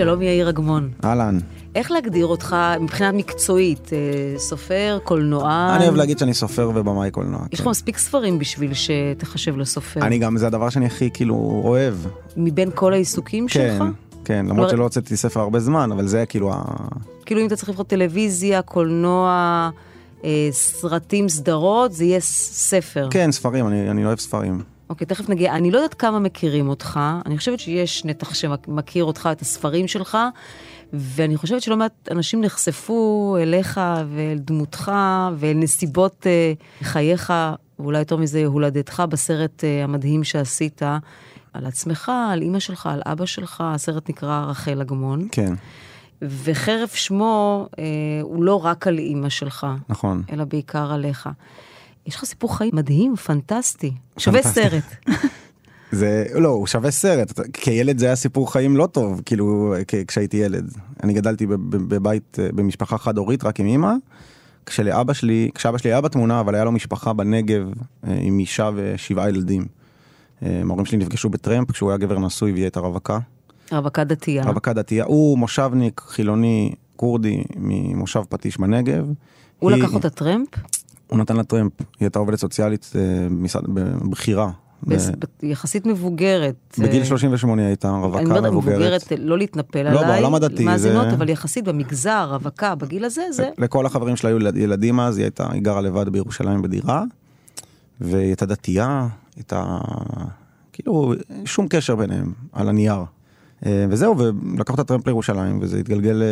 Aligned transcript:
שלום 0.00 0.22
יאיר 0.22 0.48
אגמון. 0.48 0.90
אהלן. 1.04 1.38
איך 1.74 1.90
להגדיר 1.90 2.26
אותך 2.26 2.56
מבחינה 2.80 3.12
מקצועית? 3.12 3.90
אה, 3.92 3.98
סופר, 4.38 4.98
קולנוען? 5.04 5.74
אני 5.74 5.84
אוהב 5.84 5.94
להגיד 5.94 6.18
שאני 6.18 6.34
סופר 6.34 6.70
ובמאי 6.74 7.10
קולנוע. 7.10 7.40
יש 7.52 7.60
לך 7.60 7.64
כן. 7.64 7.70
מספיק 7.70 7.98
ספרים 7.98 8.38
בשביל 8.38 8.72
שתחשב 8.74 9.56
לסופר. 9.56 10.00
אני 10.00 10.18
גם, 10.18 10.36
זה 10.36 10.46
הדבר 10.46 10.70
שאני 10.70 10.86
הכי 10.86 11.10
כאילו 11.14 11.60
אוהב. 11.64 11.94
מבין 12.36 12.70
כל 12.74 12.92
העיסוקים 12.92 13.46
כן, 13.48 13.76
שלך? 13.78 13.84
כן, 14.24 14.38
למרות 14.38 14.56
כלומר- 14.56 14.70
שלא 14.70 14.82
הוצאתי 14.82 15.16
ספר 15.16 15.40
הרבה 15.40 15.60
זמן, 15.60 15.92
אבל 15.92 16.06
זה 16.06 16.26
כאילו 16.26 16.52
ה... 16.54 16.62
כאילו 17.26 17.40
אם 17.40 17.46
אתה 17.46 17.56
צריך 17.56 17.68
לבחור 17.68 17.84
טלוויזיה, 17.84 18.62
קולנוע, 18.62 19.70
אה, 20.24 20.48
סרטים, 20.52 21.28
סדרות, 21.28 21.92
זה 21.92 22.04
יהיה 22.04 22.20
ספר. 22.20 23.08
כן, 23.10 23.32
ספרים, 23.32 23.66
אני 23.66 23.90
אני 23.90 24.04
אוהב 24.04 24.18
ספרים. 24.18 24.60
אוקיי, 24.90 25.06
תכף 25.06 25.28
נגיע. 25.28 25.56
אני 25.56 25.70
לא 25.70 25.78
יודעת 25.78 25.94
כמה 25.94 26.18
מכירים 26.18 26.68
אותך, 26.68 27.00
אני 27.26 27.38
חושבת 27.38 27.60
שיש 27.60 28.04
נתח 28.04 28.34
שמכיר 28.34 29.04
אותך, 29.04 29.28
את 29.32 29.40
הספרים 29.40 29.88
שלך, 29.88 30.18
ואני 30.92 31.36
חושבת 31.36 31.62
שלא 31.62 31.76
מעט 31.76 32.08
אנשים 32.10 32.40
נחשפו 32.40 33.36
אליך 33.40 33.80
ואל 34.14 34.38
דמותך 34.38 34.92
ואל 35.36 35.56
נסיבות 35.56 36.26
אה, 36.26 36.52
חייך, 36.82 37.32
ואולי 37.78 37.98
יותר 37.98 38.16
מזה 38.16 38.46
הולדתך, 38.46 39.02
בסרט 39.08 39.64
אה, 39.64 39.84
המדהים 39.84 40.24
שעשית 40.24 40.82
על 41.52 41.66
עצמך, 41.66 42.12
על 42.32 42.42
אימא 42.42 42.58
שלך, 42.58 42.86
על 42.86 43.02
אבא 43.06 43.26
שלך, 43.26 43.64
הסרט 43.66 44.08
נקרא 44.08 44.44
רחל 44.48 44.80
אגמון, 44.80 45.28
כן, 45.32 45.54
וחרף 46.22 46.94
שמו 46.94 47.66
אה, 47.78 47.84
הוא 48.22 48.44
לא 48.44 48.64
רק 48.64 48.86
על 48.86 48.98
אימא 48.98 49.28
שלך, 49.28 49.66
נכון. 49.88 50.22
אלא 50.32 50.44
בעיקר 50.44 50.92
עליך. 50.92 51.28
יש 52.10 52.16
לך 52.16 52.24
סיפור 52.24 52.56
חיים 52.56 52.70
מדהים, 52.74 53.16
פנטסטי. 53.16 53.92
שווה. 54.18 54.42
סרט. 54.42 54.84
זה, 55.92 56.24
לא, 56.34 56.48
הוא 56.48 56.66
שווה 56.66 56.90
סרט. 56.90 57.40
כילד 57.52 57.98
זה 57.98 58.06
היה 58.06 58.16
סיפור 58.16 58.52
חיים 58.52 58.76
לא 58.76 58.86
טוב, 58.86 59.20
כאילו, 59.26 59.74
כשהייתי 60.08 60.36
ילד. 60.36 60.72
אני 61.02 61.12
גדלתי 61.12 61.46
בב- 61.46 61.76
בב- 61.76 61.94
בבית, 61.94 62.38
אה, 62.42 62.48
במשפחה 62.54 62.98
חד 62.98 63.18
הורית, 63.18 63.44
רק 63.44 63.60
עם 63.60 63.66
אמא. 63.66 63.92
כשלאבא 64.66 65.12
שלי, 65.12 65.50
כשאבא 65.54 65.78
שלי 65.78 65.90
היה 65.90 66.00
בתמונה, 66.00 66.40
אבל 66.40 66.54
היה 66.54 66.64
לו 66.64 66.72
משפחה 66.72 67.12
בנגב 67.12 67.62
אה, 68.08 68.18
עם 68.20 68.38
אישה 68.38 68.70
ושבעה 68.74 69.28
ילדים. 69.28 69.64
אה, 70.42 70.60
ההורים 70.66 70.86
שלי 70.86 70.98
נפגשו 70.98 71.28
בטרמפ 71.28 71.70
כשהוא 71.70 71.90
היה 71.90 71.98
גבר 71.98 72.18
נשוי 72.18 72.52
והיא 72.52 72.64
הייתה 72.64 72.80
רווקה. 72.80 73.18
רווקה 73.72 74.04
דתייה. 74.04 74.44
רווקה 74.44 74.72
דתייה, 74.72 75.04
הוא 75.04 75.38
מושבניק 75.38 76.00
חילוני 76.06 76.72
כורדי 76.96 77.42
ממושב 77.56 78.22
פטיש 78.28 78.58
בנגב. 78.58 79.06
הוא 79.58 79.70
היא- 79.70 79.82
לקח 79.82 79.94
אותה 79.94 80.10
טרמפ? 80.10 80.48
הוא 81.10 81.18
נתן 81.18 81.36
לה 81.36 81.44
טרמפ, 81.44 81.72
היא 81.80 81.86
הייתה 82.00 82.18
עובדת 82.18 82.38
סוציאלית 82.38 82.92
אה, 82.94 83.00
במשרד- 83.28 83.64
בבחירה. 83.68 84.50
בס- 84.82 85.08
ב- 85.10 85.12
ב- 85.12 85.44
יחסית 85.44 85.86
מבוגרת. 85.86 86.76
בגיל 86.78 87.00
אה, 87.00 87.06
38 87.06 87.62
היא 87.62 87.66
הייתה 87.68 87.90
אני 87.90 88.02
רווקה 88.02 88.22
מבוגרת. 88.22 88.52
מבוגרת, 88.52 89.12
לא 89.18 89.38
להתנפל 89.38 89.82
לא, 89.92 90.00
עליי, 90.00 90.20
בעולם 90.20 90.34
הדתי, 90.34 90.64
מאזינות, 90.64 91.06
אבל 91.06 91.28
יחסית 91.28 91.64
במגזר, 91.64 92.28
רווקה, 92.30 92.74
בגיל 92.74 93.04
הזה, 93.04 93.22
זה... 93.32 93.50
לכל 93.58 93.86
החברים 93.86 94.16
שלה 94.16 94.30
היו 94.30 94.36
ילד- 94.38 94.56
ילדים 94.56 95.00
אז, 95.00 95.16
היא 95.16 95.24
הייתה, 95.24 95.52
היא 95.52 95.62
גרה 95.62 95.80
לבד 95.80 96.08
בירושלים 96.08 96.62
בדירה, 96.62 97.04
והיא 98.00 98.24
הייתה 98.26 98.46
דתייה, 98.46 99.08
הייתה, 99.36 99.78
כאילו, 100.72 101.14
שום 101.44 101.66
קשר 101.68 101.96
ביניהם, 101.96 102.32
על 102.52 102.68
הנייר. 102.68 103.04
אה, 103.66 103.86
וזהו, 103.90 104.14
ולקח 104.18 104.72
אותה 104.72 104.84
טרמפ 104.84 105.06
לירושלים, 105.06 105.58
וזה 105.62 105.78
התגלגל 105.78 106.22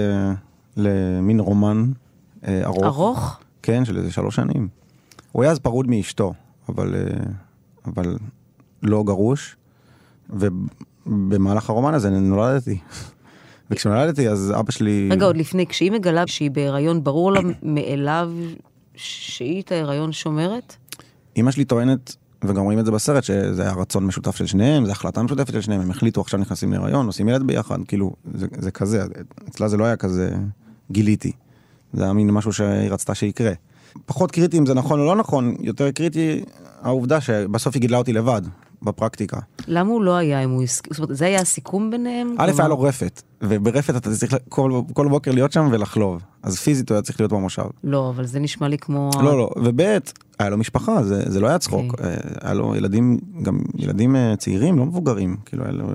למין 0.76 1.41
רומן 1.41 1.84
אה, 2.47 2.60
ארוך. 2.64 2.84
ארוך? 2.84 3.41
כן, 3.62 3.84
של 3.84 3.96
איזה 3.98 4.12
שלוש 4.12 4.36
שנים. 4.36 4.69
הוא 5.32 5.42
היה 5.42 5.52
אז 5.52 5.58
פרוד 5.58 5.86
מאשתו, 5.91 6.34
אבל, 6.69 6.94
אה, 6.94 7.00
אבל 7.86 8.16
לא 8.82 9.02
גרוש, 9.04 9.56
ובמהלך 10.30 11.70
הרומן 11.70 11.94
הזה 11.94 12.10
נולדתי. 12.10 12.78
וכשנולדתי 13.70 14.28
אז 14.28 14.52
אבא 14.58 14.72
שלי... 14.72 15.08
רגע, 15.12 15.26
עוד 15.26 15.36
לפני, 15.36 15.66
כשהיא 15.66 15.92
מגלה 15.92 16.26
שהיא 16.26 16.50
בהיריון, 16.50 17.04
ברור 17.04 17.32
לה 17.32 17.41
מאליו 17.62 18.32
שהיא 18.94 19.62
את 19.62 19.72
ההיריון 19.72 20.12
שומרת? 20.12 20.76
אמא 21.36 21.50
שלי 21.50 21.64
טוענת, 21.64 22.16
וגם 22.44 22.62
רואים 22.64 22.78
את 22.78 22.84
זה 22.84 22.90
בסרט, 22.90 23.25
שזה 23.25 23.62
היה 23.62 23.72
רצון 23.72 24.06
משותף 24.06 24.36
של 24.36 24.46
שניהם, 24.46 24.84
זו 24.84 24.92
החלטה 24.92 25.22
משותפת 25.22 25.52
של 25.52 25.60
שניהם, 25.60 25.80
הם 25.80 25.90
החליטו 25.90 26.20
עכשיו 26.20 26.40
נכנסים 26.40 26.72
להיריון, 26.72 27.06
עושים 27.06 27.28
ילד 27.28 27.42
ביחד, 27.42 27.78
כאילו, 27.88 28.12
זה, 28.34 28.46
זה 28.58 28.70
כזה, 28.70 29.04
אצלה 29.48 29.69
זה 29.69 29.76
לא 29.76 29.84
היה 29.84 29.96
כזה, 29.96 30.30
גיליתי. 30.90 31.32
זה 31.93 32.04
היה 32.04 32.12
מין 32.12 32.31
משהו 32.31 32.53
שהיא 32.53 32.91
רצתה 32.91 33.15
שיקרה. 33.15 33.53
פחות 34.06 34.31
קריטי 34.31 34.59
אם 34.59 34.66
זה 34.66 34.75
נכון 34.75 35.00
או 35.00 35.04
לא 35.04 35.16
נכון, 35.16 35.54
יותר 35.60 35.91
קריטי 35.91 36.43
העובדה 36.82 37.21
שבסוף 37.21 37.75
היא 37.75 37.81
גידלה 37.81 37.99
אותי 37.99 38.12
לבד, 38.12 38.43
בפרקטיקה. 38.82 39.38
למה 39.66 39.91
הוא 39.91 40.03
לא 40.03 40.16
היה 40.16 40.44
אם 40.44 40.50
הוא 40.50 40.62
הסכים? 40.62 40.93
זאת 40.93 41.03
אומרת, 41.03 41.16
זה 41.16 41.26
היה 41.26 41.41
הסיכום 41.41 41.91
ביניהם? 41.91 42.34
א', 42.38 42.53
היה 42.59 42.69
לו 42.69 42.81
רפת, 42.81 43.22
וברפת 43.43 43.97
אתה 43.97 44.10
צריך 44.10 44.37
כל, 44.49 44.81
כל 44.93 45.09
בוקר 45.09 45.32
להיות 45.32 45.53
שם 45.53 45.69
ולחלוב. 45.72 46.22
אז 46.43 46.59
פיזית 46.59 46.91
הוא 46.91 46.97
היה 46.97 47.03
צריך 47.03 47.21
להיות 47.21 47.32
במושב. 47.32 47.62
לא, 47.84 48.10
אבל 48.10 48.26
זה 48.26 48.41
נשמע 48.41 48.69
לי 48.69 48.78
כמו... 48.78 49.10
לא, 49.22 49.38
לא, 49.38 49.50
וב' 49.56 49.81
היה 50.38 50.50
לו 50.50 50.59
משפחה, 50.59 51.05
זה, 51.05 51.22
זה 51.26 51.41
לא 51.41 51.49
היה 51.49 51.59
צחוק. 51.59 51.93
אוקיי. 51.93 52.06
אה, 52.06 52.16
היה 52.43 52.55
לו 52.55 52.76
ילדים, 52.76 53.19
גם 53.43 53.59
ילדים 53.75 54.16
אה, 54.16 54.34
צעירים, 54.37 54.78
לא 54.78 54.84
מבוגרים. 54.87 55.37
כאילו, 55.44 55.65
היה 55.65 55.72
לו 55.72 55.87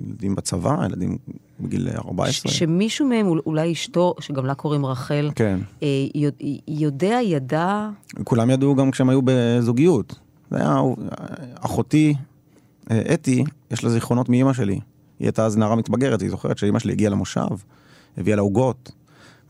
ילדים 0.00 0.34
בצבא, 0.34 0.84
ילדים 0.86 1.18
בגיל 1.60 1.88
14. 1.96 2.52
ש- 2.52 2.58
שמישהו 2.58 3.06
מהם, 3.08 3.26
אול- 3.26 3.40
אולי 3.46 3.72
אשתו, 3.72 4.14
שגם 4.20 4.46
לה 4.46 4.54
קוראים 4.54 4.86
רחל, 4.86 5.30
כן. 5.34 5.58
אה, 5.82 5.88
יודע- 6.14 6.36
יודע, 6.68 7.18
ידע, 7.22 7.88
כולם 8.24 8.50
ידעו 8.50 8.74
גם 8.74 8.90
כשהם 8.90 9.08
היו 9.08 9.20
בזוגיות. 9.24 10.14
זה 10.50 10.56
היה, 10.58 10.76
אחותי, 11.60 12.14
אה, 12.90 13.02
אתי, 13.14 13.44
יש 13.70 13.84
לה 13.84 13.90
זיכרונות 13.90 14.28
מאימא 14.28 14.52
שלי. 14.52 14.74
היא 14.74 14.80
הייתה 15.26 15.44
אז 15.46 15.56
נערה 15.56 15.76
מתבגרת, 15.76 16.22
היא 16.22 16.30
זוכרת 16.30 16.58
שאימא 16.58 16.78
שלי 16.78 16.92
הגיעה 16.92 17.10
למושב, 17.12 17.46
הביאה 18.18 18.36
לה 18.36 18.42
עוגות. 18.42 18.92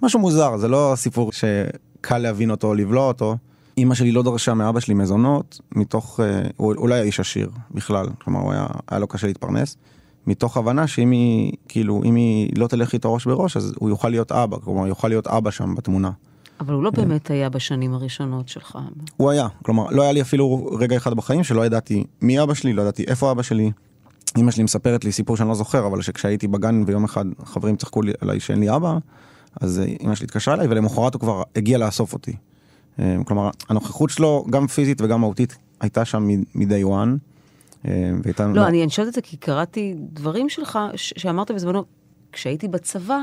משהו 0.02 0.20
מוזר, 0.20 0.56
זה 0.56 0.68
לא 0.68 0.92
סיפור 0.96 1.30
שקל 1.32 2.18
להבין 2.18 2.50
אותו 2.50 2.66
או 2.68 2.74
לבלוע 2.74 3.08
אותו. 3.08 3.36
אימא 3.78 3.94
שלי 3.94 4.12
לא 4.12 4.22
דרשה 4.22 4.54
מאבא 4.54 4.80
שלי 4.80 4.94
מזונות, 4.94 5.60
מתוך, 5.72 6.20
אה, 6.20 6.42
הוא 6.56 6.74
אולי 6.76 6.94
היה 6.94 7.02
איש 7.02 7.20
עשיר 7.20 7.50
בכלל, 7.70 8.06
כלומר 8.24 8.40
הוא 8.40 8.52
היה, 8.52 8.66
היה 8.88 8.98
לו 9.00 9.06
קשה 9.06 9.26
להתפרנס, 9.26 9.76
מתוך 10.26 10.56
הבנה 10.56 10.86
שאם 10.86 11.10
היא, 11.10 11.52
כאילו, 11.68 12.02
אם 12.04 12.14
היא 12.14 12.50
לא 12.56 12.66
תלך 12.66 12.92
איתו 12.92 13.14
ראש 13.14 13.24
בראש, 13.24 13.56
אז 13.56 13.72
הוא 13.78 13.88
יוכל 13.88 14.08
להיות 14.08 14.32
אבא, 14.32 14.56
כלומר 14.56 14.86
יוכל 14.86 15.08
להיות 15.08 15.26
אבא 15.26 15.50
שם 15.50 15.74
בתמונה. 15.74 16.10
אבל 16.60 16.74
הוא 16.74 16.82
לא 16.82 16.90
באמת 16.90 17.30
היה 17.30 17.48
בשנים 17.48 17.94
הראשונות 17.94 18.48
שלך. 18.48 18.78
הוא 19.16 19.30
היה, 19.30 19.48
כלומר, 19.62 19.86
לא 19.90 20.02
היה 20.02 20.12
לי 20.12 20.20
אפילו 20.20 20.66
רגע 20.80 20.96
אחד 20.96 21.14
בחיים 21.14 21.44
שלא 21.44 21.66
ידעתי 21.66 22.04
מי 22.22 22.42
אבא 22.42 22.54
שלי, 22.54 22.72
לא 22.72 22.82
ידעתי 22.82 23.04
איפה 23.04 23.30
אבא 23.30 23.42
שלי. 23.42 23.70
אמא 24.38 24.50
שלי 24.50 24.64
מספרת 24.64 25.04
לי 25.04 25.12
סיפור 25.12 25.36
שאני 25.36 25.48
לא 25.48 25.54
זוכר, 25.54 25.86
אבל 25.86 26.02
שכשהייתי 26.02 26.48
בגן 26.48 26.82
ויום 26.86 27.04
אחד 27.04 27.24
חברים 27.44 27.76
צחקו 27.76 28.02
לי 28.02 28.12
עליי 28.20 28.40
שאין 28.40 28.60
לי 28.60 28.76
אבא, 28.76 28.98
אז 29.60 29.78
אה, 29.80 29.94
אמא 30.02 30.14
שלי 30.14 30.24
התקשרה 30.24 30.54
אליי 30.54 30.66
ולמחרת 30.66 31.14
הוא 31.14 31.20
כבר 31.20 31.42
הגיע 31.56 31.78
לאסוף 31.78 32.12
אותי. 32.12 32.36
אה, 32.98 33.16
כלומר, 33.26 33.50
הנוכחות 33.68 34.10
שלו, 34.10 34.44
גם 34.50 34.66
פיזית 34.66 35.00
וגם 35.00 35.20
מהותית, 35.20 35.56
הייתה 35.80 36.04
שם 36.04 36.28
מ-day 36.54 36.84
one. 36.84 37.35
אה, 37.86 38.10
והייתה... 38.22 38.46
לא, 38.46 38.66
אני 38.66 38.90
שואלת 38.90 39.08
את 39.08 39.14
זה 39.14 39.20
כי 39.20 39.36
קראתי 39.36 39.94
דברים 39.98 40.48
שלך, 40.48 40.78
שאמרת 40.96 41.50
בזמנו, 41.50 41.84
כשהייתי 42.32 42.68
בצבא, 42.68 43.18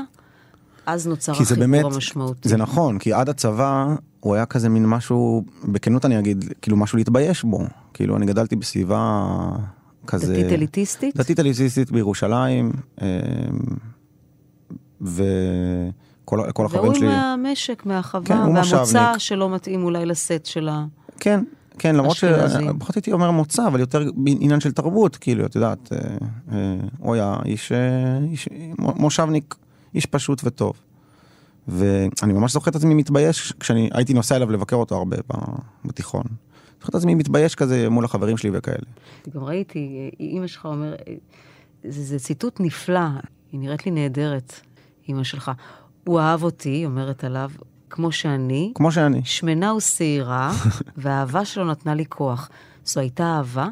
אז 0.86 1.06
נוצר 1.06 1.32
החיבור 1.32 1.56
באמת, 1.58 1.84
המשמעותי. 1.84 2.48
זה 2.48 2.56
נכון, 2.56 2.98
כי 2.98 3.12
עד 3.12 3.28
הצבא 3.28 3.94
הוא 4.20 4.34
היה 4.34 4.46
כזה 4.46 4.68
מין 4.68 4.86
משהו, 4.86 5.44
בכנות 5.64 6.04
אני 6.04 6.18
אגיד, 6.18 6.44
כאילו 6.62 6.76
משהו 6.76 6.98
להתבייש 6.98 7.44
בו. 7.44 7.64
כאילו 7.94 8.16
אני 8.16 8.26
גדלתי 8.26 8.56
בסביבה 8.56 9.26
כזה... 10.06 10.32
דתית 10.32 10.52
אליטיסטית? 10.52 11.16
דתית 11.16 11.40
אליטיסטית 11.40 11.90
בירושלים, 11.90 12.72
אה, 13.02 13.06
וכל 15.00 16.50
כל 16.52 16.66
החברים 16.66 16.82
והוא 16.82 16.94
שלי... 16.94 17.06
מהמשק, 17.06 17.86
מהחווה, 17.86 18.26
כן, 18.26 18.38
והמוצא. 18.38 19.12
שלא 19.18 19.50
מתאים 19.50 19.84
אולי 19.84 20.06
לסט 20.06 20.44
של 20.44 20.68
ה... 20.68 20.84
כן, 21.20 21.44
כן, 21.78 21.96
למרות. 21.96 22.16
שפחות 22.16 22.96
הייתי 22.96 23.12
אומר 23.12 23.30
מוצא, 23.30 23.66
אבל 23.66 23.80
יותר 23.80 24.02
עניין 24.26 24.60
של 24.60 24.72
תרבות, 24.72 25.16
כאילו, 25.16 25.46
את 25.46 25.54
יודעת, 25.54 25.92
אה, 25.92 25.98
אה, 26.52 26.76
הוא 26.98 27.14
היה 27.14 27.36
איש, 27.44 27.72
אה, 27.72 28.18
איש 28.30 28.48
מושבניק, 28.78 29.54
איש 29.94 30.06
פשוט 30.06 30.40
וטוב. 30.44 30.72
ואני 31.68 32.32
ממש 32.32 32.52
זוכר 32.52 32.70
את 32.70 32.76
עצמי 32.76 32.94
מתבייש 32.94 33.52
כשאני 33.60 33.90
הייתי 33.92 34.14
נוסע 34.14 34.36
אליו 34.36 34.50
לבקר 34.50 34.76
אותו 34.76 34.96
הרבה 34.96 35.16
בתיכון. 35.84 36.24
זוכר 36.80 36.90
את 36.90 36.94
עצמי 36.94 37.14
מתבייש 37.14 37.54
כזה 37.54 37.88
מול 37.88 38.04
החברים 38.04 38.36
שלי 38.36 38.50
וכאלה. 38.52 38.86
גם 39.34 39.44
ראיתי, 39.44 40.10
אימא 40.20 40.46
שלך 40.46 40.66
אומר, 40.66 40.94
זה, 41.84 42.02
זה 42.04 42.18
ציטוט 42.18 42.60
נפלא, 42.60 43.00
היא 43.52 43.60
נראית 43.60 43.86
לי 43.86 43.92
נהדרת, 43.92 44.60
אימא 45.08 45.24
שלך. 45.24 45.50
הוא 46.04 46.20
אהב 46.20 46.42
אותי, 46.42 46.86
אומרת 46.86 47.24
עליו, 47.24 47.50
כמו 47.94 48.12
שאני, 48.12 48.72
כמו 48.74 48.92
שאני. 48.92 49.20
שמנה 49.24 49.74
ושעירה, 49.74 50.52
והאהבה 50.96 51.44
שלו 51.44 51.64
נתנה 51.64 51.94
לי 51.94 52.04
כוח. 52.08 52.48
זו 52.84 53.00
הייתה 53.00 53.24
אהבה? 53.24 53.68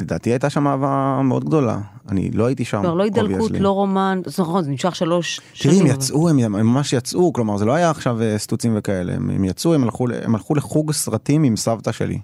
לדעתי 0.00 0.30
הייתה 0.30 0.50
שם 0.50 0.66
אהבה 0.66 1.20
מאוד 1.24 1.44
גדולה. 1.44 1.78
אני 2.08 2.30
לא 2.30 2.46
הייתי 2.46 2.64
שם, 2.64 2.80
כבר 2.82 2.94
לא 2.94 3.02
הידלקות. 3.04 3.50
לא 3.60 3.70
רומן, 3.70 4.20
זה 4.26 4.42
נכון, 4.42 4.64
זה 4.64 4.70
נמשך 4.70 4.96
שלוש 4.96 5.36
תראי, 5.38 5.74
שנים. 5.74 5.80
הם 5.80 5.86
אבל- 5.86 5.94
יצאו, 6.02 6.28
הם 6.28 6.38
הם 6.38 6.52
ממש 6.66 6.92
יצאו, 6.92 7.32
כלומר 7.32 7.56
זה 7.56 7.64
לא 7.64 7.72
היה 7.72 7.90
עכשיו 7.90 8.22
אה, 8.22 8.38
סטוצים 8.38 8.74
וכאלה, 8.78 9.14
הם, 9.14 9.30
הם 9.30 9.44
יצאו, 9.44 9.74
הם 9.74 9.82
הלכו, 9.84 10.06
הם 10.22 10.34
הלכו 10.34 10.54
לחוג 10.54 10.92
סרטים 10.92 11.42
עם 11.44 11.56
סבתא 11.56 11.92
שלי. 11.92 12.18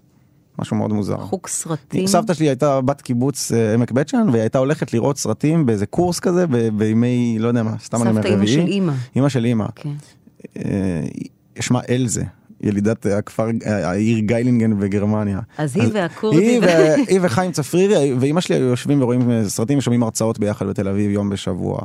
משהו 0.59 0.76
מאוד 0.76 0.93
מוזר. 0.93 1.17
חוג 1.19 1.47
סרטים. 1.47 2.06
סבתא 2.06 2.35
שלי 2.35 2.49
הייתה 2.49 2.81
בת 2.81 3.00
קיבוץ 3.00 3.53
אה, 3.53 3.75
עמק 3.75 3.93
בית 3.93 4.09
שאן, 4.09 4.29
והיא 4.29 4.41
הייתה 4.41 4.59
הולכת 4.59 4.93
לראות 4.93 5.19
סרטים 5.19 5.67
באיזה 5.67 5.87
קורס 5.87 6.21
כזה, 6.21 6.47
בימי, 6.76 7.37
לא 7.41 7.49
יודע 7.49 7.62
מה, 7.62 7.75
סתם 7.85 8.03
אני 8.03 8.11
אומר 8.11 8.23
סבתא 8.23 8.32
אימא 8.32 8.43
רביעי. 8.43 8.55
של 8.55 8.67
אימא. 8.67 8.93
אימא 9.17 9.29
של 9.29 9.44
אימא. 9.44 9.67
כן. 10.55 10.61
אה, 11.56 11.62
שמה 11.62 11.81
אלזה, 11.88 12.25
ילידת 12.61 13.06
הכפר, 13.06 13.46
אה, 13.67 13.91
העיר 13.91 14.19
גיילינגן 14.19 14.79
בגרמניה. 14.79 15.41
אז 15.58 15.76
היא 15.76 15.91
והכורדים. 15.93 16.43
היא, 16.43 16.61
ו- 16.61 16.94
היא 17.11 17.20
וחיים 17.23 17.52
צפרירי 17.52 18.14
ואימא 18.14 18.41
שלי 18.41 18.56
היו 18.56 18.64
יושבים 18.64 19.02
ורואים 19.02 19.31
אה, 19.31 19.49
סרטים 19.49 19.79
ושומעים 19.79 20.02
הרצאות 20.02 20.38
ביחד 20.38 20.67
בתל 20.67 20.88
אביב 20.88 21.11
יום 21.11 21.31
בשבוע. 21.31 21.79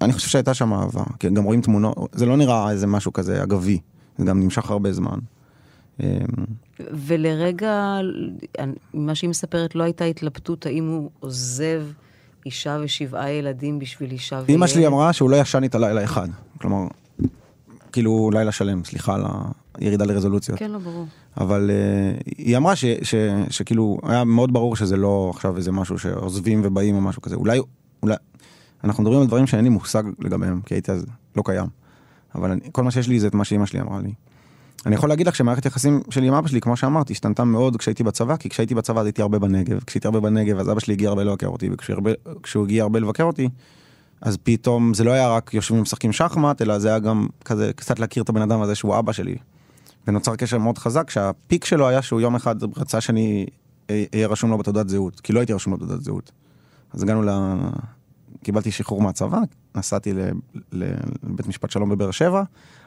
אני 0.00 0.12
חושב 0.12 0.28
שהייתה 0.28 0.54
שם 0.54 0.72
אהבה, 0.72 1.04
כי 1.18 1.30
גם 1.30 1.44
רואים 1.44 1.60
תמונות, 1.60 1.96
זה 2.12 2.26
לא 2.26 2.36
נראה 2.36 2.70
איזה 2.70 2.86
משהו 2.86 3.12
כזה 3.12 3.42
אגבי, 3.42 3.78
זה 4.18 4.24
גם 4.24 4.40
נמשך 4.40 4.70
הרבה 4.70 4.92
זמן. 4.92 5.18
ולרגע, 6.80 7.98
מה 8.94 9.14
שהיא 9.14 9.30
מספרת, 9.30 9.74
לא 9.74 9.82
הייתה 9.82 10.04
התלבטות 10.04 10.66
האם 10.66 10.88
הוא 10.88 11.10
עוזב 11.20 11.82
אישה 12.46 12.78
ושבעה 12.82 13.30
ילדים 13.30 13.78
בשביל 13.78 14.10
אישה 14.10 14.36
וילד. 14.36 14.48
אימא 14.48 14.66
שלי 14.66 14.86
אמרה 14.86 15.12
שהוא 15.12 15.30
לא 15.30 15.36
ישן 15.36 15.62
איתה 15.62 15.78
לילה 15.78 16.04
אחד, 16.04 16.28
כלומר, 16.60 16.88
כאילו 17.92 18.30
לילה 18.32 18.52
שלם, 18.52 18.84
סליחה 18.84 19.14
על 19.14 19.24
הירידה 19.78 20.04
לרזולוציות. 20.04 20.58
כן, 20.58 20.70
לא 20.70 20.78
ברור. 20.78 21.06
אבל 21.36 21.70
uh, 21.70 22.22
היא 22.38 22.56
אמרה 22.56 22.76
ש, 22.76 22.84
ש, 23.02 23.14
שכאילו 23.50 23.98
היה 24.02 24.24
מאוד 24.24 24.52
ברור 24.52 24.76
שזה 24.76 24.96
לא 24.96 25.30
עכשיו 25.34 25.56
איזה 25.56 25.72
משהו 25.72 25.98
שעוזבים 25.98 26.60
ובאים 26.64 26.94
או 26.94 27.00
משהו 27.00 27.22
כזה. 27.22 27.36
אולי, 27.36 27.60
אולי, 28.02 28.16
אנחנו 28.84 29.02
מדברים 29.02 29.20
על 29.20 29.26
דברים 29.26 29.46
שאין 29.46 29.64
לי 29.64 29.70
מושג 29.70 30.02
לגביהם, 30.18 30.60
כי 30.66 30.74
הייתי 30.74 30.92
אז 30.92 31.06
לא 31.36 31.42
קיים. 31.46 31.66
אבל 32.34 32.50
אני, 32.50 32.60
כל 32.72 32.82
מה 32.82 32.90
שיש 32.90 33.08
לי 33.08 33.20
זה 33.20 33.26
את 33.26 33.34
מה 33.34 33.44
שאימא 33.44 33.66
שלי 33.66 33.80
אמרה 33.80 34.00
לי. 34.00 34.12
אני 34.86 34.94
יכול 34.94 35.08
להגיד 35.08 35.28
לך 35.28 35.36
שמערכת 35.36 35.66
יחסים 35.66 36.00
שלי 36.10 36.28
עם 36.28 36.34
אבא 36.34 36.48
שלי, 36.48 36.60
כמו 36.60 36.76
שאמרתי, 36.76 37.12
השתנתה 37.12 37.44
מאוד 37.44 37.76
כשהייתי 37.76 38.02
בצבא, 38.02 38.36
כי 38.36 38.48
כשהייתי 38.48 38.74
בצבא 38.74 39.00
הייתי 39.00 39.22
הרבה 39.22 39.38
בנגב. 39.38 39.80
כשהייתי 39.86 40.06
הרבה 40.08 40.20
בנגב 40.20 40.58
אז 40.58 40.70
אבא 40.70 40.80
שלי 40.80 40.94
הגיע 40.94 41.08
הרבה 41.08 41.24
לבקר 41.24 41.46
אותי, 41.46 41.70
וכשהוא 41.72 42.64
הגיע 42.64 42.82
הרבה 42.82 43.00
לבקר 43.00 43.24
אותי, 43.24 43.48
אז 44.20 44.36
פתאום 44.42 44.94
זה 44.94 45.04
לא 45.04 45.10
היה 45.10 45.28
רק 45.28 45.54
יושבים 45.54 45.78
ומשחקים 45.78 46.12
שחמט, 46.12 46.62
אלא 46.62 46.78
זה 46.78 46.88
היה 46.88 46.98
גם 46.98 47.26
כזה 47.44 47.70
קצת 47.76 47.98
להכיר 47.98 48.22
את 48.22 48.28
הבן 48.28 48.42
אדם 48.42 48.60
הזה 48.60 48.74
שהוא 48.74 48.98
אבא 48.98 49.12
שלי. 49.12 49.36
ונוצר 50.06 50.36
קשר 50.36 50.58
מאוד 50.58 50.78
חזק, 50.78 51.10
שהפיק 51.10 51.64
שלו 51.64 51.88
היה 51.88 52.02
שהוא 52.02 52.20
יום 52.20 52.34
אחד 52.34 52.56
רצה 52.76 53.00
שאני 53.00 53.46
אהיה 53.90 54.26
רשום 54.28 54.50
לו 54.50 54.58
בתעודת 54.58 54.88
זהות, 54.88 55.20
כי 55.20 55.32
לא 55.32 55.40
הייתי 55.40 55.52
רשום 55.52 55.72
לו 55.72 55.78
בתעודת 55.78 56.02
זהות. 56.02 56.32
אז 56.92 57.02
הגענו 57.02 57.22
ל... 57.22 57.30
קיבלתי 58.42 58.70
שחרור 58.70 59.02
מהצבא, 59.02 59.38
נסעתי. 59.74 60.12
לבית 60.72 61.46
משפט 61.46 61.70
שלום 61.70 61.88
בבאר 61.88 62.10
שבע, 62.10 62.42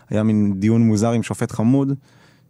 היה 0.09 0.23
מין 0.23 0.53
דיון 0.59 0.81
מוזר 0.81 1.11
עם 1.11 1.23
שופט 1.23 1.51
חמוד, 1.51 1.93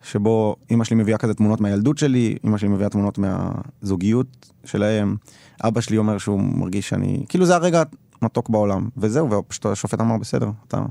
שבו 0.03 0.55
אימא 0.69 0.83
שלי 0.83 0.95
מביאה 0.97 1.17
כזה 1.17 1.33
תמונות 1.33 1.61
מהילדות 1.61 1.97
שלי, 1.97 2.35
אימא 2.43 2.57
שלי 2.57 2.69
מביאה 2.69 2.89
תמונות 2.89 3.17
מהזוגיות 3.17 4.27
שלהם, 4.65 5.15
אבא 5.63 5.81
שלי 5.81 5.97
אומר 5.97 6.17
שהוא 6.17 6.39
מרגיש 6.41 6.89
שאני, 6.89 7.25
כאילו 7.29 7.45
זה 7.45 7.55
הרגע 7.55 7.83
מתוק 8.21 8.49
בעולם, 8.49 8.89
וזהו, 8.97 9.31
ופשוט 9.31 9.65
השופט 9.65 10.01
אמר 10.01 10.17
בסדר, 10.17 10.49
אתה, 10.67 10.81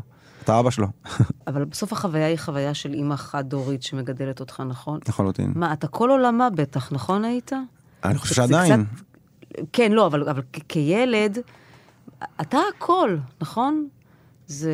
אתה 0.44 0.60
אבא 0.60 0.70
שלו. 0.70 0.86
אבל 1.46 1.64
בסוף 1.64 1.92
החוויה 1.92 2.26
היא 2.26 2.38
חוויה 2.38 2.74
של 2.74 2.94
אימא 2.94 3.16
חד-הורית 3.16 3.82
שמגדלת 3.82 4.40
אותך, 4.40 4.62
נכון? 4.68 4.98
לחלוטין. 5.08 5.52
מה, 5.56 5.72
אתה 5.72 5.86
כל 5.88 6.10
עולמה 6.10 6.50
בטח, 6.50 6.92
נכון 6.92 7.24
היית? 7.24 7.52
אני 8.04 8.18
חושב 8.18 8.34
שעדיין. 8.34 8.84
קצת- 8.84 9.02
כן, 9.72 9.92
לא, 9.92 10.06
אבל, 10.06 10.28
אבל 10.28 10.42
כילד, 10.68 11.38
אתה 12.40 12.58
הכל, 12.76 13.16
נכון? 13.40 13.88
זה... 14.48 14.72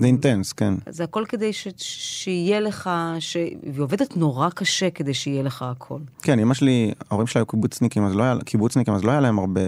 זה 0.00 0.06
אינטנס, 0.06 0.52
כן. 0.52 0.74
זה 0.88 1.04
הכל 1.04 1.24
כדי 1.28 1.52
ש... 1.52 1.68
שיהיה 1.76 2.60
לך, 2.60 2.90
ש... 3.18 3.36
והיא 3.62 3.80
עובדת 3.80 4.16
נורא 4.16 4.48
קשה 4.50 4.90
כדי 4.90 5.14
שיהיה 5.14 5.42
לך 5.42 5.62
הכל. 5.62 5.98
כן, 6.22 6.38
אמא 6.38 6.54
שלי, 6.54 6.92
ההורים 7.10 7.26
שלה 7.26 7.40
היו 7.40 7.46
קיבוצניקים, 7.46 8.04
אז 8.04 8.14
לא 8.14 8.22
היה, 8.22 8.36
קיבוצניקים, 8.44 8.94
אז 8.94 9.04
לא 9.04 9.10
היה 9.10 9.20
להם 9.20 9.38
הרבה 9.38 9.60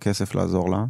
כסף 0.00 0.34
לעזור 0.34 0.70
לה. 0.70 0.84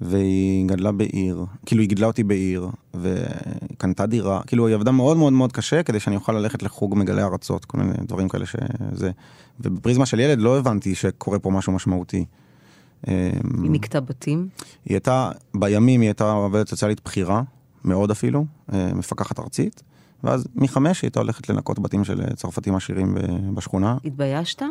והיא 0.00 0.66
גדלה 0.66 0.92
בעיר, 0.92 1.44
כאילו 1.66 1.80
היא 1.80 1.88
גידלה 1.88 2.06
אותי 2.06 2.24
בעיר, 2.24 2.68
וקנתה 2.94 4.06
דירה, 4.06 4.40
כאילו 4.46 4.66
היא 4.66 4.74
עבדה 4.74 4.90
מאוד 4.90 5.16
מאוד 5.16 5.32
מאוד 5.32 5.52
קשה 5.52 5.82
כדי 5.82 6.00
שאני 6.00 6.16
אוכל 6.16 6.32
ללכת 6.32 6.62
לחוג 6.62 6.94
מגלי 6.98 7.22
ארצות, 7.22 7.64
כל 7.64 7.78
מיני 7.78 7.92
דברים 8.06 8.28
כאלה 8.28 8.46
שזה. 8.46 9.10
ובפריזמה 9.60 10.06
של 10.06 10.20
ילד 10.20 10.38
לא 10.38 10.58
הבנתי 10.58 10.94
שקורה 10.94 11.38
פה 11.38 11.50
משהו 11.50 11.72
משמעותי. 11.72 12.24
אמ, 13.06 13.12
היא 13.62 13.70
נקטע 13.70 14.00
בתים. 14.00 14.48
היא 14.84 14.94
הייתה, 14.94 15.30
בימים 15.54 16.00
היא 16.00 16.08
הייתה 16.08 16.32
עובדת 16.32 16.68
סוציאלית 16.68 17.00
בכירה, 17.04 17.42
מאוד 17.84 18.10
אפילו, 18.10 18.44
אה, 18.72 18.90
מפקחת 18.94 19.38
ארצית, 19.38 19.82
ואז 20.24 20.44
מחמש 20.54 21.02
היא 21.02 21.08
הייתה 21.08 21.20
הולכת 21.20 21.48
לנקות 21.48 21.78
בתים 21.78 22.04
של 22.04 22.20
אה, 22.20 22.34
צרפתים 22.36 22.74
עשירים 22.74 23.14
ב- 23.14 23.54
בשכונה. 23.54 23.96
התביישת? 24.04 24.62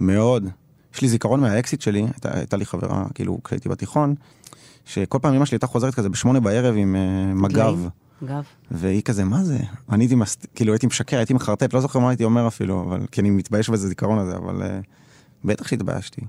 מאוד. 0.00 0.48
יש 0.94 1.02
לי 1.02 1.08
זיכרון 1.08 1.40
מהאקסיט 1.40 1.80
שלי, 1.80 2.00
הייתה, 2.02 2.38
הייתה 2.38 2.56
לי 2.56 2.66
חברה, 2.66 3.04
כאילו, 3.14 3.38
כשהייתי 3.44 3.68
בתיכון, 3.68 4.14
שכל 4.84 5.18
פעם 5.22 5.34
אמא 5.34 5.44
שלי 5.44 5.54
הייתה 5.56 5.66
חוזרת 5.66 5.94
כזה 5.94 6.08
בשמונה 6.08 6.40
בערב 6.40 6.74
עם 6.78 6.96
uh, 6.96 7.34
מג"ב? 7.34 7.88
גב. 8.24 8.44
והיא 8.70 9.02
כזה, 9.02 9.24
מה 9.24 9.44
זה? 9.44 9.58
אני 9.90 10.04
הייתי, 10.04 10.14
מס... 10.14 10.36
כאילו, 10.54 10.72
הייתי 10.72 10.86
משקר, 10.86 11.16
הייתי 11.16 11.34
מחרטט, 11.34 11.74
לא 11.74 11.80
זוכר 11.80 11.98
מה 11.98 12.08
הייתי 12.08 12.24
אומר 12.24 12.48
אפילו, 12.48 12.82
אבל, 12.82 13.06
כי 13.12 13.20
אני 13.20 13.30
מתבייש 13.30 13.70
בזה 13.70 13.88
זיכרון 13.88 14.18
הזה, 14.18 14.36
אבל 14.36 14.62
uh, 14.62 14.64
בטח 15.44 15.68
שהתביישתי. 15.68 16.20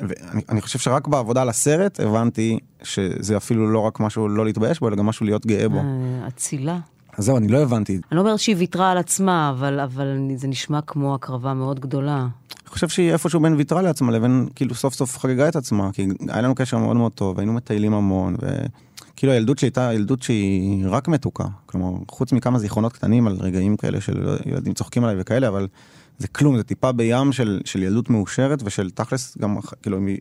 ואני 0.00 0.42
אני 0.48 0.60
חושב 0.60 0.78
שרק 0.78 1.08
בעבודה 1.08 1.42
על 1.42 1.48
הסרט 1.48 2.00
הבנתי 2.00 2.58
שזה 2.82 3.36
אפילו 3.36 3.72
לא 3.72 3.78
רק 3.78 4.00
משהו 4.00 4.28
לא 4.28 4.44
להתבייש 4.44 4.80
בו, 4.80 4.88
אלא 4.88 4.96
גם 4.96 5.06
משהו 5.06 5.26
להיות 5.26 5.46
גאה 5.46 5.68
בו. 5.68 5.78
אה, 5.78 6.28
אצילה. 6.28 6.78
אז 7.18 7.24
זהו, 7.24 7.36
אני 7.36 7.48
לא 7.48 7.58
הבנתי. 7.58 7.92
אני 7.92 8.16
לא 8.16 8.20
אומרת 8.20 8.38
שהיא 8.38 8.56
ויתרה 8.56 8.90
על 8.90 8.98
עצמה, 8.98 9.50
אבל, 9.50 9.80
אבל 9.80 10.18
זה 10.36 10.48
נשמע 10.48 10.80
כמו 10.80 11.14
הקרבה 11.14 11.54
מאוד 11.54 11.80
גדולה. 11.80 12.16
אני 12.16 12.70
חושב 12.70 12.88
שהיא 12.88 13.12
איפשהו 13.12 13.40
בין 13.40 13.54
ויתרה 13.54 13.82
לעצמה 13.82 14.12
לבין 14.12 14.48
כאילו 14.54 14.74
סוף 14.74 14.94
סוף 14.94 15.18
חגגה 15.18 15.48
את 15.48 15.56
עצמה, 15.56 15.90
כי 15.92 16.06
היה 16.28 16.42
לנו 16.42 16.54
קשר 16.54 16.78
מאוד 16.78 16.96
מאוד 16.96 17.12
טוב, 17.12 17.38
היינו 17.38 17.52
מטיילים 17.52 17.94
המון, 17.94 18.36
וכאילו 18.42 19.32
הילדות 19.32 19.58
שלי 19.58 19.66
הייתה 19.66 19.92
ילדות 19.94 20.22
שהיא 20.22 20.84
רק 20.88 21.08
מתוקה. 21.08 21.44
כלומר, 21.66 21.98
חוץ 22.08 22.32
מכמה 22.32 22.58
זיכרונות 22.58 22.92
קטנים 22.92 23.26
על 23.26 23.36
רגעים 23.40 23.76
כאלה 23.76 24.00
של 24.00 24.36
ילדים 24.46 24.74
צוחקים 24.74 25.04
עליי 25.04 25.16
וכאלה, 25.18 25.48
אבל 25.48 25.68
זה 26.18 26.28
כלום, 26.28 26.56
זה 26.56 26.62
טיפה 26.62 26.92
בים 26.92 27.32
של, 27.32 27.60
של 27.64 27.82
ילדות 27.82 28.10
מאושרת 28.10 28.62
ושל 28.64 28.90
תכלס 28.90 29.38
גם, 29.38 29.56
כאילו, 29.82 29.98
היא, 30.06 30.18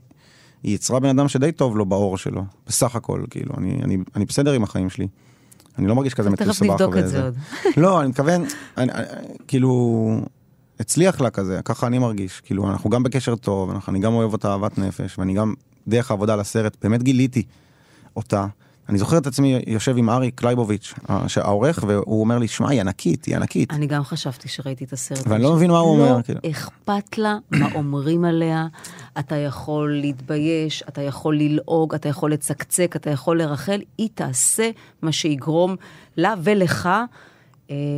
היא 0.64 0.76
יצרה 0.76 1.00
בן 1.00 1.10
אדם 1.10 1.28
שדי 1.28 1.52
טוב 1.52 1.78
לו 1.78 1.86
בעור 1.86 2.18
שלו, 2.18 2.46
בסך 2.68 2.96
הכל, 2.96 3.24
כאילו, 3.30 3.54
אני, 3.58 3.80
אני, 3.84 3.98
אני 4.16 4.26
בסדר 4.26 4.52
עם 4.52 4.64
החיים 4.64 4.90
שלי. 4.90 5.08
אני 5.78 5.88
לא 5.88 5.96
מרגיש 5.96 6.14
כזה 6.14 6.30
תכף 6.32 6.48
מסובך. 6.48 6.72
נבדוק 6.72 6.98
את. 6.98 7.08
זה 7.08 7.24
עוד. 7.24 7.36
לא, 7.78 8.02
אני 8.02 8.10
מתכוון, 8.10 8.44
אני, 8.78 8.92
אני, 8.92 9.06
כאילו, 9.48 10.22
הצליח 10.80 11.22
לה 11.22 11.30
כזה, 11.30 11.60
ככה 11.66 11.88
אני 11.88 12.00
מרגיש. 12.00 12.42
כאילו, 12.42 12.70
אנחנו 12.70 12.90
גם 12.90 13.04
בקשר 13.04 13.36
טוב, 13.36 13.72
אנחנו, 13.72 13.92
אני 13.92 14.00
גם 14.00 14.14
אוהב 14.14 14.34
אותה 14.34 14.52
אהבת 14.52 14.78
נפש, 14.78 15.20
ואני 15.20 15.34
גם, 15.34 15.54
דרך 15.88 16.12
העבודה 16.12 16.34
על 16.34 16.40
הסרט, 16.40 16.78
באמת 16.82 17.04
גיליתי 17.04 17.44
אותה. 18.16 18.48
אני 18.90 18.98
זוכר 18.98 19.18
את 19.18 19.28
עצמי 19.28 19.62
יושב 19.68 19.98
עם 19.98 20.10
ארי 20.10 20.32
קלייבוביץ', 20.32 20.94
העורך, 21.36 21.84
והוא 21.88 22.22
אומר 22.22 22.38
לי, 22.38 22.48
שמע, 22.48 22.70
היא 22.70 22.82
ענקית, 22.82 23.26
היא 23.26 23.36
ענקית. 23.36 23.74
אני 23.74 23.88
גם 23.88 24.04
חשבתי 24.04 24.48
שראיתי 24.48 24.84
את 24.84 24.94
הסרט. 24.94 25.28
ואני 25.28 25.44
לא 25.44 25.56
מבין 25.56 25.72
מה 25.72 25.80
הוא 25.80 25.92
אומר, 25.92 26.18
לא. 26.30 26.50
אכפת 26.50 27.18
לה 27.18 27.38
מה 27.52 27.68
אומרים 27.76 28.26
עליה, 28.26 28.68
אתה 29.20 29.36
יכול 29.36 29.92
להתבייש, 30.02 30.84
אתה 30.88 31.02
יכול 31.02 31.38
ללעוג, 31.38 31.96
אתה 31.96 32.10
יכול 32.10 32.34
לצקצק, 32.34 32.96
אתה 32.96 33.10
יכול 33.10 33.42
לרחל, 33.42 33.82
היא 33.98 34.10
תעשה 34.16 34.70
מה 35.02 35.12
שיגרום 35.12 35.76
לה 36.18 36.34
ולך 36.44 36.90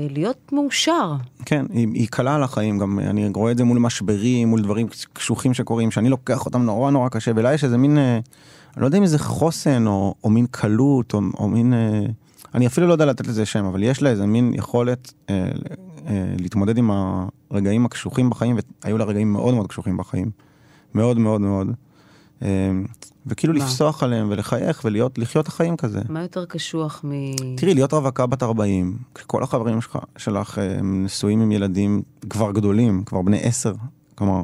להיות 0.10 0.52
מאושר. 0.52 1.14
כן, 1.46 1.66
היא, 1.70 1.88
היא 1.94 2.08
קלה 2.12 2.36
על 2.36 2.44
החיים, 2.44 2.78
גם 2.78 3.00
אני 3.00 3.30
רואה 3.36 3.52
את 3.52 3.58
זה 3.58 3.64
מול 3.64 3.80
משברים, 3.80 4.48
מול 4.48 4.62
דברים 4.62 4.88
קשוחים 5.14 5.54
שקורים, 5.54 5.92
שאני 5.92 6.10
לוקח 6.10 6.46
אותם 6.46 6.62
נורא 6.62 6.92
נורא 6.92 7.10
קשה, 7.10 7.32
ולה 7.36 7.54
יש 7.54 7.64
איזה 7.64 7.78
מין, 7.78 7.98
אה, 7.98 8.20
אני 8.74 8.82
לא 8.82 8.86
יודע 8.86 8.98
אם 8.98 9.06
זה 9.06 9.20
חוסן, 9.20 9.88
או, 9.88 10.16
או 10.24 10.30
מין 10.30 10.46
קלות, 10.52 11.14
או, 11.14 11.20
או 11.38 11.48
מין, 11.48 11.74
אה, 11.74 12.02
אני 12.56 12.68
אפילו 12.68 12.88
לא 12.88 12.94
יודע 12.94 13.06
לתת 13.06 13.28
לזה 13.28 13.46
שם, 13.46 13.66
אבל 13.66 13.84
יש 13.84 14.02
לה 14.02 14.10
איזה 14.10 14.26
מין 14.26 14.52
יכולת 14.56 15.14
אה, 15.30 15.50
אה, 16.08 16.26
להתמודד 16.40 16.78
עם 16.78 16.92
הרגעים 17.52 17.86
הקשוחים 17.86 18.30
בחיים, 18.30 18.58
והיו 18.84 18.98
לה 18.98 19.06
רגעים 19.06 19.34
מאוד 19.34 19.54
מאוד 19.54 19.68
קשוחים 19.68 19.98
בחיים, 19.98 20.32
מאוד 20.94 21.20
מאוד 21.20 21.42
מאוד. 21.42 21.68
אה, 22.42 22.72
וכאילו 23.28 23.54
מה? 23.54 23.60
לפסוח 23.60 24.04
עליהם 24.04 24.28
ולחייך 24.30 24.82
ולהיות, 24.86 25.18
לחיות 25.18 25.44
את 25.44 25.48
החיים 25.48 25.78
כזה. 25.78 26.02
מה 26.10 26.22
יותר 26.22 26.46
קשוח 26.46 27.02
מ... 27.04 27.12
תראי, 27.58 27.74
להיות 27.74 27.94
רווקה 27.94 28.26
בת 28.26 28.44
40, 28.44 28.98
כשכל 29.16 29.44
החברים 29.44 29.82
שלך, 29.82 29.98
שלך 30.18 30.58
הם 30.80 31.04
נשואים 31.04 31.42
עם 31.42 31.52
ילדים 31.52 32.02
כבר 32.30 32.52
גדולים, 32.52 33.04
כבר 33.06 33.22
בני 33.22 33.40
10, 33.42 33.74
כלומר, 34.16 34.42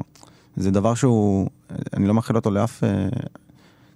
זה 0.55 0.71
דבר 0.71 0.93
שהוא, 0.95 1.49
אני 1.93 2.07
לא 2.07 2.13
מאחל 2.13 2.35
אותו 2.35 2.51
לאף, 2.51 2.83
אה, 2.83 3.07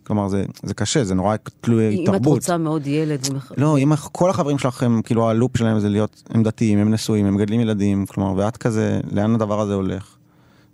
כלומר, 0.04 0.28
זה, 0.28 0.46
זה 0.64 0.74
קשה, 0.74 1.04
זה 1.04 1.16
נורא 1.16 1.36
תלוי 1.62 1.96
אם 1.96 2.04
את 2.04 2.06
תרבות. 2.06 2.36
רוצה 2.38 2.58
מאוד 2.58 2.88
ילד, 2.88 3.20
לא, 3.58 3.78
אם 3.78 3.92
כל 4.12 4.30
החברים 4.30 4.58
שלך 4.58 4.84
הם, 4.84 5.02
כאילו, 5.02 5.30
הלופ 5.30 5.58
שלהם 5.58 5.80
זה 5.80 5.90
להיות, 5.90 6.24
הם 6.30 6.44
דתיים, 6.44 6.80
הם 6.80 6.94
נשואים, 6.94 7.26
הם 7.26 7.36
מגדלים 7.36 7.60
ילדים, 7.60 8.06
כלומר, 8.06 8.34
ואת 8.38 8.58
כזה, 8.58 9.00
לאן 9.12 9.36
הדבר 9.36 9.62
הזה 9.62 9.74
הולך? 9.74 10.16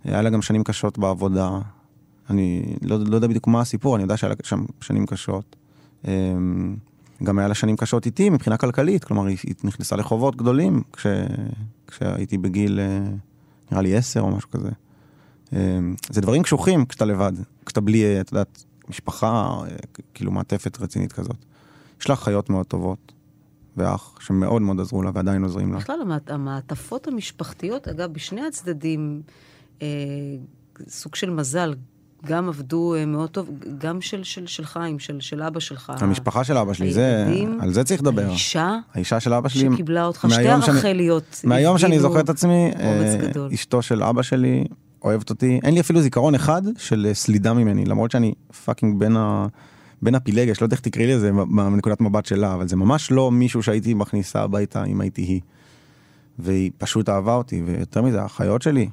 היה 0.04 0.22
לה 0.22 0.30
גם 0.30 0.42
שנים 0.42 0.64
קשות 0.64 0.98
בעבודה. 0.98 1.58
אני 2.30 2.76
לא, 2.82 2.98
לא 2.98 3.14
יודע 3.16 3.28
בדיוק 3.28 3.46
מה 3.46 3.60
הסיפור, 3.60 3.94
אני 3.96 4.02
יודע 4.02 4.16
שהיה 4.16 4.28
לה 4.28 4.36
שם 4.42 4.64
שנים 4.80 5.06
קשות. 5.06 5.56
אמ, 6.08 6.76
גם 7.22 7.38
היה 7.38 7.48
לה 7.48 7.54
שנים 7.54 7.76
קשות 7.76 8.06
איתי 8.06 8.30
מבחינה 8.30 8.56
כלכלית, 8.56 9.04
כלומר, 9.04 9.24
היא, 9.26 9.36
נכנסה 9.64 9.96
לחובות 9.96 10.36
גדולים 10.36 10.82
כש, 10.92 11.06
כשהייתי 11.86 12.38
בגיל, 12.38 12.80
אה, 12.80 13.00
נראה 13.70 13.82
לי 13.82 13.96
עשר 13.96 14.20
או 14.20 14.36
משהו 14.36 14.50
כזה. 14.50 14.70
אמ, 15.52 15.94
זה 16.10 16.20
דברים 16.20 16.42
קשוחים 16.42 16.86
כשאתה 16.86 17.04
לבד, 17.04 17.32
כשאתה 17.66 17.80
בלי, 17.80 18.04
אה, 18.04 18.20
את 18.20 18.32
יודעת, 18.32 18.64
משפחה, 18.88 19.26
אה, 19.64 19.76
כאילו 20.14 20.30
מעטפת 20.32 20.80
רצינית 20.80 21.12
כזאת. 21.12 21.36
יש 22.00 22.08
לה 22.08 22.14
אחיות 22.14 22.50
מאוד 22.50 22.66
טובות, 22.66 23.12
ואח 23.76 24.16
שמאוד 24.20 24.62
מאוד 24.62 24.80
עזרו 24.80 25.02
לה 25.02 25.10
ועדיין 25.14 25.42
עוזרים 25.42 25.72
לה. 25.72 25.78
בכלל, 25.78 26.00
המעט- 26.02 26.30
המעטפות 26.30 27.08
המשפחתיות, 27.08 27.88
אגב, 27.88 28.12
בשני 28.12 28.46
הצדדים, 28.46 29.22
אה, 29.82 29.86
סוג 30.88 31.14
של 31.14 31.30
מזל, 31.30 31.74
גם 32.26 32.48
עבדו 32.48 32.94
אה, 32.94 33.06
מאוד 33.06 33.30
טוב, 33.30 33.50
גם 33.78 34.00
של, 34.00 34.24
של, 34.24 34.46
של 34.46 34.64
חיים, 34.64 34.98
של, 34.98 35.20
של 35.20 35.42
אבא 35.42 35.60
שלך. 35.60 35.92
המשפחה 36.00 36.44
של 36.44 36.56
אבא 36.56 36.72
שלי, 36.72 36.92
זה, 36.92 37.34
על 37.60 37.72
זה 37.72 37.84
צריך 37.84 38.00
לדבר. 38.00 38.26
האישה 38.26 38.76
האישה 38.94 39.20
של 39.20 39.32
אבא 39.32 39.48
שלי, 39.48 39.68
שקיבלה 39.72 40.04
אותך, 40.04 40.26
שתי 40.30 40.48
הרחליות. 40.48 41.40
מהיום 41.44 41.78
שאני 41.78 42.00
זוכר 42.00 42.20
את 42.20 42.28
עצמי, 42.28 42.70
אה. 42.78 43.54
אשתו 43.54 43.82
של 43.82 44.02
אבא 44.02 44.22
שלי 44.22 44.64
אוהבת 45.04 45.30
אותי, 45.30 45.60
אין 45.62 45.74
לי 45.74 45.80
אפילו 45.80 46.00
זיכרון 46.00 46.34
אחד 46.34 46.62
של 46.78 47.06
אה, 47.08 47.14
סלידה 47.14 47.54
ממני, 47.54 47.84
למרות 47.84 48.10
שאני 48.10 48.34
פאקינג 48.64 48.98
בין 48.98 49.16
ה... 49.16 49.46
בין 50.02 50.14
הפילגש, 50.14 50.60
לא 50.60 50.66
יודע 50.66 50.74
איך 50.74 50.80
תקראי 50.80 51.06
לזה 51.06 51.32
מנקודת 51.32 52.00
מבט 52.00 52.26
שלה, 52.26 52.54
אבל 52.54 52.68
זה 52.68 52.76
ממש 52.76 53.10
לא 53.10 53.30
מישהו 53.30 53.62
שהייתי 53.62 53.94
מכניסה 53.94 54.42
הביתה 54.42 54.84
אם 54.84 55.00
הייתי 55.00 55.22
היא. 55.22 55.40
והיא 56.38 56.70
פשוט 56.78 57.08
אהבה 57.08 57.34
אותי, 57.34 57.62
ויותר 57.66 58.02
מזה, 58.02 58.22
האחיות 58.22 58.62
שלי, 58.62 58.88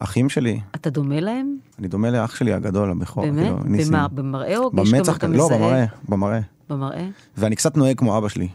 אחים 0.00 0.28
שלי, 0.28 0.60
אתה 0.74 0.90
דומה 0.90 1.20
להם? 1.20 1.56
אני 1.78 1.88
דומה 1.88 2.10
לאח 2.10 2.36
שלי 2.36 2.52
הגדול, 2.52 2.90
הבכור, 2.90 3.24
באמת? 3.24 3.42
כאילו, 3.42 3.58
ניסים. 3.64 3.92
במה, 3.92 4.08
במראה 4.08 4.56
או 4.56 4.70
גם 4.70 4.76
במצח, 4.76 5.16
אתה 5.16 5.26
לא, 5.26 5.46
מזהה? 5.46 5.58
במראה, 5.58 5.86
במראה. 6.08 6.40
במראה? 6.70 7.08
ואני 7.36 7.56
קצת 7.56 7.76
נוהג 7.76 7.98
כמו 7.98 8.18
אבא 8.18 8.28
שלי. 8.28 8.48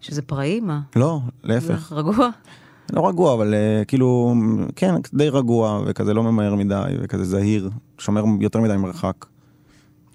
שזה 0.00 0.22
פראי, 0.22 0.60
מה? 0.60 0.80
לא, 0.96 1.20
להפך. 1.42 1.92
רגוע? 1.92 2.30
לא 2.92 3.08
רגוע, 3.08 3.34
אבל 3.34 3.54
uh, 3.54 3.84
כאילו, 3.84 4.34
כן, 4.76 4.94
די 5.14 5.28
רגוע, 5.28 5.82
וכזה 5.86 6.14
לא 6.14 6.22
ממהר 6.22 6.54
מדי, 6.54 6.82
וכזה 7.02 7.24
זהיר, 7.24 7.70
שומר 7.98 8.24
יותר 8.40 8.60
מדי 8.60 8.76
מרחק. 8.76 9.26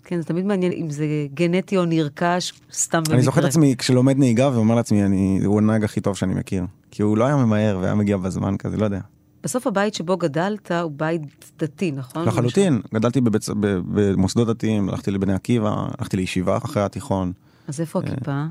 כן, 0.03 0.22
זה 0.22 0.24
תמיד 0.24 0.45
מעניין 0.45 0.72
אם 0.72 0.89
זה 0.89 1.05
גנטי 1.34 1.77
או 1.77 1.86
נרכש, 1.86 2.53
סתם 2.74 2.98
במקרה. 2.98 3.15
אני 3.15 3.24
זוכר 3.24 3.41
את 3.41 3.45
עצמי 3.45 3.75
כשלומד 3.77 4.17
נהיגה 4.17 4.50
ואומר 4.53 4.75
לעצמי, 4.75 5.03
אני, 5.05 5.39
הוא 5.45 5.57
הנהג 5.57 5.84
הכי 5.84 6.01
טוב 6.01 6.15
שאני 6.15 6.34
מכיר. 6.34 6.65
כי 6.91 7.03
הוא 7.03 7.17
לא 7.17 7.25
היה 7.25 7.36
ממהר 7.36 7.77
והיה 7.81 7.95
מגיע 7.95 8.17
בזמן 8.17 8.57
כזה, 8.57 8.77
לא 8.77 8.86
יודע. 8.86 9.00
בסוף 9.46 9.68
הבית 9.68 9.94
שבו 9.94 10.18
גדלת 10.18 10.72
הוא 10.72 10.92
בית 10.96 11.22
דתי, 11.60 11.92
נכון? 11.92 12.28
לחלוטין, 12.28 12.82
גדלתי 12.94 13.22
בבית, 13.22 13.46
ב- 13.60 13.80
במוסדות 13.94 14.48
דתיים, 14.48 14.90
הלכתי 14.90 15.12
לבני 15.12 15.34
עקיבא, 15.34 15.86
הלכתי 15.98 16.18
לישיבה 16.18 16.58
אחרי 16.58 16.84
התיכון. 16.84 17.32
אז 17.68 17.82
איפה 17.82 18.00
הכיפה? 18.00 18.44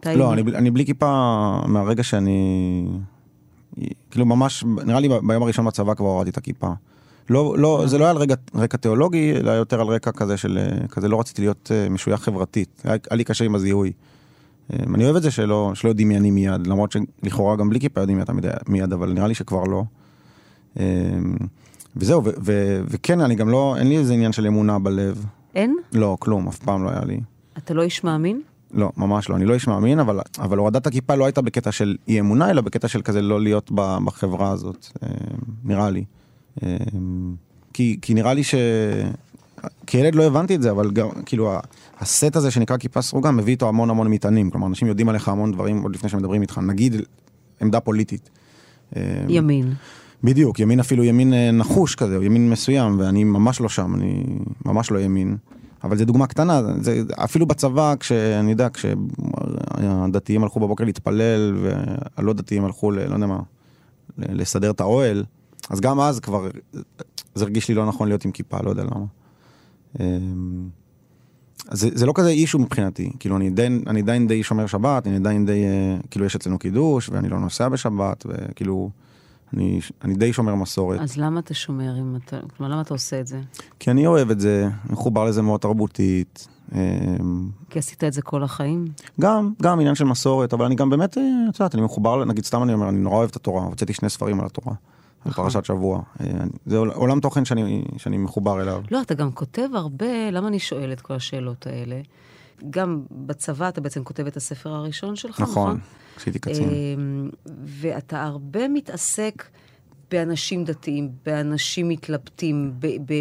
אתה 0.00 0.14
לא, 0.14 0.32
אני, 0.32 0.42
אני 0.54 0.70
בלי 0.70 0.86
כיפה 0.86 1.06
מהרגע 1.66 2.02
שאני... 2.02 2.86
כאילו 4.10 4.26
ממש, 4.26 4.64
נראה 4.86 5.00
לי 5.00 5.08
ביום 5.22 5.42
הראשון 5.42 5.64
בצבא 5.64 5.94
כבר 5.94 6.06
הורדתי 6.06 6.30
את 6.30 6.36
הכיפה. 6.36 6.72
לא, 7.30 7.58
לא, 7.58 7.82
זה 7.86 7.98
לא 7.98 8.04
היה 8.04 8.10
על 8.10 8.16
רקע, 8.16 8.34
רקע 8.54 8.76
תיאולוגי, 8.76 9.32
אלא 9.36 9.50
יותר 9.50 9.80
על 9.80 9.86
רקע 9.86 10.12
כזה 10.12 10.36
של, 10.36 10.58
אה, 10.58 10.88
כזה 10.88 11.08
לא 11.08 11.20
רציתי 11.20 11.42
להיות 11.42 11.70
אה, 11.74 11.88
משוייך 11.88 12.20
חברתית. 12.20 12.82
היה, 12.84 12.96
היה 13.10 13.16
לי 13.16 13.24
קשה 13.24 13.44
עם 13.44 13.54
הזיהוי. 13.54 13.92
אה, 14.72 14.78
אני 14.94 15.04
אוהב 15.04 15.16
את 15.16 15.22
זה 15.22 15.30
שלא, 15.30 15.72
שלא 15.74 15.88
יודעים 15.88 16.08
מי 16.08 16.16
אני 16.16 16.30
מיד, 16.30 16.66
למרות 16.66 16.92
שלכאורה 16.92 17.56
גם 17.56 17.70
בלי 17.70 17.80
כיפה 17.80 18.00
יודעים 18.00 18.18
מי 18.18 18.24
אתה 18.24 18.32
מיד, 18.68 18.92
אבל 18.92 19.12
נראה 19.12 19.28
לי 19.28 19.34
שכבר 19.34 19.64
לא. 19.64 19.84
אה, 20.78 20.84
וזהו, 21.96 22.24
ו, 22.24 22.30
ו, 22.44 22.80
וכן, 22.88 23.20
אני 23.20 23.34
גם 23.34 23.48
לא, 23.48 23.76
אין 23.78 23.88
לי 23.88 23.98
איזה 23.98 24.14
עניין 24.14 24.32
של 24.32 24.46
אמונה 24.46 24.78
בלב. 24.78 25.24
אין? 25.54 25.76
לא, 25.92 26.16
כלום, 26.20 26.48
אף 26.48 26.58
פעם 26.58 26.84
לא 26.84 26.90
היה 26.90 27.04
לי. 27.04 27.20
אתה 27.58 27.74
לא 27.74 27.82
איש 27.82 28.04
מאמין? 28.04 28.40
לא, 28.72 28.90
ממש 28.96 29.28
לא, 29.28 29.36
אני 29.36 29.44
לא 29.44 29.54
איש 29.54 29.68
מאמין, 29.68 30.00
אבל, 30.00 30.20
אבל 30.38 30.58
הורדת 30.58 30.86
הכיפה 30.86 31.14
לא 31.14 31.24
הייתה 31.24 31.42
בקטע 31.42 31.72
של 31.72 31.96
אי 32.08 32.20
אמונה, 32.20 32.50
אלא 32.50 32.62
בקטע 32.62 32.88
של 32.88 33.02
כזה 33.02 33.22
לא 33.22 33.40
להיות 33.40 33.70
בחברה 34.04 34.50
הזאת, 34.50 34.86
אה, 35.02 35.08
נראה 35.64 35.90
לי. 35.90 36.04
אה, 36.62 36.76
כי, 37.72 37.98
כי 38.02 38.14
נראה 38.14 38.34
לי 38.34 38.44
ש... 38.44 38.54
כילד 39.86 40.14
לא 40.14 40.22
הבנתי 40.22 40.54
את 40.54 40.62
זה, 40.62 40.70
אבל 40.70 40.90
גם, 40.90 41.08
כאילו, 41.26 41.52
הסט 41.98 42.36
הזה 42.36 42.50
שנקרא 42.50 42.76
כיפה 42.76 43.02
סרוגה 43.02 43.30
מביא 43.30 43.52
איתו 43.52 43.68
המון 43.68 43.90
המון 43.90 44.08
מטענים. 44.08 44.50
כלומר, 44.50 44.66
אנשים 44.66 44.88
יודעים 44.88 45.08
עליך 45.08 45.28
המון 45.28 45.52
דברים 45.52 45.82
עוד 45.82 45.94
לפני 45.94 46.08
שמדברים 46.08 46.42
איתך. 46.42 46.58
נגיד, 46.58 46.96
עמדה 47.60 47.80
פוליטית. 47.80 48.30
ימין. 49.28 49.74
בדיוק, 50.24 50.60
ימין 50.60 50.80
אפילו 50.80 51.04
ימין 51.04 51.32
אה, 51.32 51.50
נחוש 51.50 51.94
כזה, 51.94 52.16
או 52.16 52.22
ימין 52.22 52.50
מסוים, 52.50 52.98
ואני 52.98 53.24
ממש 53.24 53.60
לא 53.60 53.68
שם, 53.68 53.94
אני 53.94 54.24
ממש 54.64 54.90
לא 54.90 54.98
ימין. 54.98 55.36
אבל 55.84 55.98
זו 55.98 56.04
דוגמה 56.04 56.26
קטנה, 56.26 56.62
זה, 56.80 57.02
אפילו 57.12 57.46
בצבא, 57.46 57.94
כשאני 58.00 58.50
יודע, 58.50 58.68
כשהדתיים 58.72 60.42
הלכו 60.42 60.60
בבוקר 60.60 60.84
להתפלל, 60.84 61.56
והלא 61.62 62.32
דתיים 62.32 62.64
הלכו, 62.64 62.90
ל, 62.90 62.94
לא 62.94 63.14
יודע 63.14 63.26
מה, 63.26 63.40
לסדר 64.18 64.70
את 64.70 64.80
האוהל, 64.80 65.24
אז 65.70 65.80
גם 65.80 66.00
אז 66.00 66.20
כבר, 66.20 66.48
זה 67.34 67.44
הרגיש 67.44 67.68
לי 67.68 67.74
לא 67.74 67.86
נכון 67.86 68.08
להיות 68.08 68.24
עם 68.24 68.30
כיפה, 68.30 68.58
לא 68.62 68.70
יודע 68.70 68.84
למה. 68.84 69.04
אמ, 70.00 70.68
זה, 71.70 71.88
זה 71.94 72.06
לא 72.06 72.12
כזה 72.16 72.28
אישו 72.28 72.58
מבחינתי, 72.58 73.10
כאילו 73.18 73.36
אני 73.36 73.46
עדיין, 73.46 73.82
אני 73.86 74.00
עדיין 74.00 74.26
די 74.26 74.42
שומר 74.42 74.66
שבת, 74.66 75.06
אני 75.06 75.16
עדיין 75.16 75.46
די, 75.46 75.64
אה, 75.64 75.96
כאילו 76.10 76.26
יש 76.26 76.36
אצלנו 76.36 76.58
קידוש, 76.58 77.08
ואני 77.08 77.28
לא 77.28 77.38
נוסע 77.38 77.68
בשבת, 77.68 78.26
וכאילו, 78.28 78.90
אני, 79.54 79.80
אני 80.04 80.14
די 80.14 80.32
שומר 80.32 80.54
מסורת. 80.54 81.00
אז 81.00 81.16
למה 81.16 81.40
אתה 81.40 81.54
שומר 81.54 81.98
אם 81.98 82.16
אתה... 82.16 82.36
כלומר, 82.56 82.72
למה 82.72 82.80
אתה 82.80 82.94
עושה 82.94 83.20
את 83.20 83.26
זה? 83.26 83.40
כי 83.78 83.90
אני 83.90 84.06
אוהב 84.06 84.30
את 84.30 84.40
זה, 84.40 84.68
מחובר 84.90 85.24
לזה 85.24 85.42
מאוד 85.42 85.60
תרבותית. 85.60 86.48
אמ, 86.74 86.78
כי 87.70 87.78
עשית 87.78 88.04
את 88.04 88.12
זה 88.12 88.22
כל 88.22 88.42
החיים? 88.42 88.84
גם, 89.20 89.52
גם 89.62 89.80
עניין 89.80 89.94
של 89.94 90.04
מסורת, 90.04 90.52
אבל 90.52 90.64
אני 90.64 90.74
גם 90.74 90.90
באמת, 90.90 91.18
אה, 91.18 91.22
את 91.50 91.60
יודעת, 91.60 91.74
אני 91.74 91.82
מחובר, 91.82 92.24
נגיד 92.24 92.44
סתם 92.44 92.62
אני 92.62 92.72
אומר, 92.72 92.88
אני 92.88 92.98
נורא 92.98 93.16
אוהב 93.16 93.28
את 93.30 93.36
התורה, 93.36 93.64
הוצאתי 93.64 93.92
שני 93.92 94.08
ספרים 94.08 94.40
על 94.40 94.46
התורה, 94.46 94.72
על 95.24 95.30
נכון. 95.30 95.44
פרשת 95.44 95.64
שבוע. 95.64 96.02
אה, 96.20 96.26
זה 96.66 96.76
עול- 96.76 96.90
עולם 96.90 97.20
תוכן 97.20 97.44
שאני, 97.44 97.84
שאני 97.96 98.18
מחובר 98.18 98.62
אליו. 98.62 98.82
לא, 98.90 99.00
אתה 99.02 99.14
גם 99.14 99.32
כותב 99.32 99.68
הרבה, 99.74 100.30
למה 100.32 100.48
אני 100.48 100.58
שואל 100.58 100.92
את 100.92 101.00
כל 101.00 101.14
השאלות 101.14 101.66
האלה? 101.66 102.00
גם 102.70 103.02
בצבא 103.10 103.68
אתה 103.68 103.80
בעצם 103.80 104.04
כותב 104.04 104.26
את 104.26 104.36
הספר 104.36 104.70
הראשון 104.70 105.16
שלך, 105.16 105.40
נכון? 105.40 105.52
נכון, 105.52 105.80
כשהייתי 106.16 106.38
קצין. 106.38 106.68
אמ, 106.68 107.30
ואתה 107.64 108.22
הרבה 108.22 108.68
מתעסק 108.68 109.44
באנשים 110.10 110.64
דתיים, 110.64 111.08
באנשים 111.26 111.88
מתלבטים, 111.88 112.72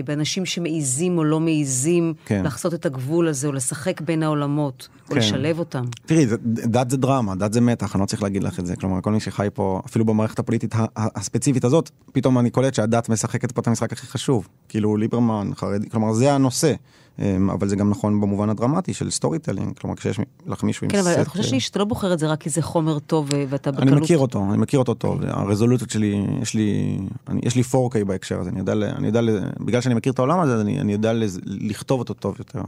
באנשים 0.05 0.45
שמעיזים 0.45 1.17
או 1.17 1.23
לא 1.23 1.39
מעיזים 1.39 2.13
כן. 2.25 2.43
לחצות 2.45 2.73
את 2.73 2.85
הגבול 2.85 3.27
הזה, 3.27 3.47
או 3.47 3.51
לשחק 3.51 4.01
בין 4.01 4.23
העולמות, 4.23 4.87
או 5.05 5.07
כן. 5.09 5.17
לשלב 5.17 5.59
אותם. 5.59 5.85
תראי, 6.05 6.25
דת 6.43 6.89
זה 6.89 6.97
דרמה, 6.97 7.35
דת 7.35 7.53
זה 7.53 7.61
מתח, 7.61 7.95
אני 7.95 8.01
לא 8.01 8.05
צריך 8.05 8.23
להגיד 8.23 8.43
לך 8.43 8.59
את 8.59 8.65
זה. 8.65 8.75
כלומר, 8.75 9.01
כל 9.01 9.11
מי 9.11 9.19
שחי 9.19 9.47
פה, 9.53 9.81
אפילו 9.85 10.05
במערכת 10.05 10.39
הפוליטית 10.39 10.75
הספציפית 10.95 11.63
הזאת, 11.63 11.89
פתאום 12.11 12.39
אני 12.39 12.49
קולט 12.49 12.73
שהדת 12.73 13.09
משחקת 13.09 13.51
פה 13.51 13.61
את 13.61 13.67
המשחק 13.67 13.93
הכי 13.93 14.07
חשוב. 14.07 14.47
כאילו, 14.69 14.97
ליברמן, 14.97 15.49
חרדי, 15.55 15.89
כלומר, 15.89 16.13
זה 16.13 16.33
הנושא. 16.33 16.73
אמ, 17.19 17.49
אבל 17.49 17.67
זה 17.67 17.75
גם 17.75 17.89
נכון 17.89 18.21
במובן 18.21 18.49
הדרמטי 18.49 18.93
של 18.93 19.09
storytelling, 19.09 19.79
כלומר, 19.79 19.95
כשיש 19.95 20.19
לך 20.47 20.63
מישהו 20.63 20.85
עם 20.85 20.91
כן, 20.91 20.99
אבל 20.99 21.13
סט, 21.13 21.19
אתה 21.19 21.29
חושב 21.29 21.51
לי 21.51 21.59
שאתה 21.59 21.79
לא 21.79 21.85
בוחר 21.85 22.13
את 22.13 22.19
זה 22.19 22.27
רק 22.27 22.41
כי 22.41 22.49
זה 22.49 22.61
חומר 22.61 22.99
טוב 22.99 23.29
ואתה 23.49 23.71
בקלות... 23.71 23.87
אני 23.87 24.01
מכיר 24.01 24.17
אותו, 24.17 24.45
אני 24.49 24.57
מכיר 24.57 24.79
אותו 24.79 24.93
טוב, 24.93 25.21
הרזולוציות 25.23 25.89
שלי, 25.89 26.25
יש 26.41 26.53
לי, 26.53 26.97
אני, 27.27 27.41
יש 27.43 27.55
לי 27.55 27.61
4K 27.61 28.05
בהקשר 28.05 28.39
הזה, 28.39 28.49
אני 28.49 28.59
יודע, 28.59 28.73
אני 28.73 29.07
יודע, 29.07 29.21
בגלל 29.59 29.81
שאני 29.81 29.95
מכיר 29.95 30.13
את 30.13 30.19
העולם 30.19 30.39
הזה, 30.39 30.61
אני, 30.61 30.79
אני 30.79 30.91
יודע 30.91 31.11
לכתוב 31.45 31.99
אותו 31.99 32.13
טוב 32.13 32.35
יותר. 32.39 32.61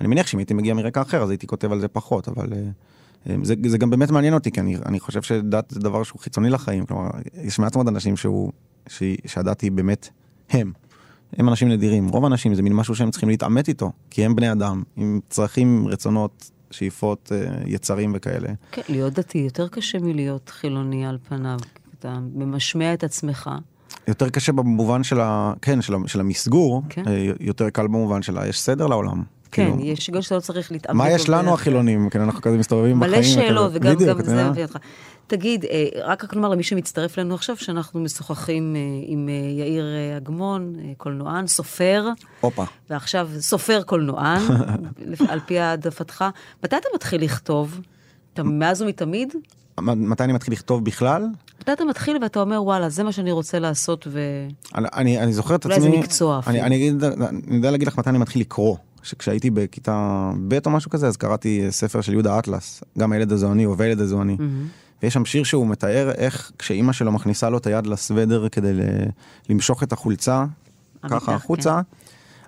אני 0.00 0.08
מניח 0.08 0.26
שאם 0.26 0.38
הייתי 0.38 0.54
מגיע 0.54 0.74
מרקע 0.74 1.02
אחר, 1.02 1.22
אז 1.22 1.30
הייתי 1.30 1.46
כותב 1.46 1.72
על 1.72 1.80
זה 1.80 1.88
פחות, 1.88 2.28
אבל 2.28 2.52
אה, 2.52 2.58
אה, 3.28 3.36
זה, 3.42 3.54
זה 3.66 3.78
גם 3.78 3.90
באמת 3.90 4.10
מעניין 4.10 4.34
אותי, 4.34 4.50
כי 4.50 4.60
אני, 4.60 4.76
אני 4.86 5.00
חושב 5.00 5.22
שדת 5.22 5.70
זה 5.70 5.80
דבר 5.80 6.02
שהוא 6.02 6.20
חיצוני 6.20 6.50
לחיים, 6.50 6.86
כלומר, 6.86 7.10
יש 7.42 7.58
מעט 7.58 7.76
מאוד 7.76 7.88
אנשים 7.88 8.16
שהוא, 8.16 8.52
ש, 8.86 9.02
שהדת 9.26 9.60
היא 9.60 9.72
באמת 9.72 10.08
הם. 10.50 10.72
הם 11.36 11.48
אנשים 11.48 11.68
נדירים, 11.68 12.08
רוב 12.08 12.24
האנשים 12.24 12.54
זה 12.54 12.62
מין 12.62 12.72
משהו 12.72 12.94
שהם 12.94 13.10
צריכים 13.10 13.28
להתעמת 13.28 13.68
איתו, 13.68 13.92
כי 14.10 14.24
הם 14.24 14.36
בני 14.36 14.52
אדם, 14.52 14.82
עם 14.96 15.20
צרכים, 15.28 15.88
רצונות, 15.88 16.50
שאיפות, 16.70 17.32
אה, 17.34 17.46
יצרים 17.66 18.12
וכאלה. 18.14 18.48
כן, 18.72 18.82
להיות 18.88 19.12
דתי 19.12 19.38
יותר 19.38 19.68
קשה 19.68 19.98
מלהיות 19.98 20.48
חילוני 20.48 21.06
על 21.06 21.18
פניו. 21.28 21.58
אתה 21.98 22.18
ממשמע 22.34 22.94
את 22.94 23.04
עצמך. 23.04 23.50
יותר 24.08 24.28
קשה 24.28 24.52
במובן 24.52 25.04
של, 25.04 25.20
ה... 25.20 25.52
כן, 25.62 25.82
של, 25.82 25.94
ה... 25.94 25.98
של 26.06 26.20
המסגור, 26.20 26.82
כן. 26.88 27.08
אה, 27.08 27.32
יותר 27.40 27.70
קל 27.70 27.86
במובן 27.86 28.22
של 28.22 28.38
ה... 28.38 28.48
יש 28.48 28.60
סדר 28.60 28.86
לעולם. 28.86 29.22
כן, 29.52 29.70
כאילו, 29.70 29.84
יש 29.84 30.06
היגיון 30.06 30.22
שאתה 30.22 30.34
לא 30.34 30.40
צריך 30.40 30.72
להתעמת. 30.72 30.96
מה 30.96 31.10
יש 31.10 31.28
לנו. 31.28 31.54
החילונים? 31.54 32.10
כן, 32.10 32.20
אנחנו 32.20 32.42
כזה 32.42 32.58
מסתובבים 32.58 33.00
בחיים. 33.00 33.12
מלא 33.12 33.22
שאלות, 33.22 33.70
וגם 33.74 33.94
גם 33.94 34.24
זה? 34.24 34.50
מביא 34.50 34.62
אותך. 34.62 34.76
תגיד, 35.28 35.64
אה, 35.64 35.86
רק 36.04 36.24
רק 36.24 36.34
לומר 36.34 36.48
למי 36.48 36.62
שמצטרף 36.62 37.18
אלינו 37.18 37.34
עכשיו, 37.34 37.56
שאנחנו 37.56 38.00
משוחחים 38.00 38.76
אה, 38.76 38.80
עם 39.06 39.28
אה, 39.28 39.60
יאיר 39.60 39.84
אגמון, 40.16 40.74
קולנוען, 40.96 41.46
סופר, 41.46 42.08
הופה. 42.40 42.64
ועכשיו 42.90 43.28
סופר 43.38 43.82
קולנוען, 43.82 44.42
על 45.30 45.40
פי 45.46 45.58
העדפתך. 45.58 46.24
מתי 46.64 46.76
אתה 46.76 46.88
מתחיל 46.94 47.24
לכתוב? 47.24 47.80
אתה 48.34 48.42
מאז 48.42 48.82
ומתמיד? 48.82 49.34
מתי 49.80 50.24
אני 50.24 50.32
מתחיל 50.32 50.54
לכתוב 50.54 50.84
בכלל? 50.84 51.26
מתי 51.60 51.72
אתה 51.72 51.84
מתחיל 51.84 52.18
ואתה 52.22 52.40
אומר, 52.40 52.62
וואלה, 52.62 52.88
זה 52.88 53.04
מה 53.04 53.12
שאני 53.12 53.32
רוצה 53.32 53.58
לעשות, 53.58 54.06
ו... 54.10 54.20
אני, 54.74 54.88
אני, 54.94 55.18
אני 55.18 55.32
זוכר 55.32 55.54
את 55.54 55.64
אולי 55.64 55.76
עצמי... 55.76 55.90
זה 55.90 55.96
מקצוע 55.96 56.38
אפילו. 56.38 56.56
אני, 56.56 56.62
אני, 56.62 56.76
אגיד, 56.76 57.04
אני 57.04 57.56
יודע 57.56 57.70
להגיד 57.70 57.88
לך 57.88 57.98
מתי 57.98 58.10
אני 58.10 58.18
מתחיל 58.18 58.40
לקרוא. 58.40 58.76
שכשהייתי 59.02 59.50
בכיתה 59.50 60.30
ב' 60.48 60.58
או 60.66 60.70
משהו 60.70 60.90
כזה, 60.90 61.06
אז 61.06 61.16
קראתי 61.16 61.66
ספר 61.70 62.00
של 62.00 62.12
יהודה 62.12 62.38
אטלס, 62.38 62.82
גם 62.98 63.12
הילד 63.12 63.32
הזוהני 63.32 63.66
או 63.66 63.78
והילד 63.78 64.00
הזוהני. 64.00 64.36
ויש 65.02 65.14
שם 65.14 65.24
שיר 65.24 65.44
שהוא 65.44 65.66
מתאר 65.66 66.10
איך 66.16 66.52
כשאימא 66.58 66.92
שלו 66.92 67.12
מכניסה 67.12 67.50
לו 67.50 67.58
את 67.58 67.66
היד 67.66 67.86
לסוודר 67.86 68.48
כדי 68.48 68.72
למשוך 69.48 69.82
את 69.82 69.92
החולצה, 69.92 70.44
ככה 71.10 71.34
החוצה, 71.34 71.80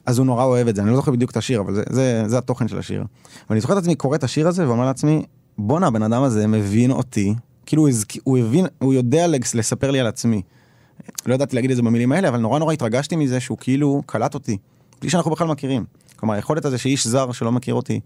אז 0.06 0.18
הוא 0.18 0.26
נורא 0.26 0.44
אוהב 0.44 0.68
את 0.68 0.76
זה. 0.76 0.82
אני 0.82 0.90
לא 0.90 0.96
זוכר 0.96 1.12
בדיוק 1.12 1.30
את 1.30 1.36
השיר, 1.36 1.60
אבל 1.60 1.74
זה, 1.74 1.82
זה, 1.90 2.22
זה 2.26 2.38
התוכן 2.38 2.68
של 2.68 2.78
השיר. 2.78 3.04
ואני 3.50 3.60
זוכר 3.60 3.72
את 3.72 3.78
עצמי 3.78 3.94
קורא 3.94 4.16
את 4.16 4.24
השיר 4.24 4.48
הזה 4.48 4.68
ואומר 4.68 4.84
לעצמי, 4.84 5.24
בואנה, 5.58 5.86
הבן 5.86 6.02
אדם 6.02 6.22
הזה 6.22 6.46
מבין 6.46 6.90
אותי, 6.90 7.34
כאילו 7.66 7.82
הוא, 7.82 7.88
הזכ... 7.88 8.06
הוא 8.24 8.38
הבין, 8.38 8.66
הוא 8.78 8.94
יודע 8.94 9.26
לס- 9.26 9.54
לספר 9.54 9.90
לי 9.90 10.00
על 10.00 10.06
עצמי. 10.06 10.42
לא 11.26 11.34
ידעתי 11.34 11.56
להגיד 11.56 11.70
את 11.70 11.76
זה 11.76 11.82
במילים 11.82 12.12
האלה, 12.12 12.28
אבל 12.28 12.38
נורא 12.38 12.58
נורא 12.58 12.72
התרגשתי 12.72 13.16
מזה 13.16 13.40
שהוא 13.40 13.58
כאילו 13.58 14.02
קלט 14.06 14.34
אותי, 14.34 14.58
בלי 15.00 15.10
שאנחנו 15.10 15.30
בכלל 15.30 15.46
מכירים. 15.46 15.84
כלומר, 16.16 16.34
היכולת 16.34 16.64
הזה 16.64 16.78
שאיש 16.78 17.06
זר 17.06 17.32
שלא 17.32 17.52
מכיר 17.52 17.74
אותי 17.74 18.00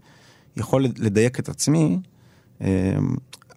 יכול 0.57 0.85
לדייק 0.97 1.39
את 1.39 1.49
עצמי, 1.49 1.99
אה, 2.61 2.67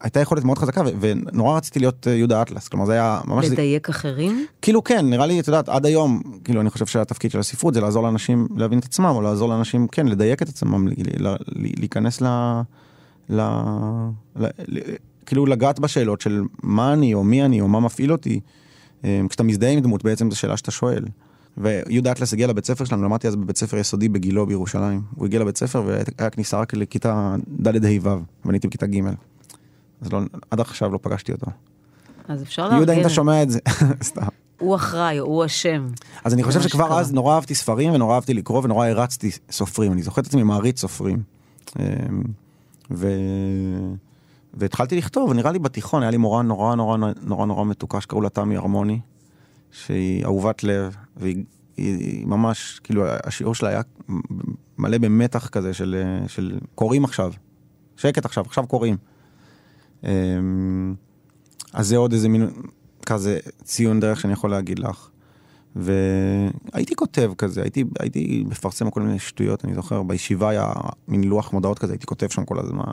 הייתה 0.01 0.21
יכולת 0.21 0.45
מאוד 0.45 0.59
חזקה, 0.59 0.81
ו- 0.81 0.91
ונורא 1.01 1.57
רציתי 1.57 1.79
להיות 1.79 2.07
אה, 2.09 2.15
יהודה 2.15 2.43
אטלס. 2.43 2.69
כלומר, 2.69 2.87
זה 2.87 2.93
היה 2.93 3.21
ממש... 3.27 3.47
לדייק 3.47 3.89
אחרים? 3.89 4.47
כאילו 4.63 4.85
כן, 4.85 5.11
נראה 5.11 5.27
לי, 5.27 5.41
את 5.41 5.49
יודעת, 5.49 5.69
עד 5.69 5.87
היום, 5.87 6.23
כאילו 6.45 6.61
אני 6.61 6.71
חושב 6.71 6.87
שהתפקיד 6.87 7.31
של 7.31 7.39
הספרות 7.39 7.75
זה 7.75 7.81
לעזור 7.81 8.03
לאנשים 8.03 8.49
להבין 8.57 8.79
את 8.79 8.85
עצמם, 8.85 9.13
או 9.15 9.23
לעזור 9.23 9.49
לאנשים, 9.49 9.89
כן, 9.89 10.07
לדייק 10.07 10.43
את 10.43 10.49
עצמם, 10.49 10.89
ל- 10.89 10.93
ל- 11.19 11.29
ל- 11.29 11.37
להיכנס 11.79 12.21
ל... 12.21 12.27
ל... 13.31 13.41
ל... 14.37 14.47
ל... 14.69 14.79
כאילו 15.27 15.47
לגעת 15.47 15.79
בשאלות 15.79 16.21
של 16.21 16.43
מה 16.63 16.93
אני, 16.93 17.15
או 17.15 17.25
מי 17.25 17.45
אני, 17.45 17.61
או 17.61 17.69
מה 17.69 17.81
מפעיל 17.81 18.13
אותי. 18.13 18.41
אה, 19.05 19.21
כשאתה 19.29 19.43
מזדהה 19.43 19.71
עם 19.71 19.81
דמות, 19.81 20.05
בעצם 20.05 20.31
זו 20.31 20.39
שאלה 20.39 20.57
שאתה 20.57 20.71
שואל. 20.71 21.05
ויהודה 21.59 22.13
אטלס 22.13 22.33
הגיע 22.33 22.47
לבית 22.47 22.65
ספר 22.65 22.85
שלנו, 22.85 23.05
למדתי 23.05 23.29
אז 23.29 23.37
בבית 23.37 23.57
ספר 23.57 23.77
יסודי 23.77 24.09
בגילו 24.09 24.47
בירושלים. 24.47 25.03
הוא 25.15 25.27
הגיע 25.27 25.41
לבית 25.41 25.57
ספר 25.57 25.83
והיה 25.87 26.31
כניסה 26.31 26.61
רק 26.61 26.75
לכיתה 26.75 27.37
ד' 27.67 27.85
ה' 27.85 27.89
ו', 28.03 28.09
ואני 28.45 28.57
הייתי 28.57 28.69
בכיתה 28.69 28.87
ג'. 28.87 29.01
אז 30.01 30.13
לא, 30.13 30.21
עד 30.51 30.61
עכשיו 30.61 30.93
לא 30.93 30.99
פגשתי 31.03 31.33
אותו. 31.33 31.47
אז 32.29 32.43
אפשר 32.43 32.63
לארגן. 32.63 32.77
יהודה, 32.77 32.93
אם 32.93 33.01
אתה 33.01 33.09
שומע 33.09 33.43
את 33.43 33.51
זה, 33.51 33.59
סתם. 34.03 34.27
הוא 34.59 34.77
אחראי, 34.77 35.19
הוא 35.19 35.45
אשם. 35.45 35.89
אז 36.25 36.35
אני 36.35 36.43
חושב 36.43 36.61
שכבר 36.61 36.85
שקרה. 36.85 37.01
אז 37.01 37.13
נורא 37.13 37.35
אהבתי 37.35 37.55
ספרים 37.55 37.93
ונורא 37.93 38.15
אהבתי 38.15 38.35
לקרוא 38.35 38.63
ונורא 38.65 38.87
הרצתי 38.87 39.31
סופרים. 39.51 39.93
אני 39.93 40.03
זוכר 40.03 40.21
את 40.21 40.27
עצמי 40.27 40.43
מעריץ 40.43 40.81
סופרים. 40.81 41.23
אמ, 41.79 41.85
ו... 42.91 43.09
והתחלתי 44.55 44.97
לכתוב, 44.97 45.33
נראה 45.33 45.53
לי 45.53 45.59
בתיכון, 45.59 46.03
היה 46.03 46.11
לי 46.11 46.17
מורה 46.17 46.43
נורא 46.43 46.75
נורא 46.75 46.97
נורא 47.23 47.47
נורא 47.47 47.65
מתוקה 47.65 48.01
שקראו 48.01 48.21
לה 48.21 48.29
תמי 48.29 48.57
הרמוני, 48.57 49.01
שהיא 49.71 50.25
אהובת 50.25 50.65
לב, 50.65 50.97
והיא 51.17 51.45
היא, 51.79 51.99
היא 51.99 52.27
ממש, 52.27 52.81
כאילו 52.85 53.05
השיעור 53.25 53.55
שלה 53.55 53.69
היה 53.69 53.83
מלא 54.79 54.99
במתח 54.99 55.49
כזה 55.49 55.75
של, 55.75 56.03
של 56.27 56.59
קוראים 56.75 57.05
עכשיו, 57.05 57.33
שקט 57.97 58.25
עכשיו, 58.25 58.45
עכשיו 58.45 58.67
קוראים. 58.67 58.97
אמ, 60.05 60.95
אז 61.73 61.89
זה 61.89 61.97
עוד 61.97 62.13
איזה 62.13 62.29
מין 62.29 62.51
כזה 63.07 63.39
ציון 63.65 64.01
דרך 64.01 64.21
שאני 64.21 64.33
יכול 64.33 64.51
להגיד 64.51 64.79
לך. 64.79 65.09
והייתי 65.77 66.95
כותב 66.97 67.33
כזה, 67.39 67.63
הייתי, 67.63 67.85
הייתי 67.99 68.45
מפרסם 68.49 68.91
כל 68.91 69.03
מיני 69.03 69.19
שטויות, 69.19 69.65
אני 69.65 69.75
זוכר, 69.75 70.03
בישיבה 70.03 70.49
היה 70.49 70.73
מין 71.09 71.25
לוח 71.25 71.53
מודעות 71.53 71.79
כזה, 71.79 71.93
הייתי 71.93 72.07
כותב 72.07 72.29
שם 72.29 72.45
כל 72.45 72.59
הזמן. 72.59 72.85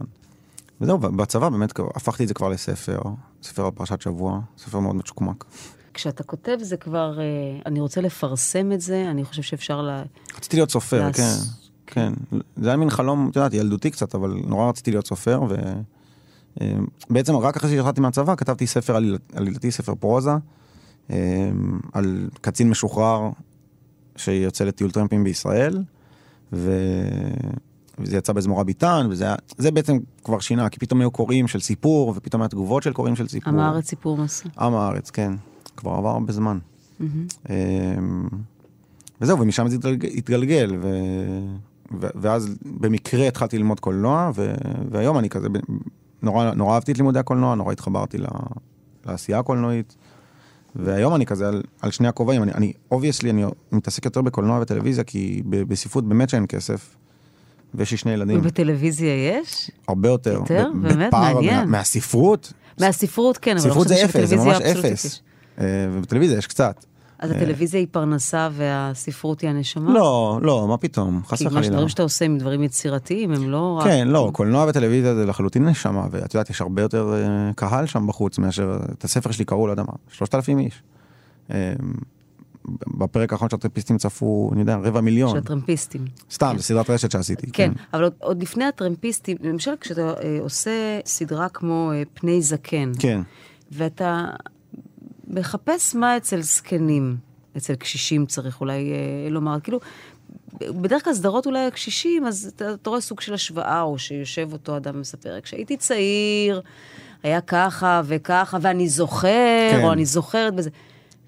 וזהו, 0.81 0.97
בצבא 0.97 1.49
באמת 1.49 1.73
הפכתי 1.95 2.23
את 2.23 2.27
זה 2.27 2.33
כבר 2.33 2.49
לספר, 2.49 2.99
ספר 3.43 3.65
על 3.65 3.71
פרשת 3.71 4.01
שבוע, 4.01 4.39
ספר 4.57 4.79
מאוד 4.79 4.95
מצ'וקמק. 4.95 5.45
כשאתה 5.93 6.23
כותב 6.23 6.57
זה 6.61 6.77
כבר, 6.77 7.19
אה, 7.19 7.23
אני 7.65 7.79
רוצה 7.79 8.01
לפרסם 8.01 8.71
את 8.71 8.81
זה, 8.81 9.05
אני 9.11 9.23
חושב 9.25 9.41
שאפשר 9.41 9.81
ל... 9.81 9.89
רציתי 10.37 10.57
להיות 10.57 10.71
סופר, 10.71 11.07
לעש- 11.07 11.15
כן, 11.17 11.33
כן. 11.87 12.13
זה 12.57 12.67
היה 12.67 12.77
מין 12.77 12.89
חלום, 12.89 13.29
את 13.31 13.35
יודעת, 13.35 13.53
ילדותי 13.53 13.91
קצת, 13.91 14.15
אבל 14.15 14.41
נורא 14.47 14.69
רציתי 14.69 14.91
להיות 14.91 15.07
סופר, 15.07 15.39
ובעצם 17.09 17.35
רק 17.35 17.57
אחרי 17.57 17.69
שיצאתי 17.69 18.01
מהצבא 18.01 18.35
כתבתי 18.35 18.67
ספר 18.67 18.95
עליל- 18.95 19.17
עלילתי, 19.33 19.71
ספר 19.71 19.95
פרוזה, 19.95 20.31
אה, 21.09 21.51
על 21.93 22.29
קצין 22.41 22.69
משוחרר 22.69 23.29
שיוצא 24.15 24.63
לטיול 24.63 24.91
טרמפים 24.91 25.23
בישראל, 25.23 25.83
ו... 26.53 26.71
וזה 27.99 28.17
יצא 28.17 28.33
באיזה 28.33 28.49
מורה 28.49 28.63
ביטן, 28.63 29.07
וזה 29.09 29.23
היה, 29.23 29.35
זה 29.57 29.71
בעצם 29.71 29.97
כבר 30.23 30.39
שינה, 30.39 30.69
כי 30.69 30.79
פתאום 30.79 31.01
היו 31.01 31.11
קוראים 31.11 31.47
של 31.47 31.59
סיפור, 31.59 32.13
ופתאום 32.15 32.41
היה 32.41 32.49
תגובות 32.49 32.83
של 32.83 32.93
קוראים 32.93 33.15
של 33.15 33.27
סיפור. 33.27 33.53
עם 33.53 33.59
הארץ 33.59 33.89
סיפור 33.89 34.17
מסע. 34.17 34.49
עם 34.59 34.73
הארץ, 34.73 35.09
כן. 35.09 35.33
כבר 35.77 35.91
עבר 35.91 36.09
הרבה 36.09 36.33
זמן. 36.33 36.57
אמ, 37.01 38.27
וזהו, 39.21 39.39
ומשם 39.39 39.67
זה 39.67 39.77
התגלגל, 40.17 40.77
ו... 40.81 40.89
ו... 42.01 42.07
ואז 42.15 42.55
במקרה 42.79 43.27
התחלתי 43.27 43.57
ללמוד 43.57 43.79
קולנוע, 43.79 44.31
ו... 44.35 44.53
והיום 44.91 45.19
אני 45.19 45.29
כזה, 45.29 45.47
נורא, 46.21 46.51
נורא 46.51 46.73
אהבתי 46.73 46.91
את 46.91 46.97
לימודי 46.97 47.19
הקולנוע, 47.19 47.55
נורא 47.55 47.71
התחברתי 47.71 48.17
ל... 48.17 48.25
לעשייה 49.05 49.39
הקולנועית, 49.39 49.95
והיום 50.75 51.15
אני 51.15 51.25
כזה 51.25 51.47
על, 51.47 51.63
על 51.81 51.91
שני 51.91 52.07
הכובעים, 52.07 52.43
אני, 52.43 52.51
אני, 52.51 52.73
obviously, 52.91 53.29
אני 53.29 53.43
מתעסק 53.71 54.05
יותר 54.05 54.21
בקולנוע 54.21 54.59
וטלוויזיה, 54.61 55.03
כי 55.03 55.41
ב- 55.49 55.61
בספרות 55.63 56.07
באמת 56.07 56.29
שאין 56.29 56.45
כסף, 56.49 56.95
ויש 57.73 57.91
לי 57.91 57.97
שני 57.97 58.11
ילדים, 58.11 58.39
ובטלוויזיה 58.39 59.29
יש? 59.39 59.71
הרבה 59.87 60.09
יותר, 60.09 60.33
יותר? 60.33 60.67
ב- 60.81 60.87
באמת? 60.87 61.13
מעניין. 61.13 61.59
מה, 61.59 61.65
מהספרות, 61.65 62.53
מהספרות 62.79 63.37
כן, 63.37 63.57
אבל 63.57 63.69
לא 63.69 63.73
חשבתי 63.73 63.95
שבטלוויזיה 63.97 64.71
אפס. 64.71 65.21
אה, 65.59 65.65
ובטלוויזיה 65.93 66.37
יש 66.37 66.47
קצת. 66.47 66.85
אז 67.19 67.31
הטלוויזיה 67.31 67.79
היא 67.79 67.87
פרנסה 67.91 68.49
והספרות 68.51 69.41
היא 69.41 69.49
הנשמה? 69.49 69.93
לא, 69.93 70.39
לא, 70.41 70.65
מה 70.67 70.77
פתאום, 70.77 71.21
חס 71.25 71.37
כי 71.37 71.43
מה 71.43 71.49
וחלילה. 71.49 71.67
שדברים 71.67 71.89
שאתה 71.89 72.03
עושה 72.03 72.25
הם 72.25 72.37
דברים 72.37 72.63
יצירתיים, 72.63 73.31
הם 73.31 73.49
לא 73.49 73.77
רק... 73.79 73.87
כן, 73.87 74.07
לא, 74.07 74.29
קולנוע 74.33 74.65
וטלוויזיה 74.69 75.15
זה 75.15 75.25
לחלוטין 75.25 75.65
נשמה, 75.65 76.07
ואת 76.11 76.33
יודעת, 76.33 76.49
יש 76.49 76.61
הרבה 76.61 76.81
יותר 76.81 77.13
אה, 77.13 77.53
קהל 77.55 77.85
שם 77.85 78.07
בחוץ 78.07 78.37
מאשר, 78.37 78.77
את 78.91 79.03
הספר 79.03 79.31
שלי 79.31 79.45
קראו, 79.45 79.67
לא 79.67 79.71
יודע 79.71 79.83
מה, 79.83 79.93
שלושת 80.09 80.35
אלפים 80.35 80.59
איש. 80.59 80.83
אה, 81.51 81.73
בפרק 82.87 83.33
האחרון 83.33 83.49
של 83.49 83.55
הטרמפיסטים 83.55 83.97
צפו, 83.97 84.49
אני 84.53 84.61
יודע, 84.61 84.75
רבע 84.75 85.01
מיליון. 85.01 85.31
של 85.31 85.37
הטרמפיסטים. 85.37 86.05
סתם, 86.31 86.53
זה 86.57 86.63
סדרת 86.63 86.89
רשת 86.89 87.11
שעשיתי. 87.11 87.51
כן, 87.51 87.71
אבל 87.93 88.03
עוד, 88.03 88.13
עוד 88.19 88.41
לפני 88.41 88.65
הטרמפיסטים, 88.65 89.37
למשל 89.41 89.71
כשאתה 89.81 90.01
אה, 90.01 90.37
עושה 90.41 90.99
סדרה 91.05 91.49
כמו 91.49 91.91
אה, 91.93 92.03
פני 92.13 92.41
זקן, 92.41 92.91
כן. 92.99 93.21
ואתה 93.71 94.25
מחפש 95.27 95.95
מה 95.95 96.17
אצל 96.17 96.41
זקנים, 96.41 97.17
אצל 97.57 97.75
קשישים 97.75 98.25
צריך 98.25 98.61
אולי 98.61 98.91
אה, 98.91 99.29
לומר, 99.29 99.59
כאילו, 99.59 99.79
בדרך 100.61 101.03
כלל 101.03 101.13
סדרות 101.13 101.45
אולי 101.45 101.65
הקשישים, 101.65 102.25
אז 102.25 102.51
אתה, 102.55 102.73
אתה 102.73 102.89
רואה 102.89 103.01
סוג 103.01 103.21
של 103.21 103.33
השוואה, 103.33 103.81
או 103.81 103.97
שיושב 103.97 104.49
אותו 104.53 104.77
אדם 104.77 104.95
ומספר, 104.95 105.41
כשהייתי 105.41 105.77
צעיר, 105.77 106.61
היה 107.23 107.41
ככה 107.41 108.01
וככה, 108.05 108.57
ואני 108.61 108.89
זוכר, 108.89 109.69
כן. 109.71 109.83
או 109.83 109.93
אני 109.93 110.05
זוכרת 110.05 110.55
בזה. 110.55 110.69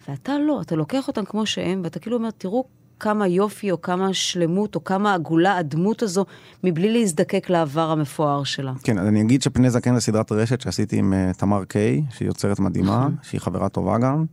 ואתה 0.09 0.39
לא, 0.39 0.61
אתה 0.61 0.75
לוקח 0.75 1.07
אותם 1.07 1.25
כמו 1.25 1.45
שהם, 1.45 1.81
ואתה 1.83 1.99
כאילו 1.99 2.17
אומר, 2.17 2.31
תראו 2.31 2.65
כמה 2.99 3.27
יופי, 3.27 3.71
או 3.71 3.81
כמה 3.81 4.13
שלמות, 4.13 4.75
או 4.75 4.83
כמה 4.83 5.13
עגולה 5.13 5.57
הדמות 5.57 6.03
הזו, 6.03 6.25
מבלי 6.63 6.93
להזדקק 6.93 7.49
לעבר 7.49 7.91
המפואר 7.91 8.43
שלה. 8.43 8.73
כן, 8.83 8.97
אז 8.97 9.07
אני 9.07 9.21
אגיד 9.21 9.41
שפני 9.41 9.69
זקן 9.69 9.95
זה 9.95 10.01
סדרת 10.01 10.31
רשת 10.31 10.61
שעשיתי 10.61 10.97
עם 10.97 11.13
אה, 11.13 11.31
תמר 11.37 11.65
קיי, 11.65 12.03
שהיא 12.09 12.27
יוצרת 12.27 12.59
מדהימה, 12.59 13.07
שהיא 13.21 13.41
חברה 13.41 13.69
טובה 13.69 13.97
גם, 13.97 14.25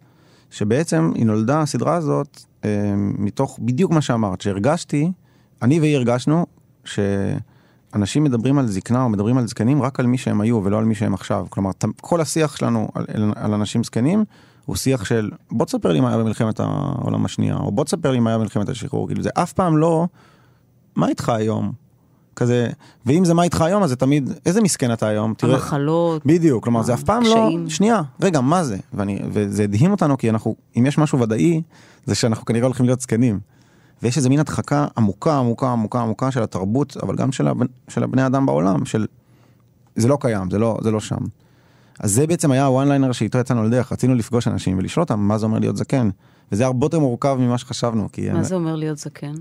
שבעצם 0.50 1.12
היא 1.14 1.26
נולדה, 1.26 1.60
הסדרה 1.60 1.94
הזאת, 1.94 2.40
אה, 2.64 2.94
מתוך 2.96 3.58
בדיוק 3.62 3.90
מה 3.90 4.00
שאמרת, 4.00 4.40
שהרגשתי, 4.40 5.12
אני 5.62 5.80
והיא 5.80 5.96
הרגשנו, 5.96 6.46
שאנשים 6.84 8.24
מדברים 8.24 8.58
על 8.58 8.66
זקנה 8.66 9.02
או 9.02 9.08
מדברים 9.08 9.38
על 9.38 9.46
זקנים 9.46 9.82
רק 9.82 10.00
על 10.00 10.06
מי 10.06 10.18
שהם 10.18 10.40
היו 10.40 10.60
ולא 10.64 10.78
על 10.78 10.84
מי 10.84 10.94
שהם 10.94 11.14
עכשיו. 11.14 11.46
כלומר, 11.50 11.70
כל 12.00 12.20
השיח 12.20 12.56
שלנו 12.56 12.88
על, 12.94 13.04
על 13.36 13.54
אנשים 13.54 13.84
זקנים, 13.84 14.24
הוא 14.64 14.76
שיח 14.76 15.04
של 15.04 15.30
בוא 15.50 15.66
תספר 15.66 15.92
לי 15.92 16.00
מה 16.00 16.08
היה 16.08 16.18
במלחמת 16.18 16.60
העולם 16.60 17.24
השנייה, 17.24 17.56
או 17.56 17.72
בוא 17.72 17.84
תספר 17.84 18.10
לי 18.10 18.20
מה 18.20 18.30
היה 18.30 18.38
במלחמת 18.38 18.68
השחרור, 18.68 19.06
כאילו 19.06 19.22
זה 19.22 19.30
אף 19.34 19.52
פעם 19.52 19.76
לא, 19.76 20.06
מה 20.96 21.08
איתך 21.08 21.28
היום? 21.28 21.72
כזה, 22.36 22.68
ואם 23.06 23.24
זה 23.24 23.34
מה 23.34 23.42
איתך 23.42 23.60
היום, 23.60 23.82
אז 23.82 23.90
זה 23.90 23.96
תמיד, 23.96 24.30
איזה 24.46 24.60
מסכן 24.60 24.92
אתה 24.92 25.08
היום, 25.08 25.34
תראה. 25.34 25.54
המחלות. 25.54 26.26
בדיוק, 26.26 26.64
כלומר 26.64 26.82
זה 26.82 26.94
אף 26.94 27.02
פעם 27.02 27.22
לא, 27.22 27.28
הקשיים. 27.28 27.70
שנייה, 27.70 28.02
רגע, 28.20 28.40
מה 28.40 28.64
זה? 28.64 28.76
ואני, 28.94 29.18
וזה 29.32 29.64
הדהים 29.64 29.90
אותנו, 29.90 30.18
כי 30.18 30.30
אנחנו, 30.30 30.56
אם 30.78 30.86
יש 30.86 30.98
משהו 30.98 31.20
ודאי, 31.20 31.62
זה 32.04 32.14
שאנחנו 32.14 32.44
כנראה 32.44 32.64
הולכים 32.64 32.86
להיות 32.86 33.00
זקנים. 33.00 33.40
ויש 34.02 34.16
איזה 34.16 34.28
מין 34.28 34.40
הדחקה 34.40 34.86
עמוקה, 34.96 35.38
עמוקה, 35.38 35.72
עמוקה, 35.72 36.00
עמוקה 36.00 36.30
של 36.30 36.42
התרבות, 36.42 36.96
אבל 37.02 37.16
גם 37.16 37.32
של, 37.32 37.48
הבנ, 37.48 37.66
של 37.88 38.02
הבני 38.02 38.26
אדם 38.26 38.46
בעולם, 38.46 38.84
של... 38.84 39.06
זה 39.96 40.08
לא 40.08 40.18
קיים, 40.20 40.50
זה 40.50 40.58
לא, 40.58 40.78
זה 40.82 40.90
לא 40.90 41.00
שם. 41.00 41.16
אז 42.00 42.12
זה 42.12 42.26
בעצם 42.26 42.50
היה 42.50 42.66
הוואן 42.66 42.88
ליינר 42.88 43.12
שאיתו 43.12 43.38
יצאנו 43.38 43.64
לדרך, 43.64 43.92
רצינו 43.92 44.14
לפגוש 44.14 44.48
אנשים 44.48 44.78
ולשאול 44.78 45.02
אותם 45.02 45.20
מה 45.20 45.38
זה 45.38 45.46
אומר 45.46 45.58
להיות 45.58 45.76
זקן. 45.76 46.10
וזה 46.52 46.66
הרבה 46.66 46.86
יותר 46.86 46.98
מורכב 46.98 47.36
ממה 47.40 47.58
שחשבנו, 47.58 48.08
כי... 48.12 48.30
מה 48.30 48.42
זה 48.42 48.54
אומר 48.54 48.76
להיות 48.76 48.98
זקן? 48.98 49.34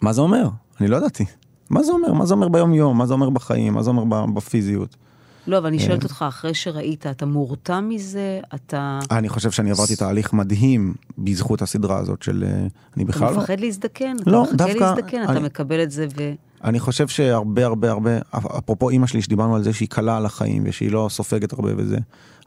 מה 0.00 0.12
זה 0.12 0.20
אומר? 0.20 0.48
אני 0.80 0.88
לא 0.88 0.96
ידעתי. 0.96 1.24
מה 1.70 1.82
זה 1.82 1.92
אומר? 1.92 2.12
מה 2.12 2.26
זה 2.26 2.34
אומר 2.34 2.48
ביום 2.48 2.74
יום? 2.74 2.98
מה 2.98 3.06
זה 3.06 3.12
אומר 3.12 3.30
בחיים? 3.30 3.74
מה 3.74 3.82
זה 3.82 3.90
אומר 3.90 4.26
בפיזיות? 4.26 4.96
לא, 5.46 5.58
אבל 5.58 5.66
אני 5.66 5.78
שואלת 5.78 6.02
אותך, 6.02 6.24
אחרי 6.28 6.54
שראית, 6.54 7.06
אתה 7.06 7.26
מורתע 7.26 7.80
מזה? 7.80 8.40
אתה... 8.54 8.98
אני 9.10 9.28
חושב 9.28 9.50
שאני 9.50 9.70
עברתי 9.70 9.96
תהליך 9.96 10.32
מדהים 10.32 10.94
בזכות 11.18 11.62
הסדרה 11.62 11.98
הזאת 11.98 12.22
של... 12.22 12.44
אה, 12.46 12.66
אני 12.96 13.04
בכלל... 13.04 13.28
אתה 13.32 13.38
מפחד 13.38 13.60
להזדקן? 13.60 14.16
לא, 14.26 14.44
אתה 14.44 14.54
דווקא... 14.56 14.72
מחכה 14.72 14.86
להזדקן, 14.86 15.24
אתה 15.24 15.40
מקבל 15.40 15.82
את 15.82 15.90
זה 15.90 16.06
ו... 16.16 16.32
אני 16.64 16.80
חושב 16.80 17.08
שהרבה 17.08 17.66
הרבה 17.66 17.90
הרבה, 17.90 18.10
אפרופו 18.30 18.90
אימא 18.90 19.06
שלי 19.06 19.22
שדיברנו 19.22 19.56
על 19.56 19.62
זה 19.62 19.72
שהיא 19.72 19.88
קלה 19.88 20.16
על 20.16 20.26
החיים 20.26 20.62
ושהיא 20.66 20.90
לא 20.90 21.06
סופגת 21.10 21.52
הרבה 21.52 21.70
וזה, 21.76 21.98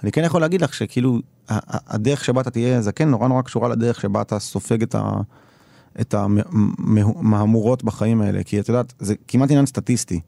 אני 0.03 0.12
כן 0.12 0.23
יכול 0.23 0.41
להגיד 0.41 0.62
לך 0.62 0.73
שכאילו 0.73 1.19
הדרך 1.88 2.25
שבה 2.25 2.41
אתה 2.41 2.49
תהיה 2.49 2.81
זקן 2.81 3.09
נורא 3.09 3.27
נורא 3.27 3.41
קשורה 3.41 3.69
לדרך 3.69 4.01
שבה 4.01 4.21
אתה 4.21 4.39
סופג 4.39 4.81
את, 4.81 4.95
ה, 4.95 5.12
את 6.01 6.13
המהמורות 6.13 7.83
בחיים 7.83 8.21
האלה, 8.21 8.43
כי 8.43 8.59
את 8.59 8.69
יודעת, 8.69 8.93
זה 8.99 9.15
כמעט 9.27 9.49
עניין 9.49 9.65
סטטיסטי. 9.65 10.19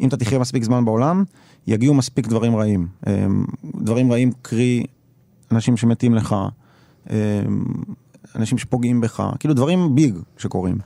אם 0.00 0.08
אתה 0.08 0.16
תחיה 0.16 0.38
מספיק 0.38 0.62
זמן 0.64 0.84
בעולם, 0.84 1.24
יגיעו 1.66 1.94
מספיק 1.94 2.26
דברים 2.26 2.56
רעים. 2.56 2.88
אמ, 3.06 3.44
דברים 3.64 4.12
רעים, 4.12 4.32
קרי, 4.42 4.84
אנשים 5.52 5.76
שמתים 5.76 6.14
לך, 6.14 6.36
אמ, 7.10 7.14
אנשים 8.36 8.58
שפוגעים 8.58 9.00
בך, 9.00 9.30
כאילו 9.38 9.54
דברים 9.54 9.94
ביג 9.94 10.18
שקורים. 10.38 10.78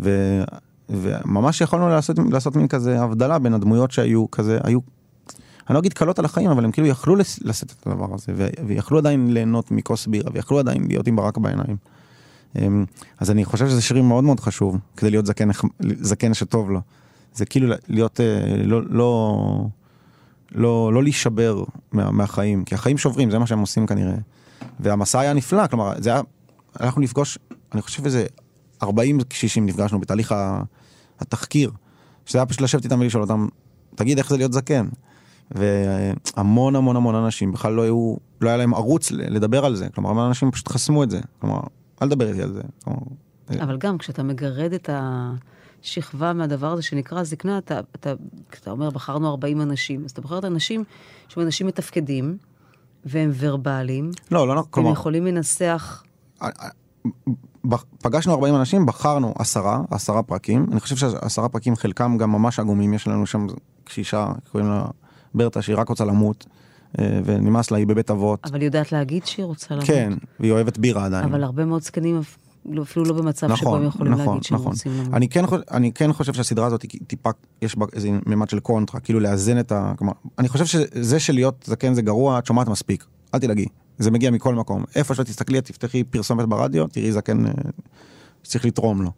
ו, 0.00 0.40
וממש 0.88 1.60
יכולנו 1.60 1.88
לעשות, 1.88 2.16
לעשות 2.30 2.56
מין 2.56 2.68
כזה 2.68 3.02
הבדלה 3.02 3.38
בין 3.38 3.54
הדמויות 3.54 3.90
שהיו 3.90 4.30
כזה, 4.30 4.58
היו, 4.64 4.78
אני 5.68 5.74
לא 5.74 5.78
אגיד 5.78 5.92
קלות 5.92 6.18
על 6.18 6.24
החיים, 6.24 6.50
אבל 6.50 6.64
הם 6.64 6.70
כאילו 6.70 6.88
יכלו 6.88 7.16
לשאת 7.16 7.72
את 7.72 7.86
הדבר 7.86 8.14
הזה, 8.14 8.32
ו, 8.36 8.48
ויכלו 8.66 8.98
עדיין 8.98 9.32
ליהנות 9.32 9.70
מכוס 9.70 10.06
בירה, 10.06 10.30
ויכלו 10.32 10.58
עדיין 10.58 10.88
להיות 10.88 11.06
עם 11.06 11.16
ברק 11.16 11.38
בעיניים. 11.38 11.76
אמ, 12.58 12.84
אז 13.18 13.30
אני 13.30 13.44
חושב 13.44 13.68
שזה 13.68 13.82
שיר 13.82 14.02
מאוד 14.02 14.24
מאוד 14.24 14.40
חשוב, 14.40 14.78
כדי 14.96 15.10
להיות 15.10 15.26
זקן, 15.26 15.48
זקן 16.00 16.34
שטוב 16.34 16.70
לו. 16.70 16.80
זה 17.34 17.46
כאילו 17.46 17.74
להיות, 17.88 18.20
אה, 18.20 18.56
לא, 18.64 18.80
לא, 18.90 19.66
לא, 20.52 20.92
לא 20.92 21.02
להישבר 21.02 21.64
מה, 21.92 22.10
מהחיים, 22.10 22.64
כי 22.64 22.74
החיים 22.74 22.98
שוברים, 22.98 23.30
זה 23.30 23.38
מה 23.38 23.46
שהם 23.46 23.58
עושים 23.58 23.86
כנראה. 23.86 24.14
והמסע 24.80 25.20
היה 25.20 25.32
נפלא, 25.32 25.66
כלומר, 25.66 25.92
זה 25.98 26.10
היה, 26.10 26.20
אנחנו 26.80 27.00
נפגוש, 27.00 27.38
אני 27.72 27.82
חושב 27.82 28.04
איזה 28.04 28.26
40 28.82 29.20
קשישים 29.20 29.66
נפגשנו 29.66 30.00
בתהליך 30.00 30.34
התחקיר, 31.20 31.70
שזה 32.26 32.38
היה 32.38 32.46
פשוט 32.46 32.60
לשבת 32.60 32.84
איתם 32.84 33.00
ולשאול 33.00 33.22
אותם, 33.22 33.46
תגיד 33.94 34.18
איך 34.18 34.30
זה 34.30 34.36
להיות 34.36 34.52
זקן. 34.52 34.88
והמון 35.50 36.76
המון 36.76 36.96
המון 36.96 37.14
אנשים 37.14 37.52
בכלל 37.52 37.72
לא 37.72 37.82
היו, 37.82 38.16
לא 38.40 38.48
היה 38.48 38.56
להם 38.58 38.74
ערוץ 38.74 39.10
לדבר 39.10 39.64
על 39.64 39.76
זה, 39.76 39.88
כלומר, 39.94 40.10
המון 40.10 40.26
אנשים 40.26 40.50
פשוט 40.50 40.68
חסמו 40.68 41.02
את 41.02 41.10
זה, 41.10 41.20
כלומר, 41.38 41.60
אל 42.02 42.08
תדבר 42.08 42.28
איתי 42.28 42.42
על 42.42 42.52
זה. 42.52 42.62
כלומר, 42.84 43.00
אבל 43.62 43.76
גם 43.78 43.98
כשאתה 43.98 44.22
מגרד 44.22 44.72
את 44.72 44.90
השכבה 45.82 46.32
מהדבר 46.32 46.72
הזה 46.72 46.82
שנקרא 46.82 47.22
זקנה, 47.22 47.58
אתה, 47.58 47.80
אתה, 47.80 48.12
אתה 48.50 48.70
אומר, 48.70 48.90
בחרנו 48.90 49.30
40 49.30 49.60
אנשים, 49.60 50.04
אז 50.04 50.10
אתה 50.10 50.20
בוחר 50.20 50.38
את 50.38 50.44
האנשים 50.44 50.84
שהם 51.28 51.42
אנשים 51.42 51.66
מתפקדים, 51.66 52.36
והם 53.04 53.30
ורבליים. 53.38 54.10
לא, 54.30 54.48
לא, 54.48 54.56
לא 54.56 54.64
כלומר... 54.70 54.88
הם 54.88 54.92
יכולים 54.92 55.26
לנסח... 55.26 56.04
פגשנו 58.02 58.32
40 58.32 58.54
אנשים, 58.54 58.86
בחרנו 58.86 59.34
עשרה, 59.38 59.80
עשרה 59.90 60.22
פרקים. 60.22 60.66
אני 60.72 60.80
חושב 60.80 60.96
שעשרה 60.96 61.48
פרקים, 61.48 61.76
חלקם 61.76 62.18
גם 62.18 62.32
ממש 62.32 62.58
עגומים, 62.58 62.94
יש 62.94 63.08
לנו 63.08 63.26
שם 63.26 63.46
קשישה, 63.84 64.28
קוראים 64.52 64.70
לה 64.70 64.84
ברטה, 65.34 65.62
שהיא 65.62 65.76
רק 65.76 65.88
רוצה 65.88 66.04
למות, 66.04 66.46
אה, 66.98 67.20
ונמאס 67.24 67.70
לה, 67.70 67.78
היא 67.78 67.86
בבית 67.86 68.10
אבות. 68.10 68.40
אבל 68.44 68.60
היא 68.60 68.66
יודעת 68.66 68.92
להגיד 68.92 69.26
שהיא 69.26 69.46
רוצה 69.46 69.74
למות. 69.74 69.86
כן, 69.86 70.12
והיא 70.40 70.52
אוהבת 70.52 70.78
בירה 70.78 71.04
עדיין. 71.04 71.24
אבל 71.24 71.44
הרבה 71.44 71.64
מאוד 71.64 71.82
זקנים 71.82 72.20
אפילו 72.82 73.04
לא 73.04 73.12
במצב 73.12 73.46
נכון, 73.46 73.58
שבו 73.58 73.76
הם 73.76 73.82
יכולים 73.82 74.12
נכון, 74.12 74.26
להגיד 74.26 74.42
שהם 74.42 74.58
נכון. 74.58 74.72
רוצים 74.72 74.92
למות. 74.92 75.14
אני 75.14 75.28
כן, 75.28 75.44
אני 75.70 75.92
כן 75.92 76.12
חושב 76.12 76.32
שהסדרה 76.32 76.66
הזאת 76.66 76.82
היא 76.82 77.00
טיפה, 77.06 77.30
יש 77.62 77.76
בה 77.76 77.86
איזה 77.92 78.10
ממד 78.26 78.48
של 78.48 78.60
קונטרה, 78.60 79.00
כאילו 79.00 79.20
לאזן 79.20 79.60
את 79.60 79.72
ה... 79.72 79.92
כלומר, 79.98 80.12
אני 80.38 80.48
חושב 80.48 80.66
שזה 80.66 81.20
שלהיות 81.20 81.64
זקן 81.66 81.94
זה 81.94 82.02
גרוע, 82.02 82.38
את 82.38 82.46
שומעת 82.46 82.68
מספיק, 82.68 83.04
אל 83.34 83.38
תדאגי, 83.38 83.66
זה 83.98 84.10
מגיע 84.10 84.30
מכל 84.30 84.54
מקום. 84.54 84.84
איפה 84.96 85.14
שלא 85.14 85.24
תסתכלי, 85.24 85.60
תפתחי 85.60 86.04
פרסומת 86.04 86.48
ברדיו, 86.48 86.86
תראי 86.86 87.12
זקן 87.12 87.46
אה, 87.46 87.52
שצריך 88.42 88.64
לתרום 88.64 89.02
לו. 89.02 89.10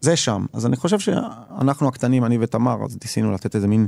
זה 0.00 0.16
שם. 0.16 0.46
אז 0.52 0.66
אני 0.66 0.76
חושב 0.76 0.98
שאנחנו 0.98 1.88
הקטנים, 1.88 2.24
אני 2.24 2.38
ותמר, 2.40 2.84
אז 2.84 2.98
ניסינו 3.02 3.32
לתת 3.32 3.54
איזה 3.56 3.68
מין 3.68 3.86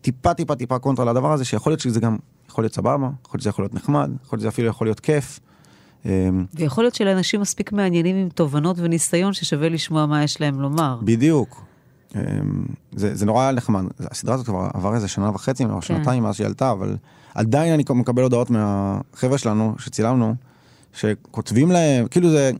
טיפה 0.00 0.34
טיפה 0.34 0.54
טיפה 0.56 0.78
קונטרה 0.78 1.04
לדבר 1.04 1.32
הזה, 1.32 1.44
שיכול 1.44 1.70
להיות 1.70 1.80
שזה 1.80 2.00
גם 2.00 2.16
יכול 2.48 2.64
להיות 2.64 2.74
סבבה, 2.74 3.08
יכול 3.22 3.30
להיות 3.32 3.40
שזה 3.40 3.50
יכול 3.50 3.62
להיות 3.62 3.74
נחמד, 3.74 4.10
יכול 4.24 4.36
להיות 4.36 4.40
שזה 4.40 4.48
אפילו 4.48 4.68
יכול 4.68 4.86
להיות 4.86 5.00
כיף. 5.00 5.40
אמ, 6.06 6.44
ויכול 6.54 6.84
להיות 6.84 6.94
שלאנשים 6.94 7.40
מספיק 7.40 7.72
מעניינים 7.72 8.16
עם 8.16 8.28
תובנות 8.28 8.76
וניסיון 8.78 9.32
ששווה 9.32 9.68
לשמוע 9.68 10.06
מה 10.06 10.24
יש 10.24 10.40
להם 10.40 10.60
לומר. 10.60 10.98
בדיוק. 11.02 11.64
אמ, 12.16 12.20
זה, 12.92 13.14
זה 13.14 13.26
נורא 13.26 13.52
נחמד. 13.52 13.84
הסדרה 14.00 14.34
הזאת 14.34 14.46
כבר 14.46 14.68
עבר 14.74 14.94
איזה 14.94 15.08
שנה 15.08 15.30
וחצי, 15.30 15.64
או 15.64 15.74
כן. 15.74 15.80
שנתיים 15.80 16.22
מאז 16.22 16.34
שהיא 16.34 16.46
עלתה, 16.46 16.70
אבל 16.70 16.96
עדיין 17.34 17.72
אני 17.72 17.84
מקבל 17.94 18.22
הודעות 18.22 18.50
מהחבר'ה 18.50 19.38
שלנו 19.38 19.74
שצילמנו, 19.78 20.34
שכותבים 20.92 21.70
להם, 21.70 22.08
כאילו 22.08 22.30
זה, 22.30 22.50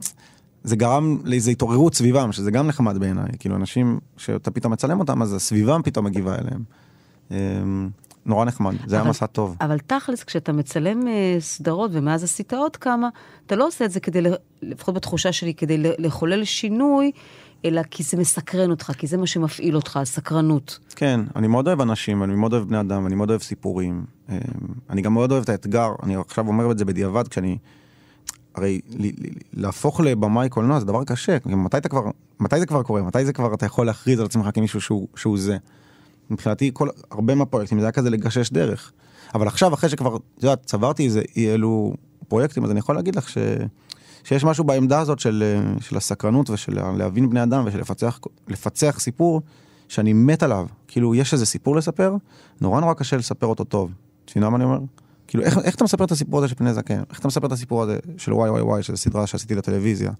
זה 0.64 0.76
גרם 0.76 1.18
לאיזו 1.24 1.50
התעוררות 1.50 1.94
סביבם, 1.94 2.32
שזה 2.32 2.50
גם 2.50 2.66
נחמד 2.66 2.98
בעיניי. 2.98 3.28
כאילו 3.38 3.56
אנשים 3.56 3.98
שאתה 4.16 4.50
פתאום 4.50 4.72
מצלם 4.72 5.00
אותם, 5.00 5.22
אז 5.22 5.34
הסביבם 5.34 5.80
פתאום 5.84 6.04
מגיבה 6.06 6.34
אליהם. 6.38 6.62
נורא 8.26 8.44
נחמד, 8.44 8.74
זה 8.86 8.96
היה 8.96 9.04
מסע 9.04 9.26
טוב. 9.26 9.56
אבל 9.60 9.78
תכלס, 9.78 10.24
כשאתה 10.24 10.52
מצלם 10.52 11.02
uh, 11.02 11.06
סדרות, 11.40 11.90
ומאז 11.94 12.24
עשית 12.24 12.52
עוד 12.54 12.76
כמה, 12.76 13.08
אתה 13.46 13.56
לא 13.56 13.66
עושה 13.66 13.84
את 13.84 13.90
זה 13.90 14.00
כדי, 14.00 14.20
לפחות 14.62 14.94
בתחושה 14.94 15.32
שלי, 15.32 15.54
כדי 15.54 15.78
לחולל 15.78 16.44
שינוי, 16.44 17.10
אלא 17.64 17.82
כי 17.82 18.02
זה 18.02 18.16
מסקרן 18.16 18.70
אותך, 18.70 18.92
כי 18.98 19.06
זה 19.06 19.16
מה 19.16 19.26
שמפעיל 19.26 19.76
אותך, 19.76 19.96
הסקרנות. 19.96 20.78
כן, 20.96 21.20
אני 21.36 21.46
מאוד 21.46 21.66
אוהב 21.66 21.80
אנשים, 21.80 22.22
אני 22.22 22.34
מאוד 22.34 22.52
אוהב 22.52 22.68
בני 22.68 22.80
אדם, 22.80 23.06
אני 23.06 23.14
מאוד 23.14 23.30
אוהב 23.30 23.42
סיפורים. 23.42 24.04
אמ, 24.28 24.36
אני 24.90 25.02
גם 25.02 25.14
מאוד 25.14 25.32
אוהב 25.32 25.42
את 25.42 25.48
האתגר, 25.48 25.92
אני 26.02 26.16
עכשיו 26.16 26.48
אומר 26.48 26.70
את 26.70 26.78
זה 26.78 26.84
בדיעבד, 26.84 27.28
כשאני... 27.28 27.58
הרי 28.54 28.80
להפוך 29.52 30.00
לבמאי 30.00 30.48
קולנוע 30.48 30.80
זה 30.80 30.86
דבר 30.86 31.04
קשה, 31.04 31.36
מתי, 31.46 31.78
כבר, 31.90 32.02
מתי 32.40 32.60
זה 32.60 32.66
כבר 32.66 32.82
קורה? 32.82 33.02
מתי 33.02 33.24
זה 33.24 33.32
כבר 33.32 33.54
אתה 33.54 33.66
יכול 33.66 33.86
להכריז 33.86 34.20
על 34.20 34.26
עצמך 34.26 34.46
כמישהו 34.54 34.80
שהוא, 34.80 35.08
שהוא 35.16 35.38
זה? 35.38 35.56
מבחינתי 36.30 36.70
כל, 36.72 36.88
הרבה 37.10 37.34
מהפרויקטים 37.34 37.78
זה 37.80 37.86
היה 37.86 37.92
כזה 37.92 38.10
לגשש 38.10 38.50
דרך. 38.50 38.92
אבל 39.34 39.46
עכשיו 39.46 39.74
אחרי 39.74 39.90
שכבר, 39.90 40.16
את 40.16 40.42
יודעת, 40.42 40.66
צברתי 40.66 41.04
איזה 41.04 41.22
אי 41.36 41.54
אלו 41.54 41.94
פרויקטים, 42.28 42.64
אז 42.64 42.70
אני 42.70 42.78
יכול 42.78 42.94
להגיד 42.94 43.16
לך 43.16 43.28
ש, 43.28 43.38
שיש 44.24 44.44
משהו 44.44 44.64
בעמדה 44.64 45.00
הזאת 45.00 45.18
של, 45.18 45.60
של 45.80 45.96
הסקרנות 45.96 46.50
ושל 46.50 46.78
להבין 46.96 47.30
בני 47.30 47.42
אדם 47.42 47.64
ושל 47.66 47.80
לפצח, 47.80 48.20
לפצח 48.48 48.96
סיפור 49.00 49.40
שאני 49.88 50.12
מת 50.12 50.42
עליו. 50.42 50.66
כאילו, 50.88 51.14
יש 51.14 51.32
איזה 51.32 51.46
סיפור 51.46 51.76
לספר, 51.76 52.14
נורא 52.60 52.80
נורא 52.80 52.94
קשה 52.94 53.16
לספר 53.16 53.46
אותו 53.46 53.64
טוב. 53.64 53.92
את 54.24 54.30
מבינה 54.30 54.50
מה 54.50 54.56
אני 54.56 54.64
אומר? 54.64 54.78
כאילו, 55.26 55.44
איך, 55.44 55.58
איך 55.58 55.74
אתה 55.74 55.84
מספר 55.84 56.04
את 56.04 56.10
הסיפור 56.10 56.38
הזה 56.38 56.48
של 56.48 56.54
פני 56.54 56.74
זקן? 56.74 57.02
איך 57.10 57.18
אתה 57.18 57.28
מספר 57.28 57.46
את 57.46 57.52
הסיפור 57.52 57.82
הזה 57.82 57.98
של 58.16 58.32
וואי 58.32 58.50
וואי 58.50 58.62
וואי, 58.62 58.82
שזו 58.82 58.96
סדרה 58.96 59.26
שעשיתי 59.26 59.54
לטלוויזיה? 59.54 60.12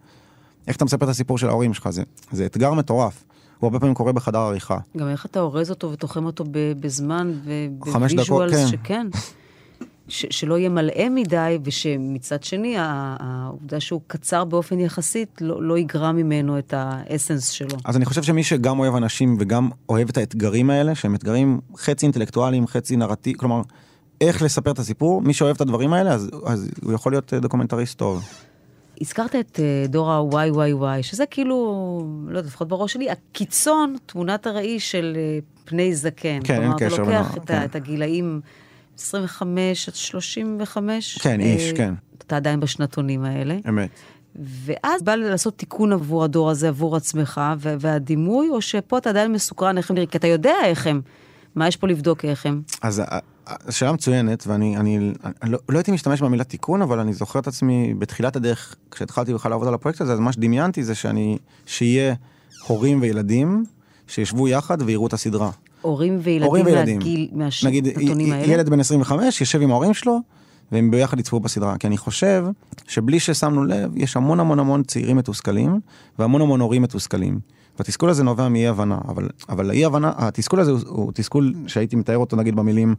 איך 0.68 0.76
אתה 0.76 0.84
מספר 0.84 1.04
את 1.04 1.10
הסיפור 1.10 1.38
של 1.38 1.48
ההורים 1.48 1.74
שלך? 1.74 1.90
זה, 1.90 2.02
זה 2.32 2.46
אתגר 2.46 2.74
מטורף. 2.74 3.24
הוא 3.62 3.68
הרבה 3.68 3.80
פעמים 3.80 3.94
קורה 3.94 4.12
בחדר 4.12 4.38
עריכה. 4.38 4.78
גם 4.96 5.08
איך 5.08 5.26
אתה 5.26 5.40
אורז 5.40 5.70
אותו 5.70 5.92
ותוחם 5.92 6.26
אותו 6.26 6.44
בזמן 6.80 7.32
וב 7.44 7.69
visuals 7.69 8.54
כן. 8.54 8.66
שכן. 8.66 9.06
ש- 10.08 10.26
שלא 10.30 10.58
יהיה 10.58 10.68
מלאה 10.68 11.08
מדי, 11.10 11.58
ושמצד 11.64 12.42
שני, 12.42 12.74
העובדה 12.78 13.80
שהוא 13.80 14.00
קצר 14.06 14.44
באופן 14.44 14.80
יחסית, 14.80 15.28
לא, 15.40 15.62
לא 15.62 15.78
יגרע 15.78 16.12
ממנו 16.12 16.58
את 16.58 16.74
ה 16.76 16.85
essence 16.85 17.48
שלו. 17.48 17.76
אז 17.84 17.96
אני 17.96 18.04
חושב 18.04 18.22
שמי 18.22 18.44
שגם 18.44 18.78
אוהב 18.78 18.94
אנשים 18.94 19.36
וגם 19.40 19.70
אוהב 19.88 20.08
את 20.08 20.16
האתגרים 20.16 20.70
האלה, 20.70 20.94
שהם 20.94 21.14
אתגרים 21.14 21.60
חצי 21.76 22.06
אינטלקטואליים, 22.06 22.66
חצי 22.66 22.96
נרטיב, 22.96 23.36
כלומר, 23.36 23.62
איך 24.20 24.42
לספר 24.42 24.70
את 24.70 24.78
הסיפור, 24.78 25.22
מי 25.22 25.32
שאוהב 25.34 25.54
את 25.54 25.60
הדברים 25.60 25.92
האלה, 25.92 26.12
אז, 26.12 26.30
אז 26.46 26.70
הוא 26.82 26.92
יכול 26.92 27.12
להיות 27.12 27.34
דוקומנטריסט 27.34 27.98
טוב. 27.98 28.24
הזכרת 29.02 29.36
את 29.36 29.58
uh, 29.58 29.88
דור 29.88 30.12
ה-YYY, 30.12 31.02
שזה 31.02 31.26
כאילו, 31.26 31.56
לא 32.28 32.38
יודע, 32.38 32.48
לפחות 32.48 32.68
בראש 32.68 32.92
שלי, 32.92 33.10
הקיצון, 33.10 33.96
תמונת 34.06 34.46
הראי 34.46 34.80
של 34.80 35.16
uh, 35.16 35.68
פני 35.68 35.94
זקן. 35.94 36.38
כן, 36.44 36.62
אין 36.62 36.72
קשר. 36.78 36.96
כלומר, 36.96 37.10
אתה 37.12 37.22
לוקח 37.22 37.36
את, 37.36 37.48
כן. 37.48 37.64
את 37.64 37.76
הגילאים 37.76 38.40
25 38.98 39.88
עד 39.88 39.94
35. 39.94 41.18
כן, 41.18 41.40
uh, 41.40 41.42
איש, 41.42 41.72
כן. 41.72 41.94
אתה 42.18 42.36
עדיין 42.36 42.60
בשנתונים 42.60 43.24
האלה. 43.24 43.56
אמת. 43.68 43.90
ואז 44.36 45.02
בא 45.02 45.14
לעשות 45.14 45.58
תיקון 45.58 45.92
עבור 45.92 46.24
הדור 46.24 46.50
הזה, 46.50 46.68
עבור 46.68 46.96
עצמך, 46.96 47.40
והדימוי, 47.58 48.48
או 48.48 48.62
שפה 48.62 48.98
אתה 48.98 49.10
עדיין 49.10 49.32
מסוקרן 49.32 49.78
איך 49.78 49.90
הם 49.90 49.94
נראים, 49.94 50.08
כי 50.08 50.18
אתה 50.18 50.26
יודע 50.26 50.54
איך 50.64 50.86
הם. 50.86 51.00
מה 51.54 51.68
יש 51.68 51.76
פה 51.76 51.86
לבדוק 51.86 52.24
איך 52.24 52.46
הם? 52.46 52.62
אז 52.82 53.02
שאלה 53.70 53.92
מצוינת, 53.92 54.46
ואני 54.46 54.76
אני, 54.76 55.12
אני 55.42 55.50
לא, 55.50 55.58
לא 55.68 55.78
הייתי 55.78 55.92
משתמש 55.92 56.22
במילה 56.22 56.44
תיקון, 56.44 56.82
אבל 56.82 57.00
אני 57.00 57.12
זוכר 57.12 57.38
את 57.38 57.46
עצמי 57.46 57.94
בתחילת 57.98 58.36
הדרך, 58.36 58.76
כשהתחלתי 58.90 59.34
בכלל 59.34 59.50
לעבוד 59.50 59.68
על 59.68 59.74
הפרויקט 59.74 60.00
הזה, 60.00 60.12
אז 60.12 60.18
מה 60.18 60.32
שדמיינתי 60.32 60.84
זה 60.84 60.94
שאני, 60.94 61.38
שיהיה 61.66 62.14
הורים 62.66 63.00
וילדים 63.02 63.64
שישבו 64.06 64.48
יחד 64.48 64.82
ויראו 64.82 65.06
את 65.06 65.12
הסדרה. 65.12 65.50
הורים 65.82 66.18
וילדים 66.22 66.46
הורים 66.46 66.66
וילדים. 66.66 66.98
מהגיל, 66.98 67.20
נגיד, 67.20 67.38
מהשנתונים 67.38 68.26
י- 68.26 68.32
האלה? 68.32 68.52
ילד 68.52 68.68
בן 68.68 68.80
25 68.80 69.40
יושב 69.40 69.62
עם 69.62 69.70
ההורים 69.70 69.94
שלו, 69.94 70.18
והם 70.72 70.90
ביחד 70.90 71.20
יצפו 71.20 71.40
בסדרה. 71.40 71.78
כי 71.78 71.86
אני 71.86 71.98
חושב 71.98 72.44
שבלי 72.88 73.20
ששמנו 73.20 73.64
לב, 73.64 73.90
יש 73.96 74.16
המון 74.16 74.40
המון 74.40 74.58
המון 74.58 74.82
צעירים 74.82 75.16
מתוסכלים, 75.16 75.80
והמון 76.18 76.40
המון 76.40 76.60
הורים 76.60 76.82
מתוסכלים. 76.82 77.40
והתסכול 77.78 78.10
הזה 78.10 78.24
נובע 78.24 78.48
מאי 78.48 78.66
הבנה, 78.66 78.98
אבל, 79.08 79.28
אבל 79.48 79.70
האי 79.70 79.84
הבנה, 79.84 80.12
התסכול 80.16 80.60
הזה 80.60 80.70
הוא, 80.70 80.80
הוא 80.86 81.12
תסכול 81.14 81.54
שהייתי 81.66 81.96
מתאר 81.96 82.16
אותו 82.16 82.36
נגיד 82.36 82.56
במילים, 82.56 82.94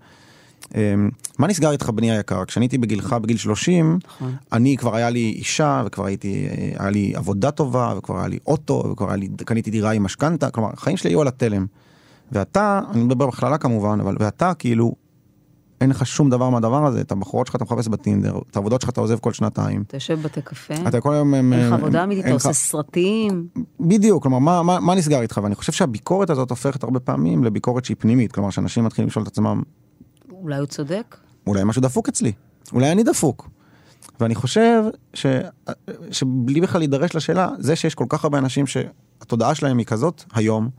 מה 1.39 1.47
נסגר 1.47 1.71
איתך 1.71 1.89
בני 1.89 2.11
היקר? 2.11 2.45
כשאני 2.45 2.63
הייתי 2.63 2.77
בגילך 2.77 3.13
בגיל 3.13 3.37
30, 3.37 3.99
נכון. 4.05 4.35
אני 4.51 4.77
כבר 4.77 4.95
היה 4.95 5.09
לי 5.09 5.33
אישה, 5.37 5.83
וכבר 5.85 6.05
הייתי, 6.05 6.47
אה, 6.47 6.71
היה 6.79 6.89
לי 6.89 7.13
עבודה 7.15 7.51
טובה, 7.51 7.93
וכבר 7.97 8.17
היה 8.17 8.27
לי 8.27 8.39
אוטו, 8.47 8.83
וכבר 8.91 9.07
היה 9.07 9.15
לי, 9.15 9.29
קניתי 9.45 9.71
דירה 9.71 9.91
עם 9.91 10.03
משכנתה, 10.03 10.49
כלומר, 10.49 10.69
החיים 10.73 10.97
שלי 10.97 11.09
היו 11.09 11.21
על 11.21 11.27
התלם. 11.27 11.65
ואתה, 12.31 12.81
אני 12.91 13.03
מדבר 13.03 13.27
בכללה 13.27 13.57
כמובן, 13.57 13.99
אבל 13.99 14.15
ואתה 14.19 14.53
כאילו, 14.53 14.95
אין 15.81 15.89
לך 15.89 16.05
שום 16.05 16.29
דבר 16.29 16.49
מהדבר 16.49 16.85
הזה, 16.85 17.01
את 17.01 17.11
הבחורות 17.11 17.47
שלך 17.47 17.55
אתה 17.55 17.63
מחפש 17.63 17.87
בטינדר, 17.87 18.39
את 18.51 18.55
העבודות 18.55 18.81
שלך 18.81 18.89
אתה 18.89 19.01
עוזב 19.01 19.19
כל 19.19 19.33
שנתיים. 19.33 19.83
אתה 19.87 19.97
יושב 19.97 20.19
בבתי 20.19 20.41
קפה, 20.41 20.73
אתה 20.87 21.01
כל 21.01 21.13
היום... 21.13 21.33
אין 21.33 21.53
לך 21.53 21.71
אה, 21.71 21.73
עבודה 21.73 22.03
אמיתית, 22.03 22.25
אתה 22.25 22.33
עושה 22.33 22.53
סרטים. 22.53 23.47
בדיוק, 23.79 24.23
כלומר, 24.23 24.39
מה, 24.39 24.63
מה, 24.63 24.79
מה 24.79 24.95
נסגר 24.95 25.21
איתך? 25.21 25.39
ואני 25.43 25.55
חושב 25.55 25.71
שהביקורת 25.71 26.29
הזאת 26.29 26.49
הופכת 26.49 26.83
הרבה 26.83 26.99
פעמים 26.99 27.43
לביקורת 27.43 27.85
שהיא 27.85 27.97
פנימית, 27.99 28.31
כלומר, 28.31 28.49
שאנשים 28.49 28.83
מתחילים 28.83 29.07
לשאול 29.07 29.23
את 29.23 29.27
עצמם, 29.27 29.61
אולי 30.43 30.57
הוא 30.57 30.65
צודק? 30.65 31.17
אולי 31.47 31.63
משהו 31.63 31.81
דפוק 31.81 32.09
אצלי, 32.09 32.31
אולי 32.73 32.91
אני 32.91 33.03
דפוק. 33.03 33.49
ואני 34.19 34.35
חושב 34.35 34.83
ש... 35.13 35.25
שבלי 36.11 36.61
בכלל 36.61 36.81
להידרש 36.81 37.15
לשאלה, 37.15 37.49
זה 37.59 37.75
שיש 37.75 37.95
כל 37.95 38.05
כך 38.09 38.23
הרבה 38.23 38.37
אנשים 38.37 38.67
שהתודעה 38.67 39.55
שלהם 39.55 39.77
היא 39.77 39.85
כזאת 39.85 40.23
היום, 40.33 40.69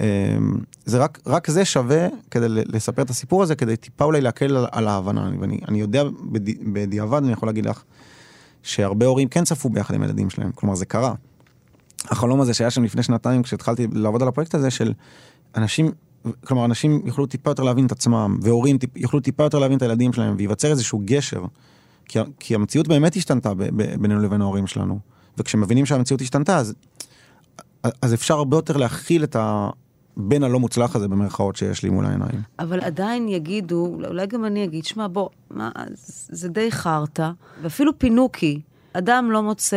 אמ, 0.00 0.06
זה 0.84 0.98
רק, 0.98 1.18
רק 1.26 1.50
זה 1.50 1.64
שווה 1.64 2.08
כדי 2.30 2.46
לספר 2.48 3.02
את 3.02 3.10
הסיפור 3.10 3.42
הזה, 3.42 3.54
כדי 3.54 3.76
טיפה 3.76 4.04
אולי 4.04 4.20
להקל 4.20 4.56
על, 4.56 4.66
על 4.72 4.88
ההבנה. 4.88 5.30
ואני 5.40 5.60
אני 5.68 5.80
יודע 5.80 6.04
בד, 6.04 6.72
בדיעבד, 6.72 7.22
אני 7.22 7.32
יכול 7.32 7.48
להגיד 7.48 7.66
לך, 7.66 7.82
שהרבה 8.62 9.06
הורים 9.06 9.28
כן 9.28 9.44
צפו 9.44 9.68
ביחד 9.68 9.94
עם 9.94 10.02
הילדים 10.02 10.30
שלהם, 10.30 10.52
כלומר 10.52 10.74
זה 10.74 10.86
קרה. 10.86 11.14
החלום 12.04 12.40
הזה 12.40 12.54
שהיה 12.54 12.70
שם 12.70 12.84
לפני 12.84 13.02
שנתיים 13.02 13.42
כשהתחלתי 13.42 13.86
לעבוד 13.92 14.22
על 14.22 14.28
הפרויקט 14.28 14.54
הזה 14.54 14.70
של 14.70 14.92
אנשים, 15.56 15.92
כלומר 16.46 16.64
אנשים 16.64 17.02
יוכלו 17.04 17.26
טיפה 17.26 17.50
יותר 17.50 17.62
להבין 17.62 17.86
את 17.86 17.92
עצמם, 17.92 18.38
והורים 18.42 18.78
טיפ, 18.78 18.96
יוכלו 18.96 19.20
טיפה 19.20 19.42
יותר 19.42 19.58
להבין 19.58 19.76
את 19.76 19.82
הילדים 19.82 20.12
שלהם, 20.12 20.34
וייווצר 20.38 20.70
איזשהו 20.70 21.02
גשר. 21.04 21.44
כי, 22.04 22.18
כי 22.38 22.54
המציאות 22.54 22.88
באמת 22.88 23.16
השתנתה 23.16 23.54
ב, 23.54 23.62
ב, 23.62 24.00
בינינו 24.00 24.20
לבין 24.20 24.40
ההורים 24.40 24.66
שלנו. 24.66 24.98
וכשמבינים 25.38 25.86
שהמציאות 25.86 26.20
השתנתה, 26.20 26.56
אז, 26.56 26.74
אז 28.02 28.14
אפשר 28.14 28.34
הרבה 28.34 28.56
יותר 28.56 28.76
להכיל 28.76 29.24
את 29.24 29.36
הבן 29.38 30.42
הלא 30.42 30.60
מוצלח 30.60 30.96
הזה 30.96 31.08
במרכאות 31.08 31.56
שיש 31.56 31.82
לי 31.82 31.90
מול 31.90 32.06
העיניים. 32.06 32.42
אבל 32.58 32.80
עדיין 32.80 33.28
יגידו, 33.28 33.98
אולי 34.08 34.26
גם 34.26 34.44
אני 34.44 34.64
אגיד, 34.64 34.84
שמע, 34.84 35.06
בוא, 35.08 35.28
מה, 35.50 35.70
זה 36.28 36.48
די 36.48 36.72
חרטא, 36.72 37.30
ואפילו 37.62 37.98
פינוקי. 37.98 38.60
אדם 38.96 39.30
לא 39.30 39.42
מוצא 39.42 39.76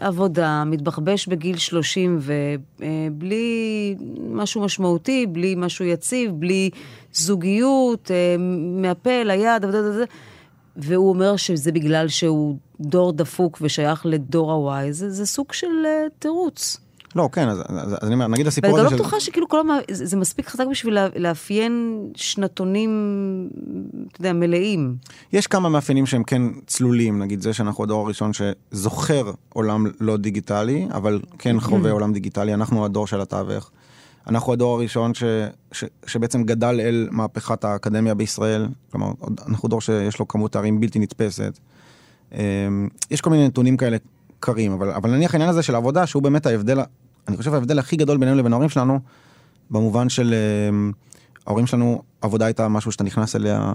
עבודה, 0.00 0.64
מתבחבש 0.66 1.26
בגיל 1.26 1.56
30 1.56 2.18
ובלי 2.20 3.94
משהו 4.30 4.60
משמעותי, 4.64 5.26
בלי 5.26 5.54
משהו 5.58 5.84
יציב, 5.84 6.32
בלי 6.34 6.70
זוגיות, 7.12 8.10
אה, 8.10 8.36
מהפה 8.82 9.22
ליד, 9.22 9.64
והוא 10.76 11.08
אומר 11.08 11.36
שזה 11.36 11.72
בגלל 11.72 12.08
שהוא 12.08 12.56
דור 12.80 13.12
דפוק 13.12 13.58
ושייך 13.60 14.06
לדור 14.06 14.72
ה-Y, 14.72 14.92
זה, 14.92 15.10
זה 15.10 15.26
סוג 15.26 15.52
של 15.52 15.66
תירוץ. 16.18 16.85
לא, 17.16 17.28
כן, 17.32 17.48
אז, 17.48 17.60
אז, 17.60 17.92
אז 17.92 17.98
אני 18.02 18.14
אומר, 18.14 18.26
נגיד 18.26 18.46
הסיפור 18.46 18.70
ואני 18.70 18.80
הזה 18.80 18.90
גם 18.90 18.98
לא 18.98 19.04
בטוחה 19.04 19.20
שכאילו 19.20 19.48
כל 19.48 19.60
המ... 19.60 19.68
זה, 19.90 20.06
זה 20.06 20.16
מספיק 20.16 20.48
חזק 20.48 20.64
בשביל 20.70 20.94
לה, 20.94 21.08
לאפיין 21.16 22.02
שנתונים, 22.14 22.90
אתה 24.12 24.20
יודע, 24.20 24.32
מלאים. 24.32 24.96
יש 25.32 25.46
כמה 25.46 25.68
מאפיינים 25.68 26.06
שהם 26.06 26.24
כן 26.24 26.42
צלולים, 26.66 27.18
נגיד 27.18 27.40
זה 27.40 27.52
שאנחנו 27.52 27.84
הדור 27.84 28.04
הראשון 28.04 28.30
שזוכר 28.32 29.30
עולם 29.48 29.86
לא 30.00 30.16
דיגיטלי, 30.16 30.88
אבל 30.92 31.20
כן 31.38 31.60
חווה 31.60 31.90
עולם 31.90 32.12
דיגיטלי, 32.12 32.54
אנחנו 32.54 32.84
הדור 32.84 33.06
של 33.06 33.20
התווך. 33.20 33.70
אנחנו 34.26 34.52
הדור 34.52 34.74
הראשון 34.74 35.14
ש, 35.14 35.24
ש, 35.72 35.84
שבעצם 36.06 36.44
גדל 36.44 36.80
אל 36.80 37.08
מהפכת 37.10 37.64
האקדמיה 37.64 38.14
בישראל, 38.14 38.68
כלומר, 38.92 39.12
אנחנו 39.48 39.68
דור 39.68 39.80
שיש 39.80 40.18
לו 40.18 40.28
כמות 40.28 40.52
תארים 40.52 40.80
בלתי 40.80 40.98
נתפסת. 40.98 41.58
אמ, 42.32 42.88
יש 43.10 43.20
כל 43.20 43.30
מיני 43.30 43.46
נתונים 43.46 43.76
כאלה 43.76 43.96
קרים, 44.40 44.72
אבל, 44.72 44.90
אבל 44.90 45.10
נניח 45.10 45.34
העניין 45.34 45.50
הזה 45.50 45.62
של 45.62 45.74
עבודה, 45.74 46.06
שהוא 46.06 46.22
באמת 46.22 46.46
ההבדל, 46.46 46.80
אני 47.28 47.36
חושב 47.36 47.54
ההבדל 47.54 47.78
הכי 47.78 47.96
גדול 47.96 48.16
בינינו 48.16 48.38
לבין 48.38 48.52
ההורים 48.52 48.68
שלנו, 48.68 49.00
במובן 49.70 50.08
של 50.08 50.34
אמ, 50.68 50.92
ההורים 51.46 51.66
שלנו, 51.66 52.02
עבודה 52.20 52.44
הייתה 52.46 52.68
משהו 52.68 52.92
שאתה 52.92 53.04
נכנס 53.04 53.36
אליה 53.36 53.74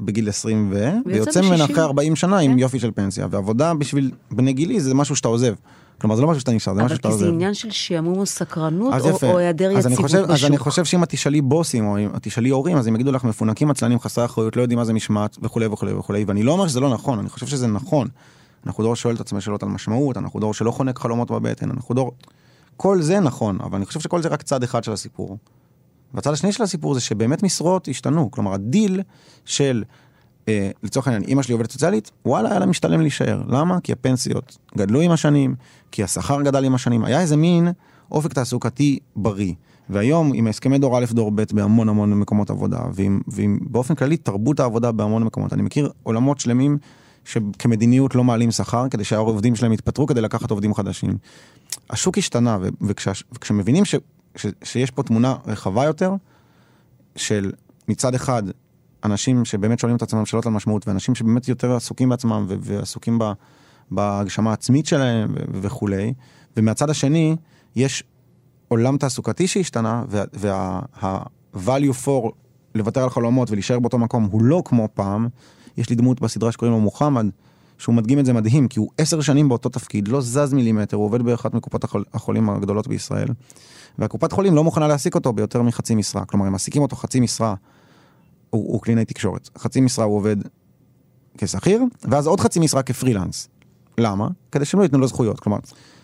בגיל 0.00 0.28
20 0.28 0.70
ו... 0.72 0.90
ויוצא 1.06 1.42
ממנה. 1.42 1.64
אחרי 1.64 1.80
40 1.80 2.16
שנה 2.16 2.38
עם 2.38 2.52
כן. 2.52 2.58
יופי 2.58 2.78
של 2.78 2.90
פנסיה, 2.90 3.26
ועבודה 3.30 3.74
בשביל 3.74 4.10
בני 4.30 4.52
גילי 4.52 4.80
זה 4.80 4.94
משהו 4.94 5.16
שאתה 5.16 5.28
עוזב. 5.28 5.54
כלומר 6.00 6.16
זה 6.16 6.22
לא 6.22 6.28
משהו 6.28 6.40
שאתה 6.40 6.52
נשאר, 6.52 6.74
זה 6.74 6.80
אבל 6.80 6.86
משהו 6.86 6.96
שאתה 6.96 7.08
כי 7.08 7.14
זה 7.14 7.24
עוזב. 7.24 7.34
עניין 7.34 7.54
של 7.54 7.70
שעמום 7.70 8.18
או 8.18 8.26
סקרנות, 8.26 8.94
או, 9.22 9.38
היעדר 9.38 9.70
יציבות 9.70 9.98
חושב, 9.98 10.18
בשוק. 10.18 10.30
אז 10.30 10.44
אני 10.44 10.58
חושב 10.58 10.84
שאם 10.84 11.02
את 11.02 11.08
תשאלי 11.08 11.40
בוסים 11.40 11.86
או 11.86 11.98
אם 11.98 12.08
את 12.16 12.22
תשאלי 12.22 12.48
הורים, 12.48 12.76
אז 12.76 12.86
הם 12.86 12.94
יגידו 12.94 13.12
לך 13.12 13.24
מפונקים 13.24 13.70
עצלנים 13.70 14.00
חסרי 14.00 14.24
אחריות, 14.24 14.56
לא 14.56 14.62
יודעים 14.62 14.78
מה 14.78 14.84
זה 14.84 14.92
משמעת 14.92 15.36
וכולי 15.42 15.66
וכולי 15.66 15.92
וכולי, 15.92 16.24
ואני 16.24 16.42
לא 16.42 16.52
אומר 16.52 16.68
שזה 16.68 16.80
לא 16.80 16.90
נכון, 16.90 17.18
אני 17.18 17.28
חושב 17.28 17.46
שזה 17.46 17.66
נכון. 17.66 18.08
אנחנו 18.66 18.84
דור 18.84 18.96
ששואל 18.96 19.14
את 19.14 19.20
עצמו 19.20 19.40
שאלות 19.40 19.62
על 19.62 19.68
משמעות, 19.68 20.16
אנחנו 20.16 20.40
דור 20.40 20.54
שלא 20.54 20.70
חונק 20.70 20.98
חלומות 20.98 21.30
בבטן, 21.30 21.70
אנחנו 21.70 21.94
דור... 21.94 22.12
כל 22.76 23.02
זה 23.02 23.20
נכון, 23.20 23.58
אבל 23.60 23.76
אני 23.76 23.86
חושב 23.86 24.00
שכל 24.00 24.22
זה 24.22 24.28
רק 24.28 24.42
צד 24.42 24.62
אחד 24.62 24.84
של 24.84 24.92
הסיפור. 24.92 25.38
והצד 26.14 26.32
השני 26.32 26.52
של 26.52 26.62
הסיפור 26.62 26.94
זה 26.94 27.00
שבאמת 27.00 27.42
משרות 27.42 27.88
השתנו, 27.88 28.30
כלומר 28.30 28.54
הדיל 28.54 29.02
של, 29.44 29.84
אה, 30.48 30.70
לצורך 30.82 31.06
העניין, 31.06 31.22
אימא 31.22 31.42
שלי 31.42 31.52
עובדת 31.52 31.70
סוציאלית, 31.70 32.10
וואלה 32.26 32.50
היה 32.50 32.58
לה 32.58 32.66
משתלם 32.66 33.00
להישאר. 33.00 33.42
למה? 33.48 33.80
כי 33.80 33.92
הפנסיות 33.92 34.58
גדלו 34.76 35.00
עם 35.00 35.10
השנים, 35.10 35.54
כי 35.92 36.02
השכר 36.02 36.42
גדל 36.42 36.64
עם 36.64 36.74
השנים, 36.74 37.04
היה 37.04 37.20
איזה 37.20 37.36
מין 37.36 37.68
אופק 38.10 38.32
תעסוקתי 38.32 38.98
בריא. 39.16 39.54
והיום 39.90 40.32
עם 40.34 40.46
הסכמי 40.46 40.78
דור 40.78 40.98
א' 40.98 41.04
דור 41.10 41.30
ב' 41.30 41.42
בהמון 41.52 41.88
המון 41.88 42.14
מקומות 42.14 42.50
עבודה, 42.50 42.80
ועם, 42.92 43.20
ועם 43.28 43.58
באופן 43.62 43.94
כללי 43.94 44.16
תרבות 44.16 44.60
העבודה 44.60 44.92
בהמון 44.92 45.24
מקומות. 45.24 45.52
אני 45.52 45.62
מכיר 45.62 45.90
עולמות 46.02 46.40
שלמים 46.40 46.78
שכמדיניות 47.24 48.14
לא 48.14 48.24
מעלים 48.24 48.50
שכר 48.50 48.88
כדי 48.88 49.04
שהעובדים 49.04 49.56
שלהם 49.56 49.72
יתפטרו 49.72 50.06
כדי 50.06 50.20
לקחת 50.20 50.50
עובדים 50.50 50.74
חדשים. 50.74 51.18
השוק 51.90 52.18
השתנה, 52.18 52.58
ו- 52.60 52.68
וכשה, 52.80 53.10
וכשמבינים 53.32 53.84
ש, 53.84 53.94
ש, 54.36 54.46
שיש 54.64 54.90
פה 54.90 55.02
תמונה 55.02 55.36
רחבה 55.46 55.84
יותר, 55.84 56.12
של 57.16 57.52
מצד 57.88 58.14
אחד 58.14 58.42
אנשים 59.04 59.44
שבאמת 59.44 59.78
שואלים 59.78 59.96
את 59.96 60.02
עצמם 60.02 60.26
שאלות 60.26 60.46
על 60.46 60.52
משמעות, 60.52 60.88
ואנשים 60.88 61.14
שבאמת 61.14 61.48
יותר 61.48 61.76
עסוקים 61.76 62.08
בעצמם 62.08 62.44
ו- 62.48 62.54
ועסוקים 62.60 63.18
ב- 63.18 63.32
בהגשמה 63.90 64.50
העצמית 64.50 64.86
שלהם 64.86 65.34
ו- 65.34 65.62
וכולי, 65.62 66.12
ומהצד 66.56 66.90
השני 66.90 67.36
יש 67.76 68.04
עולם 68.68 68.96
תעסוקתי 68.96 69.46
שהשתנה, 69.46 70.04
וה-value 70.08 72.04
for 72.04 72.30
לוותר 72.74 73.02
על 73.02 73.10
חלומות 73.10 73.50
ולהישאר 73.50 73.78
באותו 73.78 73.98
מקום 73.98 74.28
הוא 74.30 74.42
לא 74.42 74.62
כמו 74.64 74.88
פעם. 74.94 75.28
יש 75.76 75.90
לי 75.90 75.96
דמות 75.96 76.20
בסדרה 76.20 76.52
שקוראים 76.52 76.74
לו 76.74 76.80
מוחמד, 76.80 77.26
שהוא 77.78 77.94
מדגים 77.94 78.18
את 78.18 78.26
זה 78.26 78.32
מדהים, 78.32 78.68
כי 78.68 78.78
הוא 78.78 78.90
עשר 78.98 79.20
שנים 79.20 79.48
באותו 79.48 79.68
תפקיד, 79.68 80.08
לא 80.08 80.20
זז 80.20 80.52
מילימטר, 80.52 80.96
הוא 80.96 81.04
עובד 81.04 81.22
באחת 81.22 81.54
מקופות 81.54 81.84
החול, 81.84 82.04
החולים 82.14 82.50
הגדולות 82.50 82.86
בישראל, 82.88 83.28
והקופת 83.98 84.32
חולים 84.32 84.54
לא 84.54 84.64
מוכנה 84.64 84.88
להעסיק 84.88 85.14
אותו 85.14 85.32
ביותר 85.32 85.62
מחצי 85.62 85.94
משרה, 85.94 86.24
כלומר 86.24 86.46
הם 86.46 86.52
מעסיקים 86.52 86.82
אותו 86.82 86.96
חצי 86.96 87.20
משרה, 87.20 87.54
הוא, 88.50 88.72
הוא 88.72 88.82
קלינאי 88.82 89.04
תקשורת, 89.04 89.50
חצי 89.58 89.80
משרה 89.80 90.04
הוא 90.04 90.16
עובד 90.16 90.36
כשכיר, 91.38 91.82
ואז 92.02 92.26
עוד 92.26 92.40
חצי 92.40 92.60
משרה 92.60 92.82
כפרילנס. 92.82 93.48
למה? 93.98 94.28
כדי 94.52 94.64
שהם 94.64 94.80
לא 94.80 94.84
ייתנו 94.84 94.98
לו 94.98 95.06
זכויות, 95.06 95.40
כלומר, 95.40 95.58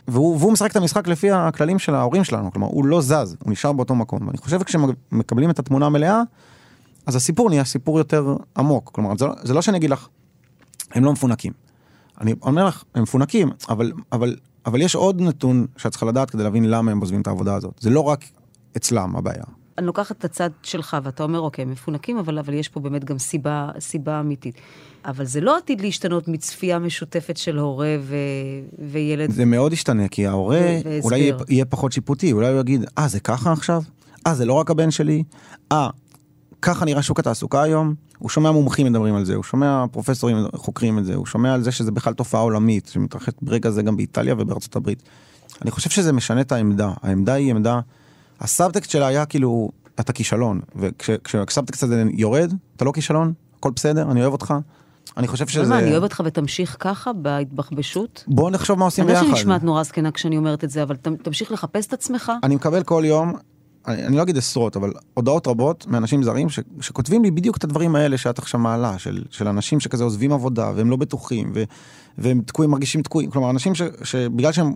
והוא, 0.08 0.36
והוא 0.36 0.52
משחק 0.52 0.70
את 0.70 0.76
המשחק 0.76 1.08
לפי 1.08 1.30
הכללים 1.30 1.78
של 1.78 1.94
ההורים 1.94 2.24
שלנו, 2.24 2.52
כלומר 2.52 2.66
הוא 2.66 2.84
לא 2.84 3.00
זז, 3.00 3.36
הוא 3.44 3.52
נשאר 3.52 3.72
באותו 3.72 3.94
מקום, 3.94 4.26
ואני 4.26 4.38
חושב 4.38 4.60
שכשמקבלים 4.60 5.50
את 5.50 5.58
התמונה 5.58 5.86
המלאה, 5.86 6.22
אז 7.06 7.16
הסיפור 7.16 7.48
נהיה 7.48 7.64
סיפור 7.64 7.98
יותר 7.98 8.36
עמוק, 8.56 8.90
כלומר 8.94 9.16
זה, 9.18 9.26
לא- 9.26 9.34
זה 9.42 9.54
לא 9.54 9.62
שאני 9.62 9.78
אגיד 9.78 9.90
לך, 9.90 10.08
הם 10.92 11.04
לא 11.04 11.12
מפונקים. 11.12 11.52
אני 12.22 12.34
אומר 12.42 12.64
לך, 12.64 12.84
הם 12.94 13.02
מפונקים, 13.02 13.50
אבל, 13.68 13.92
אבל, 14.12 14.36
אבל 14.66 14.82
יש 14.82 14.94
עוד 14.94 15.20
נתון 15.20 15.66
שאת 15.76 15.90
צריכה 15.90 16.06
לדעת 16.06 16.30
כדי 16.30 16.42
להבין 16.42 16.70
למה 16.70 16.90
הם 16.90 17.00
עוזבים 17.00 17.20
את 17.20 17.26
העבודה 17.26 17.54
הזאת. 17.54 17.74
זה 17.80 17.90
לא 17.90 18.00
רק 18.00 18.24
אצלם 18.76 19.16
הבעיה. 19.16 19.44
אני 19.78 19.86
לוקחת 19.86 20.16
את 20.18 20.24
הצד 20.24 20.50
שלך 20.62 20.96
ואתה 21.02 21.22
אומר, 21.22 21.40
אוקיי, 21.40 21.64
מפונקים, 21.64 22.18
אבל, 22.18 22.38
אבל 22.38 22.54
יש 22.54 22.68
פה 22.68 22.80
באמת 22.80 23.04
גם 23.04 23.18
סיבה, 23.18 23.68
סיבה 23.78 24.20
אמיתית. 24.20 24.54
אבל 25.04 25.24
זה 25.24 25.40
לא 25.40 25.56
עתיד 25.56 25.80
להשתנות 25.80 26.28
מצפייה 26.28 26.78
משותפת 26.78 27.36
של 27.36 27.58
הורה 27.58 27.96
ו... 28.00 28.16
וילד. 28.78 29.30
זה 29.30 29.44
מאוד 29.44 29.72
ישתנה, 29.72 30.08
כי 30.08 30.26
ההורה 30.26 30.60
והסבר. 30.84 31.00
אולי 31.02 31.18
יהיה, 31.18 31.34
יהיה 31.48 31.64
פחות 31.64 31.92
שיפוטי, 31.92 32.32
אולי 32.32 32.52
הוא 32.52 32.60
יגיד, 32.60 32.84
אה, 32.98 33.08
זה 33.08 33.20
ככה 33.20 33.52
עכשיו? 33.52 33.82
אה, 34.26 34.34
זה 34.34 34.44
לא 34.44 34.52
רק 34.52 34.70
הבן 34.70 34.90
שלי? 34.90 35.22
אה, 35.72 35.90
ככה 36.62 36.84
נראה 36.84 37.02
שוק 37.02 37.18
התעסוקה 37.18 37.62
היום? 37.62 37.94
הוא 38.18 38.30
שומע 38.30 38.50
מומחים 38.50 38.86
מדברים 38.86 39.14
על 39.14 39.24
זה, 39.24 39.34
הוא 39.34 39.44
שומע 39.44 39.84
פרופסורים 39.92 40.36
חוקרים 40.56 40.98
את 40.98 41.04
זה, 41.04 41.14
הוא 41.14 41.26
שומע 41.26 41.54
על 41.54 41.62
זה 41.62 41.72
שזה 41.72 41.90
בכלל 41.90 42.14
תופעה 42.14 42.40
עולמית, 42.40 42.90
שמתרחשת 42.92 43.34
ברגע 43.42 43.70
זה 43.70 43.82
גם 43.82 43.96
באיטליה 43.96 44.34
ובארצות 44.38 44.76
הברית. 44.76 45.02
אני 45.62 45.70
חושב 45.70 45.90
שזה 45.90 46.12
משנה 46.12 46.40
את 46.40 46.52
העמדה. 46.52 46.90
העמדה 47.02 47.32
היא 47.32 47.50
עמדה, 47.50 47.80
הסאבטקסט 48.40 48.90
שלה 48.90 49.06
היה 49.06 49.26
כאילו, 49.26 49.70
אתה 50.00 50.12
כישלון, 50.12 50.60
וכשהסאבטקסט 50.76 51.82
הזה 51.82 52.04
יורד, 52.12 52.52
אתה 52.76 52.84
לא 52.84 52.92
כישלון, 52.92 53.32
הכל 53.58 53.70
בסדר, 53.76 54.10
אני 54.10 54.20
אוהב 54.20 54.32
אותך. 54.32 54.54
אני 55.16 55.28
חושב 55.28 55.46
שזה... 55.46 55.68
מה, 55.68 55.78
אני 55.78 55.90
אוהב 55.90 56.02
אותך 56.02 56.22
ותמשיך 56.24 56.76
ככה, 56.80 57.12
בהתבחבשות? 57.12 58.24
בוא 58.26 58.50
נחשוב 58.50 58.78
מה 58.78 58.84
עושים 58.84 59.06
ביחד. 59.06 59.18
אני 59.18 59.26
יודעת 59.26 59.38
שאני 59.38 59.50
נשמעת 59.50 59.64
נורא 59.64 59.82
זקנה 59.82 60.10
כשאני 60.10 60.36
אומרת 60.36 60.64
את 60.64 60.70
זה, 60.70 60.82
אבל 60.82 60.96
תמשיך 60.96 61.52
לחפש 61.52 61.86
את 61.86 61.92
עצמך. 61.92 62.32
אני 62.42 62.54
מקבל 62.54 62.82
כל 62.82 63.02
יום, 63.06 63.32
אני, 63.86 64.16
לא 64.16 64.22
אגיד 64.22 64.36
עשרות, 64.36 64.76
אבל 64.76 64.92
הודעות 65.14 65.46
רבות 65.46 65.86
מאנשים 65.86 66.22
זרים 66.22 66.48
ש, 66.48 66.60
שכותבים 66.80 67.22
לי 67.22 67.30
בדיוק 67.30 67.56
את 67.56 67.64
הדברים 67.64 67.96
האלה 67.96 68.18
שאת 68.18 68.38
עכשיו 68.38 68.60
מעלה, 68.60 68.98
של, 68.98 69.24
של 69.30 69.48
אנשים 69.48 69.80
שכזה 69.80 70.04
עוזבים 70.04 70.32
עבודה 70.32 70.72
והם 70.76 70.90
לא 70.90 70.96
בטוחים 70.96 71.52
ו, 71.54 71.62
והם 72.18 72.42
תקועים, 72.46 72.70
מרגישים 72.70 73.02
תקועים, 73.02 73.30
כלומר 73.30 73.50
אנשים 73.50 73.74
ש, 73.74 73.82
שבגלל 74.02 74.52
שהם, 74.52 74.72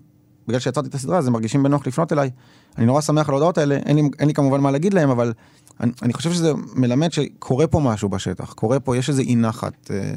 בגלל 0.48 0.60
שיצרתי 0.60 0.88
את 0.88 0.94
הסדרה 0.94 1.18
אז 1.18 1.26
הם 1.26 1.32
מרגישים 1.32 1.62
בנוח 1.62 1.86
לפנות 1.86 2.12
אליי. 2.12 2.30
אני 2.78 2.86
נורא 2.86 3.00
שמח 3.00 3.28
על 3.28 3.34
ההודעות 3.34 3.58
האלה, 3.58 3.76
אין 3.76 3.96
לי, 3.96 4.02
אין 4.18 4.28
לי 4.28 4.34
כמובן 4.34 4.60
מה 4.60 4.70
להגיד 4.70 4.94
להם, 4.94 5.10
אבל 5.10 5.32
אני, 5.80 5.92
אני 6.02 6.12
חושב 6.12 6.32
שזה 6.32 6.52
מלמד 6.74 7.12
שקורה 7.12 7.66
פה 7.66 7.80
משהו 7.80 8.08
בשטח, 8.08 8.52
קורה 8.52 8.80
פה, 8.80 8.96
יש 8.96 9.08
איזה 9.08 9.22
אי 9.22 9.36
נחת 9.36 9.90
אה, 9.90 10.12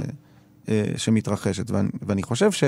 אה, 0.70 0.84
שמתרחשת, 0.98 1.72
ואני, 1.72 1.90
ואני 2.02 2.24
חושב 2.24 2.52
ש... 2.52 2.64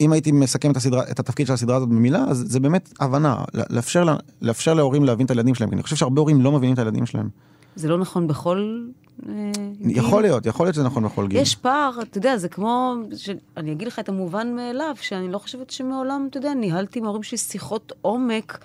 אם 0.00 0.12
הייתי 0.12 0.32
מסכם 0.32 0.70
את, 0.70 0.76
הסדרה, 0.76 1.02
את 1.10 1.20
התפקיד 1.20 1.46
של 1.46 1.52
הסדרה 1.52 1.76
הזאת 1.76 1.88
במילה, 1.88 2.24
אז 2.28 2.44
זה 2.48 2.60
באמת 2.60 2.92
הבנה, 3.00 3.44
לאפשר, 3.70 4.16
לאפשר 4.42 4.74
להורים 4.74 5.04
להבין 5.04 5.26
את 5.26 5.30
הילדים 5.30 5.54
שלהם, 5.54 5.70
כי 5.70 5.74
אני 5.74 5.82
חושב 5.82 5.96
שהרבה 5.96 6.20
הורים 6.20 6.40
לא 6.40 6.52
מבינים 6.52 6.74
את 6.74 6.78
הילדים 6.78 7.06
שלהם. 7.06 7.28
זה 7.76 7.88
לא 7.88 7.98
נכון 7.98 8.26
בכל... 8.26 8.86
אה, 9.28 9.50
יכול 9.80 10.22
להיות, 10.22 10.46
יכול 10.46 10.66
להיות 10.66 10.74
שזה 10.74 10.84
נכון 10.84 11.04
בכל 11.04 11.26
גיל. 11.26 11.40
יש 11.40 11.56
פער, 11.56 11.90
אתה 12.02 12.18
יודע, 12.18 12.36
זה 12.36 12.48
כמו, 12.48 12.94
ש... 13.16 13.30
אני 13.56 13.72
אגיד 13.72 13.88
לך 13.88 13.98
את 13.98 14.08
המובן 14.08 14.56
מאליו, 14.56 14.94
שאני 15.00 15.32
לא 15.32 15.38
חושבת 15.38 15.70
שמעולם, 15.70 16.26
אתה 16.30 16.38
יודע, 16.38 16.54
ניהלתי 16.54 16.98
עם 16.98 17.04
ההורים 17.04 17.22
שלי 17.22 17.38
שיחות 17.38 17.92
עומק, 18.02 18.58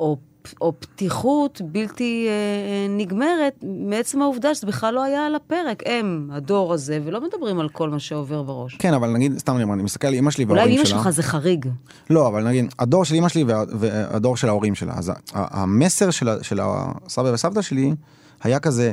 או 0.00 0.16
או 0.60 0.72
פתיחות 0.78 1.60
בלתי 1.64 2.26
אה, 2.28 2.32
אה, 2.32 2.86
נגמרת, 2.88 3.54
מעצם 3.62 4.22
העובדה 4.22 4.54
שזה 4.54 4.66
בכלל 4.66 4.94
לא 4.94 5.02
היה 5.02 5.26
על 5.26 5.34
הפרק. 5.34 5.82
הם, 5.86 6.30
הדור 6.32 6.72
הזה, 6.72 7.00
ולא 7.04 7.20
מדברים 7.20 7.60
על 7.60 7.68
כל 7.68 7.90
מה 7.90 7.98
שעובר 7.98 8.42
בראש. 8.42 8.76
כן, 8.78 8.94
אבל 8.94 9.08
נגיד, 9.08 9.38
סתם 9.38 9.54
אני 9.54 9.62
אומר, 9.62 9.74
אני 9.74 9.82
מסתכל 9.82 10.06
על 10.06 10.14
אמא 10.14 10.30
שלי 10.30 10.44
וההורים 10.44 10.64
שלה. 10.64 10.80
אולי 10.80 10.92
אמא 10.92 11.02
שלך 11.02 11.10
זה 11.10 11.22
חריג. 11.22 11.68
לא, 12.10 12.28
אבל 12.28 12.48
נגיד, 12.48 12.74
הדור 12.78 13.04
של 13.04 13.14
אמא 13.14 13.28
שלי 13.28 13.44
וה, 13.44 13.64
והדור 13.78 14.36
של 14.36 14.48
ההורים 14.48 14.74
שלה, 14.74 14.92
אז 14.96 15.12
המסר 15.32 16.10
של, 16.10 16.28
של 16.42 16.60
הסבא 16.62 17.28
וסבתא 17.28 17.62
שלי 17.62 17.94
היה 18.42 18.60
כזה, 18.60 18.92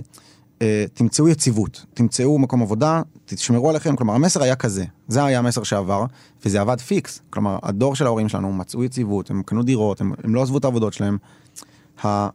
אה, 0.62 0.86
תמצאו 0.94 1.30
יציבות, 1.30 1.86
תמצאו 1.94 2.40
מקום 2.40 2.62
עבודה, 2.62 3.02
תשמרו 3.26 3.70
עליכם, 3.70 3.96
כלומר 3.96 4.14
המסר 4.14 4.44
היה 4.44 4.56
כזה, 4.56 4.86
זה 5.08 5.26
היה 5.26 5.40
המסר 5.40 5.64
שעבר, 5.64 6.06
וזה 6.46 6.62
עבד 6.62 6.80
פיקס, 6.80 7.22
כלומר 7.30 7.60
הדור 7.64 7.96
של 7.96 8.06
ההורים 8.06 8.30
שלנו 8.30 8.54
מצאו 8.54 8.84
יציבות, 8.84 9.30
הם 9.30 9.44
קנו 9.44 9.64
דירות, 9.64 10.02
הם, 10.02 10.14
הם 10.24 10.36
לא 10.36 10.42
עזבו 10.42 10.58
את 10.58 10.64
העבודות 10.64 10.94
שלהם, 10.94 11.18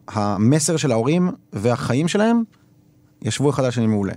המסר 0.07 0.77
של 0.77 0.91
ההורים 0.91 1.31
והחיים 1.53 2.07
שלהם 2.07 2.43
ישבו 3.21 3.49
אחד 3.49 3.63
על 3.63 3.69
השני 3.69 3.87
מעולה. 3.87 4.13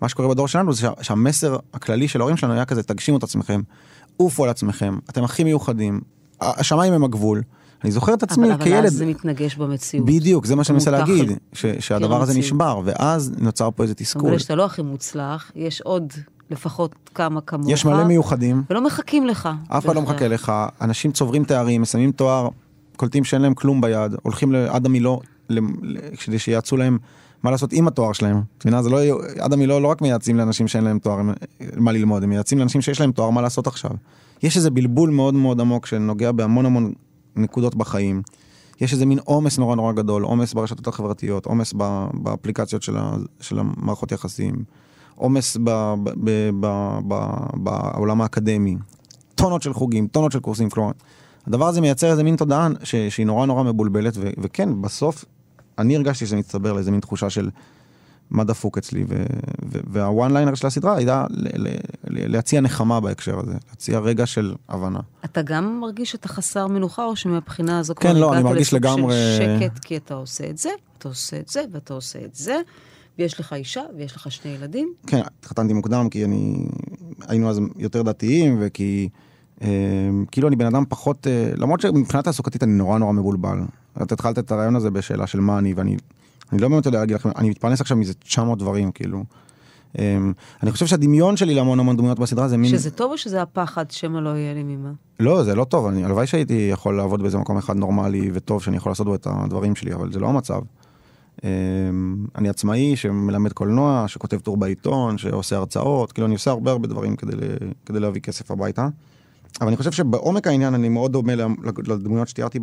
מה 0.00 0.08
שקורה 0.08 0.28
בדור 0.28 0.48
שלנו 0.48 0.72
זה 0.72 0.88
שהמסר 1.02 1.56
הכללי 1.74 2.08
של 2.08 2.20
ההורים 2.20 2.36
שלנו 2.36 2.52
היה 2.52 2.64
כזה, 2.64 2.82
תגשימו 2.82 3.18
את 3.18 3.22
עצמכם, 3.22 3.60
עופו 4.16 4.44
על 4.44 4.50
עצמכם, 4.50 4.98
אתם 5.10 5.24
הכי 5.24 5.44
מיוחדים, 5.44 6.00
השמיים 6.40 6.92
הם 6.92 7.04
הגבול. 7.04 7.42
אני 7.84 7.92
זוכר 7.92 8.14
את 8.14 8.22
עצמי 8.22 8.52
אבל, 8.52 8.64
כילד. 8.64 8.76
אבל 8.76 8.86
אז 8.86 8.92
זה 8.92 9.06
מתנגש 9.06 9.56
במציאות. 9.56 10.06
בדיוק, 10.06 10.46
זה 10.46 10.56
מה 10.56 10.64
שאני 10.64 10.74
מנסה 10.74 10.90
להגיד, 10.90 11.32
ש, 11.52 11.66
שהדבר 11.66 12.22
הזה 12.22 12.38
נשבר, 12.38 12.80
ואז 12.84 13.32
נוצר 13.38 13.70
פה 13.70 13.82
איזה 13.82 13.94
תסכול. 13.94 14.30
אבל 14.30 14.38
שאתה 14.38 14.54
לא 14.54 14.64
הכי 14.64 14.82
מוצלח, 14.82 15.52
יש 15.54 15.80
עוד 15.80 16.12
לפחות 16.50 16.94
כמה 17.14 17.40
כמוך. 17.40 17.70
יש 17.70 17.84
מלא 17.84 18.04
מיוחדים. 18.04 18.62
ולא 18.70 18.84
מחכים 18.84 19.26
לך. 19.26 19.48
אף 19.68 19.86
אחד 19.86 19.94
לא 19.94 20.02
מחכה 20.02 20.28
לך, 20.28 20.52
אנשים 20.80 21.12
צוברים 21.12 21.44
תארים, 21.44 21.82
מסיימים 21.82 22.12
תואר, 22.12 22.48
קולטים 23.02 23.24
שאין 23.24 23.42
להם 23.42 23.54
כלום 23.54 23.80
ביד, 23.80 24.14
הולכים 24.22 24.52
לעד 24.52 24.86
המילו, 24.86 25.20
כדי 26.24 26.38
שיעצו 26.38 26.76
להם 26.76 26.98
מה 27.42 27.50
לעשות 27.50 27.72
עם 27.72 27.88
התואר 27.88 28.12
שלהם. 28.12 28.42
את 28.58 28.66
מבינה? 28.66 28.82
זה 28.82 28.90
לא, 28.90 28.98
עד 29.38 29.52
המילו 29.52 29.80
לא 29.80 29.88
רק 29.88 30.02
מייעצים 30.02 30.36
לאנשים 30.36 30.68
שאין 30.68 30.84
להם 30.84 30.98
תואר 30.98 31.20
מה 31.76 31.92
ללמוד, 31.92 32.22
הם 32.22 32.28
מייעצים 32.28 32.58
לאנשים 32.58 32.80
שיש 32.80 33.00
להם 33.00 33.12
תואר 33.12 33.30
מה 33.30 33.42
לעשות 33.42 33.66
עכשיו. 33.66 33.90
יש 34.42 34.56
איזה 34.56 34.70
בלבול 34.70 35.10
מאוד 35.10 35.34
מאוד 35.34 35.60
עמוק 35.60 35.86
שנוגע 35.86 36.32
בהמון 36.32 36.66
המון 36.66 36.92
נקודות 37.36 37.74
בחיים. 37.74 38.22
יש 38.80 38.92
איזה 38.92 39.06
מין 39.06 39.18
עומס 39.24 39.58
נורא 39.58 39.76
נורא 39.76 39.92
גדול, 39.92 40.22
עומס 40.22 40.54
ברשתות 40.54 40.86
החברתיות, 40.86 41.46
עומס 41.46 41.72
באפליקציות 42.14 42.82
של, 42.82 42.96
ה, 42.96 43.16
של 43.40 43.58
המערכות 43.58 44.12
יחסים, 44.12 44.54
עומס 45.14 45.56
בעולם 47.54 48.20
האקדמי, 48.20 48.76
טונות 49.34 49.62
של 49.62 49.72
חוגים, 49.72 50.06
טונות 50.06 50.32
של 50.32 50.40
קורסים, 50.40 50.70
כלומר, 50.70 50.90
הדבר 51.46 51.68
הזה 51.68 51.80
מייצר 51.80 52.10
איזה 52.10 52.22
מין 52.22 52.36
תודעה 52.36 52.68
ש, 52.82 52.94
שהיא 52.94 53.26
נורא 53.26 53.46
נורא 53.46 53.62
מבולבלת, 53.62 54.14
ו, 54.16 54.30
וכן, 54.38 54.82
בסוף 54.82 55.24
אני 55.78 55.96
הרגשתי 55.96 56.26
שזה 56.26 56.36
מצטבר 56.36 56.72
לאיזה 56.72 56.90
מין 56.90 57.00
תחושה 57.00 57.30
של 57.30 57.50
מה 58.30 58.44
דפוק 58.44 58.78
אצלי, 58.78 59.04
והוואן 59.62 60.32
ליינר 60.32 60.54
של 60.54 60.66
הסדרה 60.66 60.96
הייתה 60.96 61.26
ל, 61.30 61.48
ל, 61.48 61.68
ל, 62.04 62.32
להציע 62.32 62.60
נחמה 62.60 63.00
בהקשר 63.00 63.38
הזה, 63.38 63.54
להציע 63.68 63.98
רגע 63.98 64.26
של 64.26 64.54
הבנה. 64.68 65.00
אתה 65.24 65.42
גם 65.42 65.80
מרגיש 65.80 66.10
שאתה 66.10 66.28
חסר 66.28 66.66
מנוחה, 66.66 67.04
או 67.04 67.16
שמבחינה 67.16 67.78
הזו 67.78 67.94
כן, 67.94 68.16
לא, 68.16 68.34
אני 68.34 68.42
מרגיש 68.42 68.74
לגמרי... 68.74 69.14
של 69.38 69.58
שקט, 69.60 69.78
כי 69.78 69.96
אתה 69.96 70.14
עושה 70.14 70.50
את 70.50 70.58
זה, 70.58 70.70
אתה 70.98 71.08
עושה 71.08 71.36
את 71.36 71.48
זה, 71.48 71.62
ואתה 71.72 71.94
עושה 71.94 72.18
את 72.24 72.34
זה. 72.34 72.60
ויש 73.18 73.40
לך 73.40 73.52
אישה, 73.52 73.82
ויש 73.96 74.16
לך 74.16 74.30
שני 74.30 74.50
ילדים. 74.52 74.94
כן, 75.06 75.20
התחתנתי 75.38 75.72
מוקדם 75.72 76.08
כי 76.08 76.24
אני... 76.24 76.66
היינו 77.28 77.50
אז 77.50 77.60
יותר 77.76 78.02
דתיים, 78.02 78.58
וכי... 78.60 79.08
אמ, 79.62 80.24
כאילו 80.30 80.48
אני 80.48 80.56
בן 80.56 80.66
אדם 80.66 80.84
פחות, 80.88 81.26
אה, 81.26 81.52
למרות 81.56 81.80
שמבחינה 81.80 82.22
תעסוקתית 82.22 82.62
אני 82.62 82.72
נורא 82.72 82.98
נורא 82.98 83.12
מבולבל. 83.12 83.58
אתה 84.02 84.14
התחלת 84.14 84.38
את 84.38 84.52
הרעיון 84.52 84.76
הזה 84.76 84.90
בשאלה 84.90 85.26
של 85.26 85.40
מה 85.40 85.58
אני, 85.58 85.74
ואני 85.74 85.96
אני 86.52 86.60
לא 86.60 86.68
באמת 86.68 86.86
יודע 86.86 86.98
להגיד 86.98 87.16
לכם, 87.16 87.30
אני 87.36 87.50
מתפרנס 87.50 87.80
עכשיו 87.80 87.96
מזה 87.96 88.14
900 88.14 88.58
דברים, 88.58 88.92
כאילו. 88.92 89.24
אמ, 89.98 90.32
אני 90.62 90.72
חושב 90.72 90.86
שהדמיון 90.86 91.36
שלי 91.36 91.54
להמון 91.54 91.80
המון 91.80 91.96
דמויות 91.96 92.18
בסדרה 92.18 92.48
זה 92.48 92.56
מין... 92.56 92.70
שזה 92.70 92.90
טוב 92.90 93.12
או 93.12 93.18
שזה 93.18 93.42
הפחד 93.42 93.90
שמא 93.90 94.18
לא 94.18 94.28
יהיה 94.28 94.54
לי 94.54 94.62
ממה? 94.62 94.90
לא, 95.20 95.44
זה 95.44 95.54
לא 95.54 95.64
טוב, 95.64 95.86
אני, 95.86 96.04
הלוואי 96.04 96.26
שהייתי 96.26 96.68
יכול 96.72 96.96
לעבוד 96.96 97.22
באיזה 97.22 97.38
מקום 97.38 97.58
אחד 97.58 97.76
נורמלי 97.76 98.30
וטוב 98.34 98.62
שאני 98.62 98.76
יכול 98.76 98.92
לעשות 98.92 99.06
בו 99.06 99.14
את 99.14 99.26
הדברים 99.30 99.76
שלי, 99.76 99.94
אבל 99.94 100.12
זה 100.12 100.20
לא 100.20 100.28
המצב. 100.28 100.60
אמ, 101.44 101.48
אני 102.36 102.48
עצמאי 102.48 102.96
שמלמד 102.96 103.52
קולנוע, 103.52 104.04
שכותב 104.06 104.38
טור 104.38 104.56
בעיתון, 104.56 105.18
שעושה 105.18 105.56
הרצאות, 105.56 106.12
כאילו 106.12 106.26
אני 106.26 106.34
עושה 106.34 106.50
הרבה 106.50 106.70
הרבה 106.70 106.88
דברים 106.88 107.16
כדי, 107.16 107.32
כדי 107.86 108.00
להביא 108.00 108.20
כסף 108.20 108.50
הביתה. 108.50 108.88
אבל 109.60 109.68
אני 109.68 109.76
חושב 109.76 109.92
שבעומק 109.92 110.46
העניין 110.46 110.74
אני 110.74 110.88
מאוד 110.88 111.12
דומה 111.12 111.32
לדמויות 111.86 112.28
שתיארתי 112.28 112.58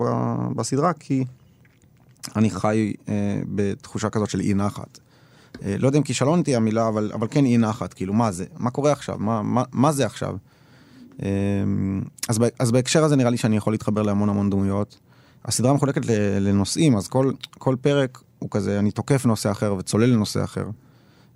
בסדרה, 0.55 0.93
כי 0.93 1.25
אני 2.35 2.49
חי 2.49 2.93
אה, 3.09 3.41
בתחושה 3.55 4.09
כזאת 4.09 4.29
של 4.29 4.39
אי 4.39 4.53
נחת. 4.53 4.99
אה, 5.65 5.75
לא 5.79 5.87
יודע 5.87 5.97
אם 5.97 6.03
כישלון 6.03 6.43
תהיה 6.43 6.57
המילה, 6.57 6.87
אבל, 6.87 7.11
אבל 7.13 7.27
כן 7.31 7.45
אי 7.45 7.57
נחת, 7.57 7.93
כאילו 7.93 8.13
מה 8.13 8.31
זה, 8.31 8.45
מה 8.57 8.69
קורה 8.69 8.91
עכשיו, 8.91 9.17
מה, 9.19 9.41
מה, 9.41 9.63
מה 9.71 9.91
זה 9.91 10.05
עכשיו. 10.05 10.35
אה, 11.23 11.27
אז, 12.29 12.39
אז 12.59 12.71
בהקשר 12.71 13.03
הזה 13.03 13.15
נראה 13.15 13.29
לי 13.29 13.37
שאני 13.37 13.57
יכול 13.57 13.73
להתחבר 13.73 14.01
להמון 14.01 14.29
המון 14.29 14.49
דמויות. 14.49 14.97
הסדרה 15.45 15.73
מחולקת 15.73 16.01
לנושאים, 16.39 16.97
אז 16.97 17.07
כל, 17.07 17.31
כל 17.57 17.75
פרק 17.81 18.21
הוא 18.39 18.49
כזה, 18.51 18.79
אני 18.79 18.91
תוקף 18.91 19.25
נושא 19.25 19.51
אחר 19.51 19.75
וצולל 19.75 20.09
לנושא 20.09 20.43
אחר. 20.43 20.65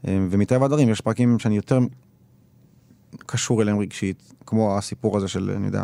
אה, 0.08 0.18
ומטבע 0.30 0.66
הדברים 0.66 0.89
יש 0.89 1.02
פרקים 1.02 1.39
שאני 1.39 1.56
יותר 1.56 1.80
קשור 3.26 3.62
אליהם 3.62 3.80
רגשית, 3.80 4.34
כמו 4.45 4.78
הסיפור 4.78 5.17
הזה 5.17 5.28
של, 5.28 5.52
אני 5.56 5.65
יודע, 5.65 5.84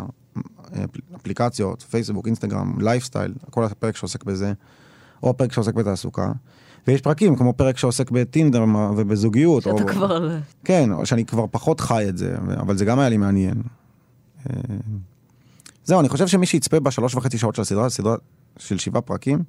אפליקציות, 1.16 1.82
פייסבוק, 1.82 2.26
אינסטגרם, 2.26 2.80
לייפסטייל, 2.80 3.34
כל 3.50 3.64
הפרק 3.64 3.96
שעוסק 3.96 4.24
בזה, 4.24 4.52
או 5.22 5.30
הפרק 5.30 5.52
שעוסק 5.52 5.74
בתעסוקה. 5.74 6.32
ויש 6.86 7.00
פרקים, 7.00 7.36
כמו 7.36 7.52
פרק 7.52 7.78
שעוסק 7.78 8.10
בטינדר 8.10 8.64
ובזוגיות. 8.96 9.62
שאתה 9.62 9.82
או... 9.82 9.88
כבר... 9.88 10.38
כן, 10.64 10.92
או 10.92 11.06
שאני 11.06 11.24
כבר 11.24 11.44
פחות 11.50 11.80
חי 11.80 12.06
את 12.08 12.18
זה, 12.18 12.36
אבל 12.60 12.76
זה 12.76 12.84
גם 12.84 12.98
היה 12.98 13.08
לי 13.08 13.16
מעניין. 13.16 13.62
אה, 14.50 14.54
זהו, 15.84 16.00
אני 16.00 16.08
חושב 16.08 16.26
שמי 16.26 16.46
שיצפה 16.46 16.80
בשלוש 16.80 17.14
וחצי 17.14 17.38
שעות 17.38 17.54
של 17.54 17.62
הסדרה, 17.62 17.88
סדרה 17.88 18.16
של 18.58 18.78
שבעה 18.78 19.02
פרקים, 19.02 19.42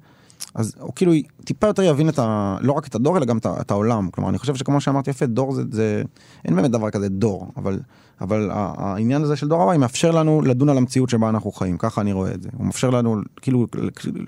אז 0.54 0.74
הוא 0.80 0.92
כאילו 0.96 1.12
טיפה 1.44 1.66
יותר 1.66 1.82
יבין 1.82 2.08
את 2.08 2.18
ה... 2.18 2.56
לא 2.60 2.72
רק 2.72 2.86
את 2.86 2.94
הדור, 2.94 3.16
אלא 3.16 3.24
גם 3.24 3.38
את, 3.38 3.46
את 3.60 3.70
העולם. 3.70 4.10
כלומר, 4.10 4.30
אני 4.30 4.38
חושב 4.38 4.54
שכמו 4.54 4.80
שאמרתי 4.80 5.10
יפה, 5.10 5.26
דור 5.26 5.52
זה... 5.52 5.62
זה 5.70 6.02
אין 6.44 6.56
באמת 6.56 6.70
דבר 6.70 6.90
כזה 6.90 7.08
דור, 7.08 7.52
אבל, 7.56 7.80
אבל 8.20 8.50
העניין 8.52 9.22
הזה 9.22 9.36
של 9.36 9.48
דור 9.48 9.62
הוואי 9.62 9.78
מאפשר 9.78 10.10
לנו 10.10 10.42
לדון 10.42 10.68
על 10.68 10.76
המציאות 10.76 11.10
שבה 11.10 11.28
אנחנו 11.28 11.52
חיים, 11.52 11.78
ככה 11.78 12.00
אני 12.00 12.12
רואה 12.12 12.34
את 12.34 12.42
זה. 12.42 12.48
הוא 12.56 12.66
מאפשר 12.66 12.90
לנו 12.90 13.16
כאילו 13.42 13.66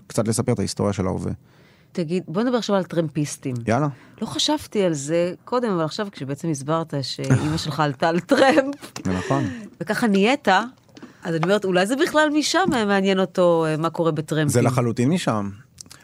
קצת 0.06 0.28
לספר 0.28 0.52
את 0.52 0.58
ההיסטוריה 0.58 0.92
של 0.92 1.06
ההווה. 1.06 1.32
תגיד, 1.92 2.22
בוא 2.28 2.42
נדבר 2.42 2.56
עכשיו 2.56 2.76
על 2.76 2.84
טרמפיסטים. 2.84 3.54
יאללה. 3.68 3.88
לא 4.22 4.26
חשבתי 4.26 4.82
על 4.82 4.92
זה 4.92 5.34
קודם, 5.44 5.70
אבל 5.70 5.84
עכשיו 5.84 6.06
כשבעצם 6.12 6.48
הסברת 6.48 6.94
שאימא 7.02 7.56
שלך 7.56 7.80
עלתה 7.80 8.08
על 8.08 8.20
טרמפ, 8.20 9.06
נכון. 9.06 9.44
וככה 9.80 10.06
נהיית, 10.06 10.48
אז 11.24 11.34
אני 11.34 11.44
אומרת, 11.44 11.64
אולי 11.64 11.86
זה 11.86 11.94
בכלל 11.96 12.28
משם 12.34 12.68
מעניין 12.70 13.20
אותו 13.20 13.64
אה, 13.66 13.76
מה 13.76 13.90
קורה 13.90 14.10
בטרמפים. 14.10 14.48
זה 14.48 14.62
לחלוטין 14.62 15.08
משם. 15.08 15.50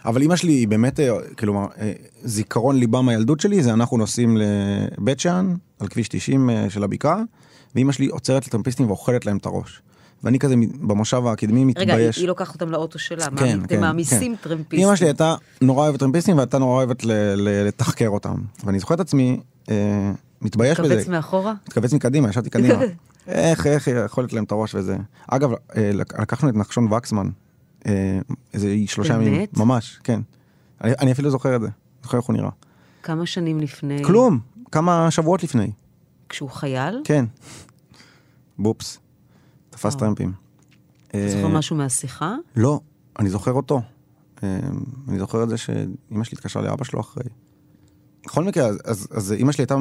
אבל 0.04 0.22
אימא 0.22 0.36
שלי 0.36 0.52
היא 0.52 0.68
באמת, 0.68 1.00
אה, 1.00 1.10
כאילו, 1.36 1.68
אה, 1.80 1.92
זיכרון 2.24 2.76
ליבה 2.78 3.00
מהילדות 3.02 3.40
שלי 3.40 3.62
זה 3.62 3.72
אנחנו 3.72 3.96
נוסעים 3.98 4.36
לבית 4.98 5.20
שאן, 5.20 5.54
על 5.80 5.88
כביש 5.88 6.08
90 6.08 6.50
של 6.68 6.84
הבקעה, 6.84 7.22
ואימא 7.74 7.92
שלי 7.92 8.06
עוצרת 8.06 8.46
לטרמפיסטים 8.46 8.86
ואוכלת 8.86 9.26
להם 9.26 9.36
את 9.36 9.46
הראש. 9.46 9.82
ואני 10.24 10.38
כזה 10.38 10.54
במושב 10.80 11.22
הקדמי 11.26 11.60
רגע, 11.60 11.80
היא, 11.80 11.86
מתבייש. 11.88 12.16
היא 12.18 12.28
לוקחת 12.28 12.54
אותם 12.54 12.70
לאוטו 12.70 12.98
שלה, 12.98 13.24
כן, 13.26 13.34
מעמיד- 13.34 13.58
אתם 13.64 13.66
כן, 13.74 13.80
מעמיסים 13.80 14.36
כן. 14.36 14.48
טרמפיסטים. 14.48 14.88
אמא 14.88 14.96
שלי 14.96 15.06
הייתה 15.06 15.34
נורא 15.60 15.84
אוהבת 15.84 15.98
טרמפיסטים 16.00 16.36
והייתה 16.36 16.58
נורא 16.58 16.72
אוהבת 16.76 17.04
ל- 17.04 17.12
ל- 17.34 17.66
לתחקר 17.66 18.08
אותם. 18.08 18.34
ואני 18.64 18.78
זוכר 18.78 18.94
את 18.94 19.00
עצמי 19.00 19.40
אה, 19.70 19.74
מתבייש 20.42 20.80
בזה. 20.80 20.96
קבץ 20.96 21.08
מאחורה? 21.08 21.54
מתכווץ 21.68 21.92
מקדימה, 21.92 22.28
ישבתי 22.28 22.50
קדימה. 22.50 22.74
איך, 23.28 23.66
איך 23.66 23.88
היא 23.88 23.96
יכולת 23.96 24.32
להם 24.32 24.44
את 24.44 24.52
הראש 24.52 24.74
וזה. 24.74 24.96
אגב, 25.28 25.50
אה, 25.52 25.90
לק- 25.94 26.20
לקחנו 26.20 26.48
את 26.48 26.54
נחשון 26.54 26.92
וקסמן, 26.92 27.26
אה, 27.26 27.32
איזה 28.54 28.76
שלושה 28.86 29.14
ימים. 29.14 29.46
ממש, 29.56 30.00
כן. 30.04 30.20
אני, 30.84 30.92
אני 31.00 31.12
אפילו 31.12 31.30
זוכר 31.30 31.56
את 31.56 31.60
זה, 31.60 31.68
זוכר 32.02 32.18
איך 32.18 32.26
הוא 32.26 32.36
נראה. 32.36 32.50
כמה 33.02 33.26
שנים 33.26 33.60
לפני? 33.60 34.04
כלום, 34.04 34.38
כמה 34.72 35.10
שבועות 35.10 35.42
לפני. 35.42 35.70
כשהוא 36.28 36.50
חייל? 36.50 37.00
כן. 37.04 37.24
בופס. 38.58 38.98
תפס 39.70 39.84
וואו. 39.84 39.98
טרמפים. 39.98 40.32
אתה 41.08 41.18
אה, 41.18 41.28
זוכר 41.28 41.48
משהו 41.48 41.76
מהשיחה? 41.76 42.36
לא, 42.56 42.80
אני 43.18 43.30
זוכר 43.30 43.52
אותו. 43.52 43.82
אה, 44.42 44.58
אני 45.08 45.18
זוכר 45.18 45.42
את 45.42 45.48
זה 45.48 45.56
שאימא 45.56 46.24
שלי 46.24 46.36
התקשרה 46.38 46.62
לאבא 46.62 46.84
שלו 46.84 47.00
אחרי. 47.00 47.24
בכל 48.24 48.44
מקרה, 48.44 48.66
אז, 48.66 48.78
אז, 48.84 49.08
אז 49.10 49.32
אימא 49.32 49.52
שלי 49.52 49.62
הייתה 49.62 49.76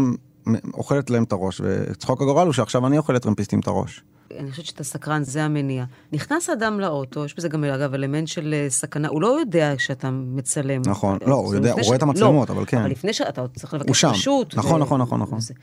אוכלת 0.74 1.10
להם 1.10 1.24
את 1.24 1.32
הראש, 1.32 1.62
וצחוק 1.64 2.22
הגורל 2.22 2.46
הוא 2.46 2.54
שעכשיו 2.54 2.88
אני 2.88 2.98
אוכל 2.98 3.14
לטרמפיסטים 3.14 3.60
את 3.60 3.68
הראש. 3.68 4.04
אני 4.38 4.52
חושבת 4.52 4.66
שאתה 4.66 4.84
סקרן, 4.84 5.24
זה 5.24 5.44
המניע. 5.44 5.86
נכנס 6.12 6.50
אדם 6.50 6.80
לאוטו, 6.80 7.26
יש 7.26 7.36
בזה 7.36 7.50
גם 7.50 7.64
אגב 7.64 7.94
אלמנט 7.94 8.28
של 8.28 8.54
אה, 8.54 8.70
סכנה, 8.70 9.08
הוא 9.08 9.22
לא 9.22 9.40
יודע 9.40 9.74
שאתה 9.78 10.10
מצלם. 10.12 10.82
נכון. 10.86 11.18
אה, 11.22 11.30
לא, 11.30 11.36
הוא 11.36 11.56
יודע, 11.56 11.72
הוא 11.72 11.82
רואה 11.82 11.98
את 11.98 12.02
המצלמות, 12.02 12.50
לא, 12.50 12.56
אבל 12.56 12.64
כן. 12.68 12.78
אבל 12.78 12.92
לפני 12.92 13.14
שאתה 13.14 13.48
צריך 13.56 13.74
לבקש. 13.74 14.06
רשות. 14.06 14.56
נכון, 14.56 14.82
נכון, 14.82 15.02
נכון, 15.02 15.22
נכון. 15.22 15.38
וזה. 15.38 15.54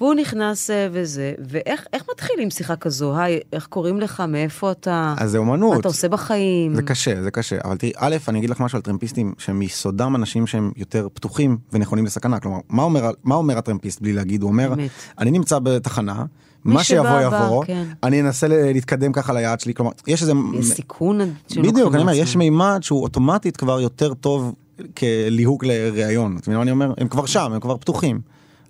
והוא 0.00 0.14
נכנס 0.14 0.70
אה, 0.70 0.88
וזה, 0.92 1.32
ואיך 1.48 1.86
איך 1.92 2.04
מתחילים 2.10 2.50
שיחה 2.50 2.76
כזו? 2.76 3.18
היי, 3.18 3.40
איך 3.52 3.66
קוראים 3.66 4.00
לך? 4.00 4.22
מאיפה 4.28 4.70
אתה? 4.70 5.14
אז 5.18 5.30
זה 5.30 5.38
אומנות. 5.38 5.74
מה 5.74 5.80
אתה 5.80 5.88
עושה 5.88 6.08
בחיים? 6.08 6.74
זה 6.74 6.82
קשה, 6.82 7.22
זה 7.22 7.30
קשה. 7.30 7.58
אבל 7.64 7.76
תראי, 7.76 7.92
א', 7.96 8.16
אני 8.28 8.38
אגיד 8.38 8.50
לך 8.50 8.60
משהו 8.60 8.76
על 8.76 8.82
טרמפיסטים, 8.82 9.34
שהם 9.38 9.58
מיסודם 9.58 10.16
אנשים 10.16 10.46
שהם 10.46 10.72
יותר 10.76 11.08
פתוחים 11.14 11.58
ונכונים 11.72 12.06
לסכנה. 12.06 12.40
כלומר, 12.40 12.58
מה 12.68 12.82
אומר, 12.82 13.10
מה 13.24 13.34
אומר 13.34 13.58
הטרמפיסט 13.58 14.00
בלי 14.00 14.12
להגיד? 14.12 14.42
הוא 14.42 14.50
אומר, 14.50 14.72
אמת. 14.72 14.90
אני 15.18 15.30
נמצא 15.30 15.58
בתחנה, 15.58 16.24
מה 16.64 16.84
שיבוא 16.84 17.06
שבא, 17.06 17.30
בא, 17.30 17.44
יבוא, 17.44 17.64
כן. 17.64 17.84
אני 18.02 18.20
אנסה 18.20 18.46
להתקדם 18.48 19.12
ככה 19.12 19.32
ליעד 19.32 19.60
שלי. 19.60 19.74
כלומר, 19.74 19.92
יש 20.06 20.22
איזה... 20.22 20.32
יש 20.54 20.66
סיכון 20.66 21.20
בדיוק, 21.56 21.94
אני 21.94 22.02
אומר. 22.02 22.12
יש 22.12 22.36
מימד 22.36 22.78
שהוא 22.82 23.02
אוטומטית 23.02 23.56
כבר 23.56 23.80
יותר 23.80 24.14
טוב 24.14 24.54
כליהוק 24.98 25.64
לראיון. 25.64 26.36
אתה 26.36 26.50
מבין 26.50 26.56
מה 26.56 26.62
אני 26.62 26.70
אומר? 26.70 26.92
הם 26.98 27.08
כבר 27.08 27.26
שם, 27.26 27.52
הם 27.52 27.60
כבר 27.60 27.76
פתוחים. 27.76 28.20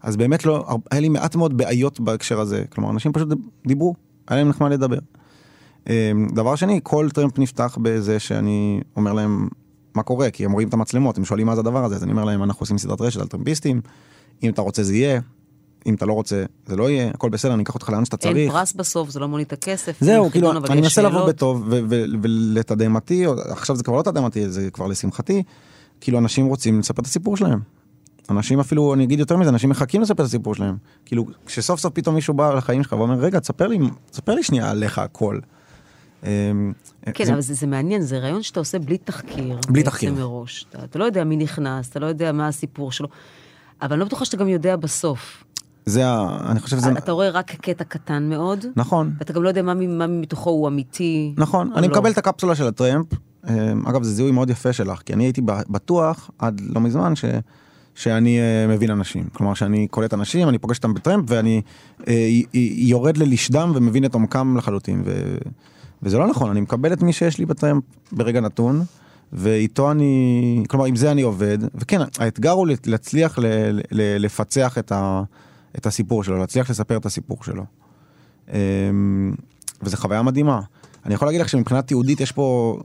אז 0.03 0.17
באמת 0.17 0.45
לא, 0.47 0.67
היה 0.91 1.01
לי 1.01 1.09
מעט 1.09 1.37
מאוד 1.37 1.57
בעיות 1.57 2.01
בהקשר 2.01 2.41
הזה. 2.41 2.65
כלומר, 2.71 2.91
אנשים 2.91 3.13
פשוט 3.13 3.29
דיברו, 3.67 3.95
היה 4.29 4.39
להם 4.39 4.49
נחמד 4.49 4.73
לדבר. 4.73 4.99
אמ, 5.89 6.29
דבר 6.35 6.57
שני, 6.57 6.81
כל 6.83 7.09
טרמפ 7.15 7.39
נפתח 7.39 7.79
בזה 7.83 8.19
שאני 8.19 8.81
אומר 8.97 9.13
להם 9.13 9.49
מה 9.95 10.03
קורה, 10.03 10.31
כי 10.31 10.45
הם 10.45 10.53
רואים 10.53 10.69
את 10.69 10.75
המצלמות, 10.75 11.19
הם 11.19 11.25
שואלים 11.25 11.47
מה 11.47 11.55
זה 11.55 11.61
הדבר 11.61 11.85
הזה, 11.85 11.95
אז 11.95 12.05
אני 12.05 12.13
אומר 12.13 12.25
להם, 12.25 12.43
אנחנו 12.43 12.63
עושים 12.63 12.79
סדרת 12.79 13.01
רשת 13.01 13.21
על 13.21 13.27
טרמפיסטים, 13.27 13.81
אם 14.43 14.51
אתה 14.51 14.63
רוצה 14.63 14.83
זה 14.83 14.95
יהיה, 14.95 15.21
אם 15.87 15.95
אתה 15.95 16.07
לא 16.07 16.13
רוצה 16.13 16.45
זה 16.67 16.77
לא 16.77 16.91
יהיה, 16.91 17.11
הכל 17.11 17.29
בסדר, 17.29 17.55
אני 17.55 17.63
אקח 17.63 17.75
אותך 17.75 17.89
לאן 17.91 18.05
שאתה 18.05 18.17
אין 18.29 18.35
צריך. 18.35 18.53
פרס 18.53 18.73
בסוף, 18.73 19.11
זה 19.11 19.21
לא 19.21 19.29
מונית 19.29 19.53
הכסף. 19.53 19.97
זהו, 20.01 20.23
אין 20.25 20.33
כאילו, 20.33 20.51
אני 20.53 20.81
מנסה 20.81 21.03
לבוא. 21.03 21.27
בטוב 21.29 21.65
ולתדהמתי, 22.23 23.25
עכשיו 23.51 23.77
זה 23.77 23.83
כבר 23.85 23.97
לא 23.97 24.03
תדהמתי, 24.03 24.49
זה 24.51 24.71
כבר 24.71 24.87
לשמחתי, 24.87 25.43
כאילו 26.01 26.19
אנשים 26.19 26.47
רוצים 26.47 26.79
לספר 26.79 27.01
את 27.03 27.07
הסיפור 27.07 27.37
שלהם. 27.37 27.61
אנשים 28.31 28.61
אפילו, 28.61 28.95
אני 28.95 29.05
אגיד 29.05 29.19
יותר 29.19 29.37
מזה, 29.37 29.51
אנשים 29.51 29.71
מחכים 29.71 30.03
לספר 30.03 30.23
את 30.23 30.29
הסיפור 30.29 30.55
שלהם. 30.55 30.77
כאילו, 31.05 31.27
כשסוף 31.47 31.81
סוף 31.81 31.93
פתאום 31.95 32.15
מישהו 32.15 32.35
בא 32.35 32.55
לחיים 32.55 32.83
שלך 32.83 32.93
ואומר, 32.93 33.15
רגע, 33.19 33.41
תספר 33.41 33.67
לי, 33.67 33.79
תספר 34.11 34.35
לי 34.35 34.43
שנייה 34.43 34.71
עליך 34.71 34.99
הכל. 34.99 35.39
אמ, 36.25 36.73
כן, 37.15 37.25
זה- 37.25 37.33
אבל 37.33 37.41
זה, 37.41 37.55
זה 37.55 37.67
מעניין, 37.67 38.03
זה 38.03 38.19
רעיון 38.19 38.43
שאתה 38.43 38.61
עושה 38.61 38.79
בלי 38.79 38.99
תחקיר. 38.99 39.59
בלי 39.69 39.83
תחקיר. 39.83 40.13
מראש. 40.15 40.67
אתה, 40.71 40.85
אתה 40.85 40.99
לא 40.99 41.05
יודע 41.05 41.25
מי 41.25 41.37
נכנס, 41.37 41.91
אתה 41.91 42.01
לא 42.01 42.07
יודע 42.07 42.33
מה 42.33 42.49
הסיפור 42.49 42.93
שלו, 42.93 43.09
אבל 43.83 43.93
אני 43.93 44.01
לא 44.01 44.07
בטוחה 44.07 44.25
שאתה 44.25 44.37
גם 44.37 44.49
יודע 44.49 44.77
בסוף. 44.77 45.44
זה, 45.87 46.07
ה- 46.07 46.39
אני 46.51 46.61
חושב 46.61 46.77
שזה, 46.77 46.93
אתה 46.93 47.13
רואה 47.13 47.31
רק 47.31 47.51
קטע 47.51 47.85
קטן 47.85 48.29
מאוד, 48.29 48.65
נכון, 48.77 49.11
ואתה 49.19 49.33
גם 49.33 49.43
לא 49.43 49.49
יודע 49.49 49.63
מה, 49.63 49.75
מה 49.75 50.07
מתוכו 50.07 50.51
הוא 50.51 50.69
אמיתי. 50.69 51.35
נכון, 51.37 51.73
או 51.73 51.79
אני 51.79 51.89
לא. 51.89 51.93
מקבל 51.95 52.11
את 52.11 52.19
הקפסולה 52.19 52.55
של 52.55 52.67
הטרמפ. 52.67 53.07
אמ, 53.49 53.87
אגב, 53.87 54.03
זה 54.03 54.11
זיהוי 54.11 54.31
מאוד 54.33 54.51
יפה 54.51 54.73
שלך, 54.73 55.03
כי 55.05 55.13
אני 55.13 55.25
הייתי 55.25 55.41
בטוח 55.45 56.31
עד 56.39 56.61
לא 56.65 56.81
מזמן 56.81 57.17
ש... 57.17 57.25
שאני 57.95 58.39
אה, 58.41 58.67
מבין 58.69 58.91
אנשים. 58.91 59.25
כלומר, 59.33 59.55
שאני 59.55 59.89
קולט 59.89 60.15
אנשים, 60.15 60.49
אני 60.49 60.59
פוגש 60.59 60.77
אותם 60.77 60.95
בטרמפ 60.95 61.25
ואני 61.29 61.63
אה, 62.09 62.13
י- 62.13 62.45
י- 62.55 62.75
יורד 62.89 63.17
ללשדם 63.17 63.73
ומבין 63.75 64.05
את 64.05 64.15
עומקם 64.15 64.57
לחלוטין. 64.57 65.03
ו... 65.07 65.37
וזה 66.03 66.19
לא 66.19 66.27
נכון, 66.27 66.51
אני 66.51 66.61
מקבל 66.61 66.93
את 66.93 67.03
מי 67.03 67.13
שיש 67.13 67.39
לי 67.39 67.47
בטרמפ 67.47 67.83
ברגע 68.13 68.41
נתון, 68.41 68.83
ואיתו 69.33 69.91
אני, 69.91 70.65
כלומר, 70.69 70.85
עם 70.85 70.97
זה 70.97 71.11
אני 71.11 71.23
עובד. 71.23 71.59
וכן, 71.75 72.01
האתגר 72.19 72.51
הוא 72.51 72.69
להצליח 72.87 73.39
ל... 73.39 73.47
ל... 73.91 74.25
לפצח 74.25 74.79
את, 74.79 74.93
ה... 74.93 75.23
את 75.77 75.87
הסיפור 75.87 76.25
שלו, 76.25 76.39
להצליח 76.39 76.71
לספר 76.71 76.97
את 76.97 77.07
הסיפור 77.07 77.39
שלו. 77.45 77.65
אמ, 78.53 79.35
וזו 79.83 79.97
חוויה 79.97 80.23
מדהימה. 80.23 80.61
אני 81.07 81.15
יכול 81.15 81.29
להגיד 81.29 81.41
לך 81.41 81.49
שמבחינה 81.49 81.83
תיעודית 81.83 82.21
יש 82.21 82.33
פה 82.33 82.79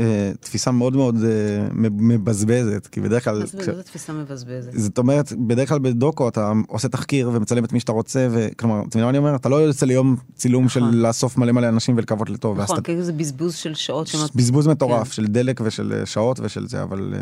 אה, 0.00 0.32
תפיסה 0.40 0.70
מאוד 0.70 0.96
מאוד 0.96 1.16
אה, 1.24 1.68
מבזבזת, 1.74 2.86
כי 2.86 3.00
בדרך 3.00 3.24
כלל... 3.24 3.38
מה 3.38 3.46
זה 3.46 3.58
כש- 3.58 3.68
תפיסה 3.68 4.12
מבזבזת? 4.12 4.70
זאת 4.74 4.98
אומרת, 4.98 5.32
בדרך 5.32 5.68
כלל 5.68 5.78
בדוקו 5.78 6.28
אתה 6.28 6.52
עושה 6.68 6.88
תחקיר 6.88 7.30
ומצלם 7.32 7.64
את 7.64 7.72
מי 7.72 7.80
שאתה 7.80 7.92
רוצה, 7.92 8.28
וכלומר, 8.30 8.80
אתה 8.80 8.98
מבין 8.98 9.02
מה 9.02 9.10
אני 9.10 9.18
אומר? 9.18 9.36
אתה 9.36 9.48
לא 9.48 9.56
יוצא 9.56 9.86
ליום 9.86 10.16
צילום 10.34 10.68
של 10.68 10.80
נכון. 10.80 10.94
לאסוף 10.94 11.38
מלא 11.38 11.52
מלא 11.52 11.68
אנשים 11.68 11.96
ולקוות 11.96 12.30
לטוב. 12.30 12.58
ואז 12.58 12.70
נכון, 12.70 12.82
כאילו 12.82 13.02
זה 13.02 13.12
בזבוז 13.12 13.54
של 13.54 13.74
שעות. 13.74 14.10
בזבוז 14.34 14.66
מטורף 14.68 15.08
כן. 15.08 15.12
של 15.12 15.26
דלק 15.26 15.60
ושל 15.64 15.92
אה, 15.92 16.06
שעות 16.06 16.40
ושל 16.40 16.68
זה, 16.68 16.82
אבל 16.82 17.14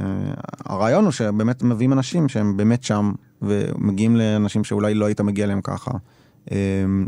הרעיון 0.64 1.04
הוא 1.04 1.12
שבאמת 1.12 1.62
מביאים 1.62 1.92
אנשים 1.92 2.28
שהם 2.28 2.56
באמת 2.56 2.82
שם, 2.82 3.12
ומגיעים 3.42 4.16
לאנשים 4.16 4.64
שאולי 4.64 4.94
לא 4.94 5.06
היית 5.06 5.20
מגיע 5.20 5.44
אליהם 5.44 5.60
ככה. 5.60 5.90
Um, 6.46 6.52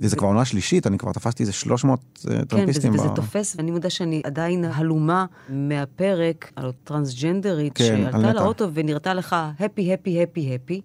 זה 0.01 0.17
כבר 0.17 0.29
עונה 0.29 0.45
שלישית, 0.45 0.87
אני 0.87 0.99
כבר 0.99 1.13
תפסתי 1.13 1.43
איזה 1.43 1.53
300 1.53 2.01
uh, 2.01 2.23
כן, 2.25 2.31
וזה, 2.33 2.45
טרמפיסטים. 2.45 2.93
תופס, 3.15 3.57
ואני 3.57 3.71
מודה 3.71 3.91
שאני 3.91 4.23
עדיין 4.25 4.65
הלומה 4.65 5.27
מהפרק 5.49 6.53
על 6.57 6.69
הטרנסג'נדרית 6.69 7.73
כן, 7.75 8.05
על 8.07 8.13
שעלתה. 8.13 8.33
לאוטו 8.33 8.69
ונראתה 8.75 9.15
לך 9.15 9.37
הפי, 9.59 9.95
הפי, 9.95 10.23
הפי, 10.23 10.55
הפי, 10.55 10.81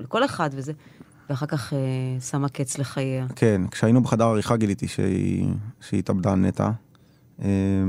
לכל 0.00 0.24
אחד 0.24 0.50
וזה, 0.52 0.72
ואחר 1.30 1.46
כך 1.46 1.72
אה, 1.72 1.78
שמה 2.20 2.48
קץ 2.48 2.78
לחייה. 2.78 3.26
כן, 3.36 3.62
כשהיינו 3.70 4.02
בחדר 4.02 4.24
עריכה 4.24 4.56
גיליתי 4.56 4.88
שהיא 4.88 5.48
התאבדה 5.92 6.34
נטע. 6.34 6.70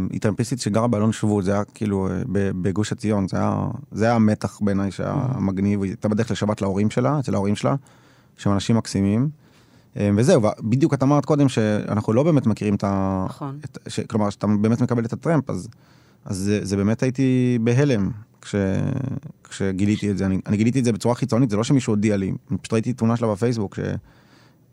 היא 0.10 0.22
טרמפיסטית 0.22 0.60
שגרה 0.60 0.88
באלון 0.88 1.12
שבות, 1.12 1.44
זה 1.44 1.54
היה 1.54 1.64
כאילו 1.64 2.08
אה, 2.08 2.22
בגוש 2.34 2.92
עציון, 2.92 3.28
זה 3.28 3.38
היה, 3.38 3.68
זה 3.92 4.06
היה 4.06 4.16
המתח 4.16 4.60
בעיניי 4.62 4.92
שהיה 4.92 5.16
מגניב, 5.40 5.82
היא 5.82 5.92
הייתה 5.92 6.10
בדרך 6.10 6.32
לשבת 6.32 6.62
להורים 6.62 6.90
שלה, 6.90 7.20
אצל 7.20 7.34
ההורים 7.34 7.56
שלה, 7.56 7.76
שהם 8.38 8.54
אנשים 8.54 8.78
מקסימים. 8.78 9.30
אה, 9.98 10.10
וזהו, 10.16 10.42
בדיוק 10.60 10.94
את 10.94 11.04
אמרת 11.04 11.26
קודם 11.26 11.50
שאנחנו 11.50 12.14
לא 12.14 12.24
באמת 12.24 12.46
מכירים 12.46 12.76
את 12.76 12.84
ה... 12.84 13.26
נכון. 13.30 13.60
את, 13.66 13.78
ש, 13.88 14.00
כלומר, 14.00 14.30
שאתה 14.30 14.48
באמת 14.48 14.82
מקבל 14.82 15.06
את 15.06 15.14
הטרמפ, 15.14 15.50
אז, 15.50 15.68
אז 16.26 16.38
זה, 16.38 16.66
זה 16.66 16.78
באמת 16.78 17.04
הייתי 17.04 17.60
בהלם 17.62 18.10
כש, 18.42 18.56
כשגיליתי 19.44 20.12
את 20.12 20.18
זה. 20.18 20.26
אני, 20.26 20.40
אני 20.48 20.58
גיליתי 20.58 20.80
את 20.80 20.86
זה 20.86 20.92
בצורה 20.92 21.16
חיצונית, 21.16 21.50
זה 21.50 21.58
לא 21.58 21.64
שמישהו 21.64 21.94
הודיע 21.94 22.18
לי, 22.18 22.32
פשוט 22.62 22.74
ראיתי 22.74 22.94
תמונה 22.94 23.18
שלה 23.18 23.28
בפייסבוק, 23.28 23.80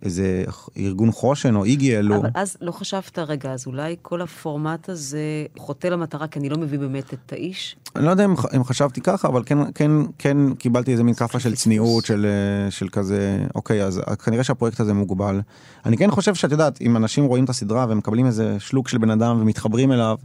שאיזה 0.03 0.44
ארגון 0.76 1.12
חושן 1.12 1.57
או 1.57 1.64
איגי 1.64 1.96
העלו. 1.96 2.16
אבל 2.16 2.28
אז 2.34 2.57
לא 2.61 2.72
חשבת, 2.72 3.18
רגע, 3.18 3.53
אז 3.53 3.66
אולי 3.66 3.96
כל 4.03 4.22
הפורמט 4.22 4.88
הזה 4.88 5.46
חוטא 5.59 5.86
למטרה, 5.86 6.26
כי 6.26 6.38
אני 6.38 6.48
לא 6.48 6.57
מבין 6.57 6.80
באמת 6.80 7.14
את 7.14 7.32
האיש? 7.32 7.76
אני 7.96 8.05
לא 8.05 8.11
יודע 8.11 8.24
אם, 8.24 8.34
אם 8.57 8.64
חשבתי 8.64 9.01
ככה, 9.01 9.28
אבל 9.28 9.42
כן, 9.46 9.59
כן, 9.74 9.90
כן 10.18 10.55
קיבלתי 10.55 10.92
איזה 10.92 11.03
מין 11.03 11.14
כאפה 11.14 11.40
של 11.40 11.55
צניעות, 11.55 12.05
של, 12.05 12.26
אה, 12.26 12.70
של 12.70 12.88
כזה, 12.88 13.46
אוקיי, 13.55 13.84
אז 13.84 14.01
כנראה 14.24 14.44
שהפרויקט 14.44 14.80
הזה 14.80 14.94
מוגבל. 14.94 15.40
אני 15.86 15.96
כן 15.96 16.11
חושב 16.11 16.34
שאת 16.34 16.53
יודעת, 16.53 16.80
אם 16.80 16.96
אנשים 16.96 17.24
רואים 17.24 17.44
את 17.44 17.51
הסדרה 17.51 17.86
ומקבלים 17.88 18.26
איזה 18.26 18.57
שלוק 18.59 18.88
של 18.88 18.98
בן 18.98 19.11
אדם 19.11 19.40
ומתחברים 19.40 19.92
אליו, 19.92 20.16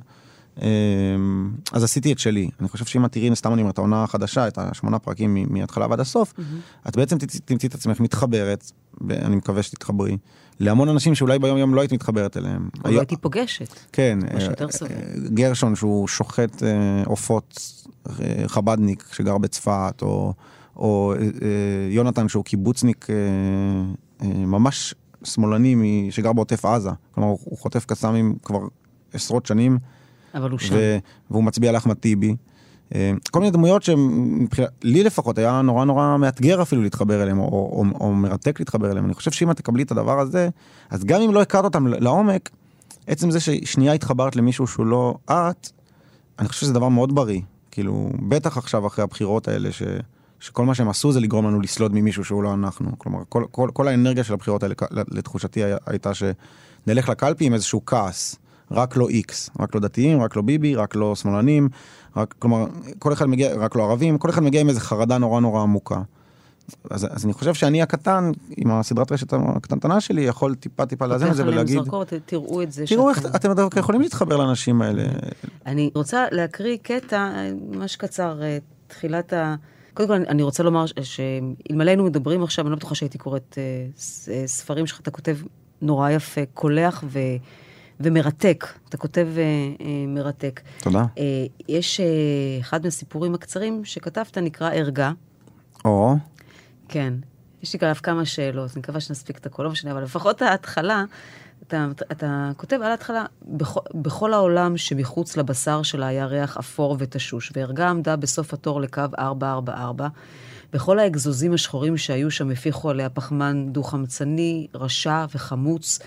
אה, 0.61 0.67
אז 1.71 1.83
עשיתי 1.83 2.11
את 2.11 2.19
שלי. 2.19 2.49
אני 2.59 2.67
חושב 2.67 2.85
שאם 2.85 3.05
את 3.05 3.11
תראי, 3.11 3.35
סתם 3.35 3.53
אני 3.53 3.61
אומר, 3.61 3.71
את 3.71 3.77
העונה 3.77 4.03
החדשה, 4.03 4.47
את 4.47 4.57
השמונה 4.57 4.99
פרקים 4.99 5.37
מההתחלה 5.49 5.87
ועד 5.89 5.99
הסוף, 5.99 6.33
את 6.87 6.97
בעצם 6.97 7.17
תמצאי 7.45 7.69
את 7.69 7.75
עצמך 7.75 7.99
מתחברת, 7.99 8.71
ואני 9.01 9.35
מקווה 9.35 9.63
שתתחברי, 9.63 10.17
להמון 10.59 10.89
אנשים 10.89 11.15
שאולי 11.15 11.39
ביום 11.39 11.57
יום 11.57 11.75
לא 11.75 11.81
היית 11.81 11.93
מתחברת 11.93 12.37
אליהם. 12.37 12.69
או 12.85 12.91
לא 12.91 12.99
הייתי 12.99 13.17
פוגשת. 13.17 13.73
כן, 13.91 14.19
מה 14.33 14.41
שיותר 14.41 14.65
אה, 14.65 14.71
סביר. 14.71 14.97
אה, 14.97 15.13
גרשון 15.33 15.75
שהוא 15.75 16.07
שוחט 16.07 16.63
אה, 16.63 17.03
עופות 17.05 17.59
חבדניק 18.47 19.05
שגר 19.13 19.37
בצפת, 19.37 19.99
או, 20.01 20.33
או 20.75 21.13
יונתן 21.89 22.27
שהוא 22.27 22.43
קיבוצניק 22.43 23.07
ממש 24.21 24.95
שמאלני 25.23 26.07
שגר 26.11 26.33
בעוטף 26.33 26.65
עזה, 26.65 26.89
כלומר 27.11 27.29
הוא 27.29 27.57
חוטף 27.57 27.85
קסאמים 27.85 28.35
כבר 28.43 28.59
עשרות 29.13 29.45
שנים, 29.45 29.77
אבל 30.33 30.51
הוא 30.51 30.59
שם. 30.59 30.75
והוא 31.31 31.43
מצביע 31.43 31.71
לאחמד 31.71 31.95
טיבי. 31.95 32.35
אה, 32.95 33.11
כל 33.31 33.39
מיני 33.39 33.51
דמויות 33.51 33.83
שלי 33.83 35.03
לפחות 35.03 35.37
היה 35.37 35.61
נורא 35.61 35.85
נורא 35.85 36.17
מאתגר 36.17 36.61
אפילו 36.61 36.81
להתחבר 36.81 37.23
אליהם, 37.23 37.39
או, 37.39 37.45
או, 37.45 37.83
או 37.99 38.13
מרתק 38.13 38.59
להתחבר 38.59 38.91
אליהם. 38.91 39.05
אני 39.05 39.13
חושב 39.13 39.31
שאם 39.31 39.51
את 39.51 39.57
תקבלי 39.57 39.83
את 39.83 39.91
הדבר 39.91 40.19
הזה, 40.19 40.49
אז 40.89 41.03
גם 41.03 41.21
אם 41.21 41.33
לא 41.33 41.41
הכרת 41.41 41.63
אותם 41.63 41.87
לעומק, 41.87 42.49
עצם 43.07 43.31
זה 43.31 43.39
ששנייה 43.39 43.93
התחברת 43.93 44.35
למישהו 44.35 44.67
שהוא 44.67 44.85
לא 44.85 45.15
את, 45.31 45.69
אני 46.39 46.47
חושב 46.47 46.61
שזה 46.61 46.73
דבר 46.73 46.89
מאוד 46.89 47.15
בריא. 47.15 47.41
כאילו, 47.71 48.09
בטח 48.29 48.57
עכשיו 48.57 48.87
אחרי 48.87 49.03
הבחירות 49.03 49.47
האלה, 49.47 49.71
ש, 49.71 49.83
שכל 50.39 50.65
מה 50.65 50.75
שהם 50.75 50.89
עשו 50.89 51.11
זה 51.11 51.19
לגרום 51.19 51.45
לנו 51.45 51.61
לסלוד 51.61 51.93
ממישהו 51.93 52.23
שהוא 52.23 52.43
לא 52.43 52.53
אנחנו. 52.53 52.91
כלומר, 52.97 53.19
כל, 53.29 53.43
כל, 53.51 53.69
כל 53.73 53.87
האנרגיה 53.87 54.23
של 54.23 54.33
הבחירות 54.33 54.63
האלה, 54.63 54.75
לתחושתי, 54.91 55.61
הייתה 55.85 56.11
שנלך 56.13 57.09
לקלפי 57.09 57.45
עם 57.45 57.53
איזשהו 57.53 57.85
כעס. 57.85 58.35
רק 58.71 58.97
לא 58.97 59.09
איקס, 59.09 59.49
רק 59.59 59.75
לא 59.75 59.81
דתיים, 59.81 60.21
רק 60.21 60.35
לא 60.35 60.41
ביבי, 60.41 60.75
רק 60.75 60.95
לא 60.95 61.15
שמאלנים, 61.15 61.69
רק, 62.17 62.35
כלומר, 62.39 62.65
כל 62.99 63.13
אחד 63.13 63.25
מגיע, 63.25 63.55
רק 63.55 63.75
לא 63.75 63.83
ערבים, 63.83 64.17
כל 64.17 64.29
אחד 64.29 64.43
מגיע 64.43 64.61
עם 64.61 64.69
איזו 64.69 64.79
חרדה 64.79 65.17
נורא 65.17 65.41
נורא 65.41 65.61
עמוקה. 65.61 66.01
אז, 66.89 67.07
אז 67.11 67.25
אני 67.25 67.33
חושב 67.33 67.53
שאני 67.53 67.81
הקטן, 67.81 68.31
עם 68.57 68.71
הסדרת 68.71 69.11
רשת 69.11 69.33
הקטנטנה 69.33 70.01
שלי, 70.01 70.21
יכול 70.21 70.55
טיפה 70.55 70.85
טיפה 70.85 71.05
לאזן 71.05 71.27
את 71.27 71.35
זה 71.35 71.47
ולהגיד... 71.47 71.83
זרקור, 71.83 72.03
תראו 72.03 72.61
את 72.61 72.71
זה. 72.71 72.83
תראו 72.87 73.09
איך 73.09 73.35
אתם 73.35 73.53
דווקא 73.53 73.79
יכולים 73.79 74.01
להתחבר 74.01 74.37
לאנשים 74.37 74.81
האלה. 74.81 75.03
אני 75.65 75.91
רוצה 75.95 76.25
להקריא 76.31 76.77
קטע, 76.81 77.31
ממש 77.71 77.95
קצר, 77.95 78.43
אה, 78.43 78.57
תחילת 78.87 79.33
ה... 79.33 79.55
קודם 79.93 80.09
כל, 80.09 80.13
אני 80.13 80.43
רוצה 80.43 80.63
לומר 80.63 80.85
שאלמלא 81.01 81.89
היינו 81.89 82.03
מדברים 82.03 82.43
עכשיו, 82.43 82.65
אני 82.65 82.71
לא 82.71 82.77
בטוחה 82.77 82.95
שהייתי 82.95 83.17
קוראת 83.17 83.57
אה, 83.57 83.63
אה, 84.33 84.47
ספרים 84.47 84.87
שלך, 84.87 84.99
אתה 84.99 85.11
כותב 85.11 85.37
נורא 85.81 86.09
יפה, 86.09 86.41
קולח 86.53 87.03
ו... 87.07 87.19
ומרתק. 87.99 88.65
אתה 88.89 88.97
כותב 88.97 89.27
uh, 89.35 89.81
uh, 89.81 89.83
מרתק. 90.07 90.61
תודה. 90.81 91.05
Uh, 91.15 91.19
יש 91.67 92.01
אחד 92.59 92.83
מהסיפורים 92.83 93.35
הקצרים 93.35 93.85
שכתבת, 93.85 94.37
נקרא 94.37 94.69
ערגה. 94.73 95.11
או. 95.85 96.15
כן. 96.89 97.13
יש 97.63 97.73
לי 97.73 97.79
עליו 97.81 97.95
כמה 98.03 98.25
שאלות, 98.25 98.71
אני 98.73 98.79
מקווה 98.79 98.99
שנספיק 98.99 99.37
את 99.37 99.45
הכל, 99.45 99.63
לא 99.63 99.69
משנה, 99.69 99.91
אבל 99.91 100.03
לפחות 100.03 100.41
ההתחלה, 100.41 101.03
אתה, 101.67 101.87
אתה 102.11 102.51
כותב 102.57 102.75
על 102.75 102.91
ההתחלה, 102.91 103.25
בכל, 103.41 103.79
בכל 103.93 104.33
העולם 104.33 104.77
שמחוץ 104.77 105.37
לבשר 105.37 105.83
שלה 105.83 106.07
היה 106.07 106.25
ריח 106.25 106.57
אפור 106.57 106.95
ותשוש, 106.99 107.51
וערגה 107.55 107.89
עמדה 107.89 108.15
בסוף 108.15 108.53
התור 108.53 108.81
לקו 108.81 109.01
444. 109.19 110.07
בכל 110.73 110.99
האגזוזים 110.99 111.53
השחורים 111.53 111.97
שהיו 111.97 112.31
שם 112.31 112.49
הפיחו 112.49 112.89
עליה 112.89 113.09
פחמן 113.09 113.65
דו-חמצני, 113.71 114.67
רשע 114.73 115.25
וחמוץ. 115.35 115.99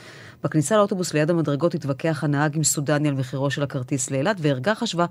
בכניסה 0.44 0.76
לאוטובוס 0.76 1.14
ליד 1.14 1.30
המדרגות 1.30 1.74
התווכח 1.74 2.24
הנהג 2.24 2.56
עם 2.56 2.64
סודני 2.64 3.08
על 3.08 3.14
מחירו 3.14 3.50
של 3.50 3.62
הכרטיס 3.62 4.10
לאילת, 4.10 4.36
וערגה 4.40 4.74
חשבה 4.74 5.06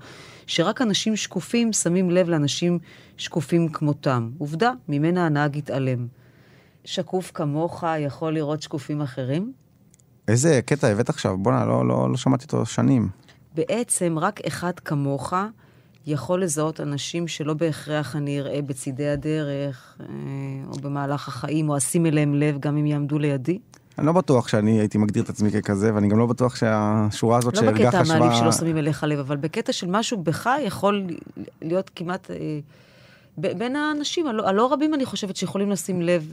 שרק 0.46 0.82
אנשים 0.82 1.16
שקופים 1.16 1.72
שמים 1.72 2.10
לב 2.10 2.28
לאנשים 2.28 2.78
שקופים 3.16 3.68
כמותם. 3.68 4.30
עובדה, 4.38 4.72
ממנה 4.88 5.26
הנהג 5.26 5.56
התעלם. 5.56 6.06
שקוף 6.84 7.30
כמוך 7.34 7.84
יכול 7.98 8.34
לראות 8.34 8.62
שקופים 8.62 9.00
אחרים? 9.00 9.52
איזה 10.28 10.60
קטע 10.66 10.88
הבאת 10.88 11.08
עכשיו? 11.08 11.38
בואנה, 11.38 11.64
לא, 11.64 11.88
לא, 11.88 12.10
לא 12.10 12.16
שמעתי 12.16 12.44
אותו 12.44 12.66
שנים. 12.66 13.08
בעצם 13.54 14.18
רק 14.18 14.40
אחד 14.46 14.72
כמוך 14.78 15.32
יכול 16.08 16.42
לזהות 16.42 16.80
אנשים 16.80 17.28
שלא 17.28 17.54
בהכרח 17.54 18.16
אני 18.16 18.40
אראה 18.40 18.62
בצידי 18.62 19.08
הדרך, 19.08 19.96
אה, 20.00 20.06
או 20.66 20.78
במהלך 20.78 21.28
החיים, 21.28 21.68
או 21.68 21.76
אשים 21.76 22.06
אליהם 22.06 22.34
לב 22.34 22.58
גם 22.60 22.76
אם 22.76 22.86
יעמדו 22.86 23.18
לידי? 23.18 23.58
אני 23.98 24.06
לא 24.06 24.12
בטוח 24.12 24.48
שאני 24.48 24.80
הייתי 24.80 24.98
מגדיר 24.98 25.22
את 25.22 25.28
עצמי 25.28 25.50
ככזה, 25.50 25.94
ואני 25.94 26.08
גם 26.08 26.18
לא 26.18 26.26
בטוח 26.26 26.56
שהשורה 26.56 27.38
הזאת 27.38 27.56
שהרגה 27.56 27.72
חשבה... 27.72 27.84
לא 27.84 28.00
בקטע 28.00 28.14
המעליב 28.14 28.38
שלא 28.40 28.52
שמים 28.52 28.78
אליך 28.78 29.04
לב, 29.04 29.18
אבל 29.18 29.36
בקטע 29.36 29.72
של 29.72 29.86
משהו 29.90 30.22
בך 30.22 30.50
יכול 30.66 31.06
להיות 31.62 31.90
כמעט... 31.96 32.30
אה, 32.30 32.58
בין 33.38 33.76
האנשים, 33.76 34.26
הלא, 34.26 34.48
הלא 34.48 34.72
רבים 34.72 34.94
אני 34.94 35.04
חושבת 35.04 35.36
שיכולים 35.36 35.70
לשים 35.70 36.02
לב 36.02 36.32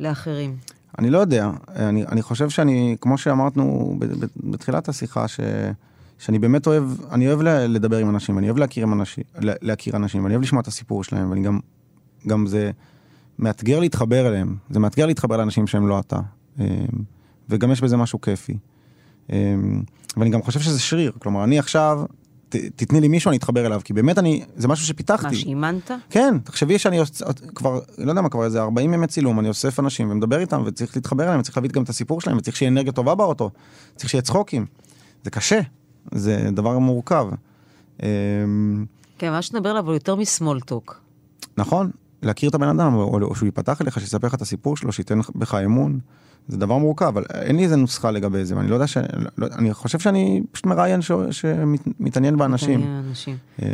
לאחרים. 0.00 0.56
אני 0.98 1.10
לא 1.10 1.18
יודע, 1.18 1.50
אני, 1.76 2.06
אני 2.06 2.22
חושב 2.22 2.50
שאני, 2.50 2.96
כמו 3.00 3.18
שאמרנו 3.18 3.96
בתחילת 4.36 4.88
השיחה, 4.88 5.28
ש, 5.28 5.40
שאני 6.18 6.38
באמת 6.38 6.66
אוהב, 6.66 6.84
אני 7.10 7.28
אוהב 7.28 7.42
לדבר 7.42 7.96
עם 7.96 8.08
אנשים, 8.08 8.38
אני 8.38 8.46
אוהב 8.46 8.58
להכיר, 8.58 8.82
עם 8.82 8.92
אנשים, 8.92 9.24
להכיר 9.38 9.96
אנשים, 9.96 10.26
אני 10.26 10.34
אוהב 10.34 10.42
לשמוע 10.42 10.62
את 10.62 10.66
הסיפור 10.66 11.04
שלהם, 11.04 11.30
ואני 11.30 11.42
גם, 11.42 11.58
גם 12.26 12.46
זה 12.46 12.70
מאתגר 13.38 13.80
להתחבר 13.80 14.28
אליהם, 14.28 14.56
זה 14.70 14.78
מאתגר 14.80 15.06
להתחבר 15.06 15.36
לאנשים 15.36 15.66
שהם 15.66 15.88
לא 15.88 16.00
אתה. 16.00 16.18
אמ, 16.58 16.64
וגם 17.48 17.72
יש 17.72 17.80
בזה 17.80 17.96
משהו 17.96 18.20
כיפי. 18.20 18.58
אמ, 19.32 19.82
ואני 20.16 20.30
גם 20.30 20.42
חושב 20.42 20.60
שזה 20.60 20.80
שריר, 20.80 21.12
כלומר, 21.18 21.44
אני 21.44 21.58
עכשיו, 21.58 22.04
ת, 22.48 22.56
תתני 22.56 23.00
לי 23.00 23.08
מישהו, 23.08 23.28
אני 23.28 23.36
אתחבר 23.36 23.66
אליו, 23.66 23.80
כי 23.84 23.92
באמת 23.92 24.18
אני, 24.18 24.44
זה 24.56 24.68
משהו 24.68 24.86
שפיתחתי. 24.86 25.26
מה, 25.26 25.34
שאימנת? 25.34 25.90
כן, 26.10 26.38
תחשבי 26.44 26.78
שאני 26.78 26.98
כבר, 27.54 27.80
לא 27.98 28.10
יודע 28.10 28.22
מה, 28.22 28.28
כבר 28.28 28.44
איזה 28.44 28.62
40 28.62 28.94
ימי 28.94 29.06
צילום, 29.06 29.40
אני 29.40 29.48
אוסף 29.48 29.80
אנשים 29.80 30.10
ומדבר 30.10 30.40
איתם, 30.40 30.62
וצריך 30.66 30.96
להתחבר 30.96 31.24
אליהם, 31.24 31.40
וצריך 31.40 31.56
להביא 31.56 31.70
גם 31.70 31.82
את 31.82 31.88
הסיפור 31.88 32.20
שלהם, 32.20 32.36
וצריך 32.36 32.56
שיהיה 32.56 32.70
אנרגיה 32.70 32.92
טובה 32.92 33.14
באוטו, 33.14 33.50
צריך 33.96 34.10
שיהיה 34.10 34.22
צחוקים. 34.22 34.66
זה 35.24 35.30
קשה, 35.30 35.60
זה 36.10 36.48
דבר 36.52 36.78
מורכב. 36.78 37.26
אמ, 38.02 38.06
כן, 39.18 39.30
מה 39.30 39.42
שנדבר 39.42 39.70
עליו 39.70 39.86
הוא 39.86 39.94
יותר 39.94 40.14
מסמולטוק. 40.14 41.00
נכון, 41.56 41.90
להכיר 42.22 42.50
את 42.50 42.54
הבן 42.54 42.68
אדם, 42.68 42.94
או, 42.94 43.18
או 43.22 43.34
שהוא 43.34 43.46
ייפתח 43.46 43.82
אליך, 43.82 44.00
שיספר 44.00 44.26
לך 44.26 44.34
את 44.34 44.42
הסיפור 44.42 44.76
שלו, 44.76 44.92
שייתן 44.92 45.20
בך 45.34 45.54
אמון. 45.54 45.98
זה 46.48 46.56
דבר 46.56 46.78
מורכב, 46.78 47.06
אבל 47.06 47.24
אין 47.34 47.56
לי 47.56 47.64
איזה 47.64 47.76
נוסחה 47.76 48.10
לגבי 48.10 48.44
זה, 48.44 48.56
ואני 48.56 48.68
לא 48.68 48.74
יודע 48.74 48.86
ש... 48.86 48.96
לא, 49.38 49.46
אני 49.52 49.74
חושב 49.74 49.98
שאני 49.98 50.42
פשוט 50.52 50.66
מראיין 50.66 51.02
ש... 51.02 51.12
שמתעניין 51.30 52.36
באנשים. 52.36 52.80
מתעניין 52.80 53.02
באנשים. 53.02 53.36
אמ, 53.62 53.66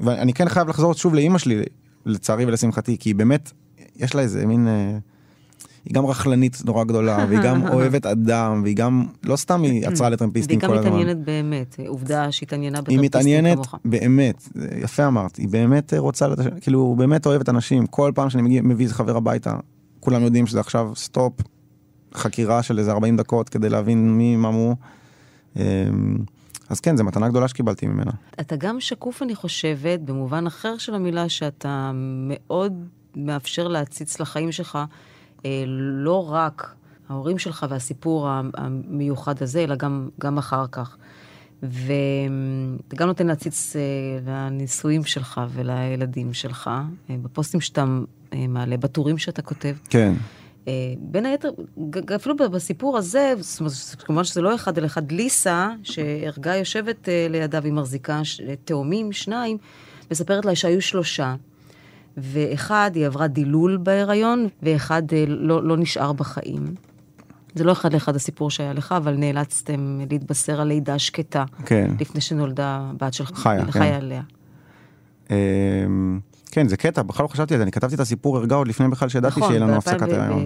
ואני 0.00 0.32
כן 0.32 0.48
חייב 0.48 0.68
לחזור 0.68 0.94
שוב 0.94 1.14
לאימא 1.14 1.38
שלי, 1.38 1.62
לצערי 2.06 2.44
ולשמחתי, 2.44 2.98
כי 2.98 3.08
היא 3.08 3.14
באמת, 3.14 3.52
יש 3.96 4.14
לה 4.14 4.22
איזה 4.22 4.46
מין... 4.46 4.68
היא 5.86 5.94
גם 5.94 6.06
רכלנית 6.06 6.62
נורא 6.64 6.84
גדולה, 6.84 7.26
והיא 7.28 7.40
גם 7.40 7.66
אוהבת 7.72 8.06
אדם, 8.06 8.60
והיא 8.62 8.76
גם, 8.76 9.06
לא 9.24 9.36
סתם 9.36 9.62
היא 9.62 9.86
עצרה 9.88 10.10
לטרמפיסטים 10.10 10.60
כל 10.60 10.66
הזמן. 10.66 10.92
והיא 10.92 11.04
גם 11.04 11.10
מתעניינת 11.10 11.24
באמת, 11.24 11.76
עובדה 11.88 12.32
שהיא 12.32 12.46
התעניינה 12.46 12.80
בטרמפיסטים 12.82 13.10
כמוך. 13.10 13.74
היא 13.74 13.80
מתעניינת 13.84 13.84
באמת, 13.84 14.48
יפה 14.82 15.06
אמרת, 15.06 15.36
היא 15.36 15.48
באמת 15.48 15.94
רוצה, 15.98 16.26
כאילו, 16.60 16.94
באמת 16.98 17.26
אוהבת 17.26 17.48
אנשים, 17.48 17.86
כל 17.86 18.12
פעם 18.14 18.30
שאני 18.30 18.60
מביא 18.60 18.88
חבר 18.88 19.16
הביתה, 19.16 19.56
כולם 20.00 20.22
יודעים 20.22 20.46
שזה 20.46 20.60
עכשיו 20.60 20.92
סטופ, 20.96 21.32
חקירה 22.14 22.62
של 22.62 22.78
איזה 22.78 22.92
40 22.92 23.16
דקות 23.16 23.48
כדי 23.48 23.68
להבין 23.68 24.12
מי, 24.12 24.36
מה 24.36 24.50
מו. 24.50 24.76
אמ, 25.56 25.62
אז 26.68 26.80
כן, 26.80 26.96
זו 26.96 27.04
מתנה 27.04 27.28
גדולה 27.28 27.48
שקיבלתי 27.48 27.86
ממנה. 27.86 28.10
אתה 28.40 28.56
גם 28.56 28.80
שקוף, 28.80 29.22
אני 29.22 29.34
חושבת, 29.34 30.00
במובן 30.00 30.46
אחר 30.46 30.78
של 30.78 30.94
המילה, 30.94 31.28
שאתה 31.28 31.90
מאוד 31.94 32.72
מאפשר 33.16 33.68
להציץ 33.68 34.20
לחיים 34.20 34.52
שלך, 34.52 34.78
לא 35.66 36.32
רק 36.32 36.74
ההורים 37.08 37.38
שלך 37.38 37.66
והסיפור 37.70 38.28
המיוחד 38.54 39.42
הזה, 39.42 39.64
אלא 39.64 39.74
גם, 39.74 40.08
גם 40.20 40.38
אחר 40.38 40.64
כך. 40.72 40.96
ואתה 41.62 42.96
גם 42.96 43.08
נותן 43.08 43.26
להציץ 43.26 43.76
אה, 43.76 43.82
לנישואים 44.26 45.04
שלך 45.04 45.40
ולילדים 45.52 46.32
שלך, 46.32 46.70
אה, 47.10 47.16
בפוסטים 47.22 47.60
שאתה 47.60 47.84
מעלה, 48.48 48.76
בטורים 48.76 49.18
שאתה 49.18 49.42
כותב. 49.42 49.74
כן. 49.90 50.14
אה, 50.68 50.94
בין 50.98 51.26
היתר, 51.26 51.50
אפילו 52.16 52.36
בסיפור 52.36 52.98
הזה, 52.98 53.34
כמובן 53.98 54.24
שזה 54.24 54.42
לא 54.42 54.54
אחד 54.54 54.78
על 54.78 54.84
אחד, 54.86 55.12
ליסה, 55.12 55.70
שהרגה 55.82 56.56
יושבת 56.56 57.08
אה, 57.08 57.26
לידה 57.30 57.58
והיא 57.62 57.72
מחזיקה 57.72 58.20
תאומים, 58.64 59.12
שניים, 59.12 59.58
מספרת 60.10 60.44
לה 60.44 60.54
שהיו 60.54 60.82
שלושה. 60.82 61.34
ואחד, 62.16 62.90
היא 62.94 63.06
עברה 63.06 63.26
דילול 63.26 63.76
בהיריון, 63.82 64.48
ואחד 64.62 65.02
אה, 65.12 65.24
לא, 65.26 65.62
לא 65.62 65.76
נשאר 65.76 66.12
בחיים. 66.12 66.64
זה 67.54 67.64
לא 67.64 67.72
אחד 67.72 67.92
לאחד 67.92 68.16
הסיפור 68.16 68.50
שהיה 68.50 68.72
לך, 68.72 68.94
אבל 68.96 69.14
נאלצתם 69.16 69.98
להתבשר 70.10 70.60
על 70.60 70.68
לידה 70.68 70.98
שקטה. 70.98 71.44
כן. 71.66 71.90
לפני 72.00 72.20
שנולדה 72.20 72.90
בת 73.00 73.14
שלך. 73.14 73.30
חיה, 73.34 73.64
כן. 73.64 73.70
חיה 73.70 73.96
עליה. 73.96 74.22
אמ, 75.30 76.20
כן, 76.50 76.68
זה 76.68 76.76
קטע, 76.76 77.02
בכלל 77.02 77.24
לא 77.24 77.28
חשבתי 77.28 77.54
על 77.54 77.58
זה, 77.58 77.62
אני 77.62 77.72
כתבתי 77.72 77.94
את 77.94 78.00
הסיפור 78.00 78.38
ערגה 78.38 78.56
עוד 78.56 78.68
לפני 78.68 78.88
בכלל 78.88 79.08
שידעתי 79.08 79.40
נכון, 79.40 79.48
שיהיה 79.48 79.60
לנו 79.60 79.76
הפסקת 79.76 80.02
הריון. 80.02 80.44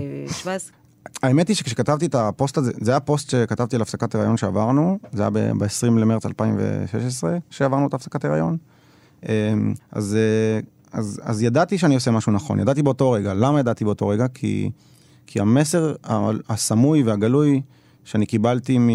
האמת 1.22 1.48
היא 1.48 1.56
שכשכתבתי 1.56 2.06
את 2.06 2.14
הפוסט 2.14 2.58
הזה, 2.58 2.72
זה 2.80 2.90
היה 2.90 3.00
פוסט 3.00 3.30
שכתבתי 3.30 3.76
על 3.76 3.82
הפסקת 3.82 4.14
הריון 4.14 4.36
שעברנו, 4.36 4.98
זה 5.12 5.22
היה 5.22 5.30
ב-20 5.30 5.98
למרץ 5.98 6.26
2016 6.26 7.36
שעברנו 7.50 7.86
את 7.86 7.94
הפסקת 7.94 8.24
הריון. 8.24 8.56
אמ, 9.28 9.74
אז, 9.92 10.16
אה, 10.16 10.60
אז, 10.92 11.20
אז 11.24 11.42
ידעתי 11.42 11.78
שאני 11.78 11.94
עושה 11.94 12.10
משהו 12.10 12.32
נכון, 12.32 12.60
ידעתי 12.60 12.82
באותו 12.82 13.10
רגע. 13.10 13.34
למה 13.34 13.60
ידעתי 13.60 13.84
באותו 13.84 14.08
רגע? 14.08 14.28
כי, 14.28 14.70
כי 15.26 15.40
המסר 15.40 15.94
הסמוי 16.48 17.02
והגלוי 17.02 17.60
שאני 18.04 18.26
קיבלתי 18.26 18.78
מ, 18.78 18.88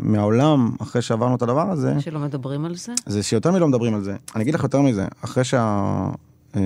מהעולם 0.00 0.70
אחרי 0.82 1.02
שעברנו 1.02 1.34
את 1.36 1.42
הדבר 1.42 1.70
הזה. 1.70 2.00
שלא 2.00 2.20
מדברים 2.20 2.64
על 2.64 2.74
זה? 2.74 2.92
זה 3.06 3.22
שיותר 3.22 3.50
מלא 3.50 3.68
מדברים 3.68 3.94
על 3.94 4.02
זה. 4.02 4.16
אני 4.34 4.42
אגיד 4.42 4.54
לך 4.54 4.62
יותר 4.62 4.80
מזה, 4.80 5.06
אחרי 5.24 5.44
שה... 5.44 6.10
אה, 6.56 6.60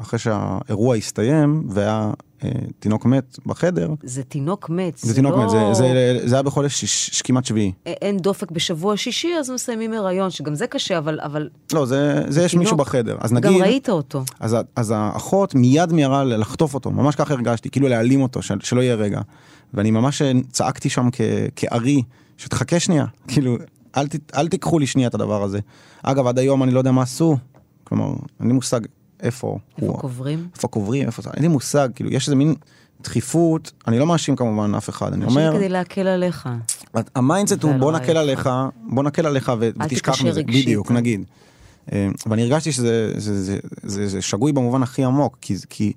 אחרי 0.00 0.18
שהאירוע 0.18 0.96
הסתיים 0.96 1.64
והיה 1.70 2.10
אה, 2.44 2.48
תינוק 2.78 3.06
מת 3.06 3.38
בחדר, 3.46 3.90
זה 4.02 4.22
תינוק 4.22 4.70
מת. 4.70 4.98
זה 4.98 5.14
תינוק 5.14 5.36
מת, 5.36 5.50
זה- 5.50 5.56
לא- 5.56 5.74
זה- 5.74 6.18
זה 6.24 6.34
היה 6.36 6.42
בחודש 6.42 6.74
שיש- 6.80 7.22
כמעט 7.22 7.44
שביעי. 7.44 7.72
אין 7.86 8.16
דופק 8.16 8.50
בשבוע 8.50 8.96
שישי, 8.96 9.28
אז 9.40 9.50
מסיימים 9.50 9.92
הריון, 9.92 10.30
שגם 10.30 10.54
זה 10.54 10.66
קשה, 10.66 10.98
אבל, 10.98 11.18
אבל 11.22 11.48
לא, 11.72 11.86
זה 11.86 12.22
זה 12.28 12.42
יש 12.42 12.50
תינוק. 12.50 12.62
מישהו 12.64 12.76
בחדר. 12.76 13.16
אז 13.20 13.30
גם 13.32 13.36
נגיד, 13.36 13.62
ראית 13.62 13.88
אותו. 13.88 14.24
אז 14.40 14.56
אז 14.76 14.92
האחות 14.96 15.54
מיד 15.54 15.92
מיהרה 15.92 16.24
לחטוף 16.24 16.74
אותו, 16.74 16.90
ממש 16.90 17.14
ככה 17.16 17.34
הרגשתי, 17.34 17.70
כאילו 17.70 17.88
להעלים 17.88 18.22
אותו, 18.22 18.42
של- 18.42 18.60
שלא 18.60 18.80
יהיה 18.80 18.94
רגע. 18.94 19.20
ואני 19.74 19.90
ממש 19.90 20.22
אה, 20.22 20.32
צעקתי 20.52 20.88
שם 20.88 21.08
כ- 21.12 21.20
כארי, 21.56 22.02
שתחכה 22.36 22.80
שנייה, 22.80 23.04
כאילו, 23.28 23.56
אל, 23.96 24.06
ת, 24.08 24.16
אל 24.36 24.48
תיקחו 24.48 24.78
לי 24.78 24.86
שנייה 24.86 25.08
את 25.08 25.14
הדבר 25.14 25.42
הזה. 25.42 25.58
אגב, 26.02 26.26
עד 26.26 26.38
היום 26.38 26.62
אני 26.62 26.72
לא 26.72 26.78
יודע 26.78 26.92
מה 26.92 27.02
עשו, 27.02 27.36
כלומר, 27.84 28.06
אין 28.40 28.48
לי 28.48 28.52
מושג 28.52 28.80
איפה 29.24 29.58
איפה 29.76 29.86
הוא, 29.86 29.98
קוברים? 29.98 30.48
איפה 30.56 30.68
קוברים, 30.68 31.06
איפה 31.06 31.22
זה, 31.22 31.30
אין 31.34 31.42
לי 31.42 31.48
מושג, 31.48 31.88
כאילו, 31.94 32.10
יש 32.10 32.26
איזה 32.26 32.36
מין 32.36 32.54
דחיפות, 33.00 33.72
אני 33.88 33.98
לא 33.98 34.06
מאשים 34.06 34.36
כמובן 34.36 34.74
אף 34.74 34.88
אחד, 34.88 35.12
אני 35.12 35.24
אומר, 35.24 35.52
כדי 35.56 35.68
להקל 35.68 36.06
עליך. 36.06 36.48
ה 37.14 37.20
mindset 37.20 37.62
הוא 37.62 37.74
בוא 37.74 37.92
נקל 37.92 38.16
עליך. 38.16 38.46
עליך, 38.46 38.50
בוא 38.90 39.02
נקל 39.02 39.26
עליך 39.26 39.52
ותשכח 39.58 40.22
מזה. 40.22 40.42
בדיוק, 40.42 40.90
נגיד. 40.90 41.24
אה, 41.92 42.08
ואני 42.26 42.42
הרגשתי 42.42 42.72
שזה 42.72 43.12
זה, 43.16 43.42
זה, 43.42 43.58
זה, 43.82 44.08
זה 44.08 44.22
שגוי 44.22 44.52
במובן 44.52 44.82
הכי 44.82 45.04
עמוק, 45.04 45.38
כי, 45.40 45.54
כי 45.70 45.92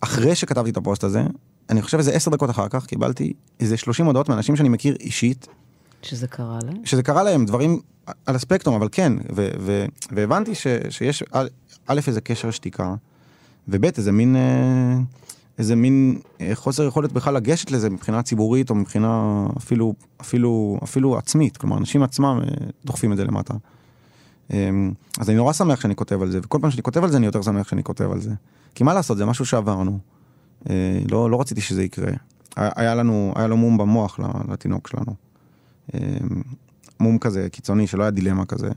אחרי 0.00 0.34
שכתבתי 0.34 0.70
את 0.70 0.76
הפוסט 0.76 1.04
הזה, 1.04 1.22
אני 1.70 1.82
חושב 1.82 1.98
איזה 1.98 2.12
עשר 2.12 2.30
דקות 2.30 2.50
אחר 2.50 2.68
כך 2.68 2.86
קיבלתי 2.86 3.32
איזה 3.60 3.76
30 3.76 4.06
הודעות 4.06 4.28
מאנשים 4.28 4.56
שאני 4.56 4.68
מכיר 4.68 4.96
אישית, 5.00 5.46
שזה 6.02 6.26
קרה 6.26 6.58
להם. 6.64 6.76
שזה 6.84 7.02
קרה 7.02 7.22
להם 7.22 7.46
דברים 7.46 7.80
על 8.26 8.36
הספקטרום, 8.36 8.76
אבל 8.76 8.88
כן, 8.92 9.12
ו- 9.36 9.50
ו- 9.60 9.84
והבנתי 10.12 10.54
ש- 10.54 10.66
שיש 10.90 11.24
א', 11.86 12.00
איזה 12.06 12.20
קשר 12.20 12.50
שתיקה, 12.50 12.94
וב', 13.68 13.84
איזה 13.84 14.12
מין, 14.12 14.36
אה, 14.36 14.96
איזה 15.58 15.76
מין 15.76 16.18
אה, 16.40 16.50
חוסר 16.54 16.84
יכולת 16.84 17.12
בכלל 17.12 17.34
לגשת 17.34 17.70
לזה 17.70 17.90
מבחינה 17.90 18.22
ציבורית, 18.22 18.70
או 18.70 18.74
מבחינה 18.74 19.46
אפילו, 19.56 19.94
אפילו, 20.20 20.78
אפילו 20.82 21.18
עצמית, 21.18 21.56
כלומר, 21.56 21.78
אנשים 21.78 22.02
עצמם 22.02 22.40
אה, 22.42 22.48
דוחפים 22.84 23.12
את 23.12 23.16
זה 23.16 23.24
למטה. 23.24 23.54
אה, 24.52 24.70
אז 25.18 25.30
אני 25.30 25.36
נורא 25.36 25.52
שמח 25.52 25.80
שאני 25.80 25.96
כותב 25.96 26.22
על 26.22 26.30
זה, 26.30 26.40
וכל 26.42 26.58
פעם 26.60 26.70
שאני 26.70 26.82
כותב 26.82 27.04
על 27.04 27.10
זה 27.10 27.16
אני 27.16 27.26
יותר 27.26 27.42
שמח 27.42 27.68
שאני 27.68 27.82
כותב 27.84 28.10
על 28.12 28.20
זה. 28.20 28.30
כי 28.74 28.84
מה 28.84 28.94
לעשות, 28.94 29.18
זה 29.18 29.24
משהו 29.26 29.46
שעברנו. 29.46 29.98
לא, 31.10 31.30
לא 31.30 31.40
רציתי 31.40 31.60
שזה 31.60 31.82
יקרה. 31.82 32.12
היה 32.56 32.94
לנו, 32.94 33.32
היה 33.36 33.46
לו 33.46 33.56
מום 33.56 33.78
במוח 33.78 34.20
לתינוק 34.48 34.88
שלנו. 34.88 35.14
מום 37.00 37.18
כזה 37.18 37.48
קיצוני, 37.52 37.86
שלא 37.86 38.02
היה 38.02 38.10
דילמה 38.10 38.44
כזה. 38.44 38.68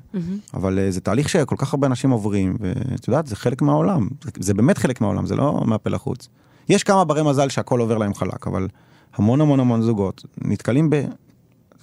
אבל 0.53 0.79
אה, 0.79 0.91
זה 0.91 1.01
תהליך 1.01 1.29
שכל 1.29 1.55
כך 1.57 1.73
הרבה 1.73 1.87
אנשים 1.87 2.09
עוברים, 2.09 2.57
ואת 2.59 3.07
יודעת, 3.07 3.27
זה 3.27 3.35
חלק 3.35 3.61
מהעולם. 3.61 4.07
זה, 4.23 4.31
זה 4.39 4.53
באמת 4.53 4.77
חלק 4.77 5.01
מהעולם, 5.01 5.25
זה 5.25 5.35
לא 5.35 5.63
מהפה 5.65 5.89
לחוץ. 5.89 6.27
יש 6.69 6.83
כמה 6.83 7.03
ברי 7.03 7.23
מזל 7.23 7.49
שהכל 7.49 7.79
עובר 7.79 7.97
להם 7.97 8.13
חלק, 8.13 8.47
אבל 8.47 8.67
המון 9.15 9.41
המון 9.41 9.59
המון 9.59 9.81
זוגות 9.81 10.25
נתקלים 10.41 10.89
ב... 10.89 10.95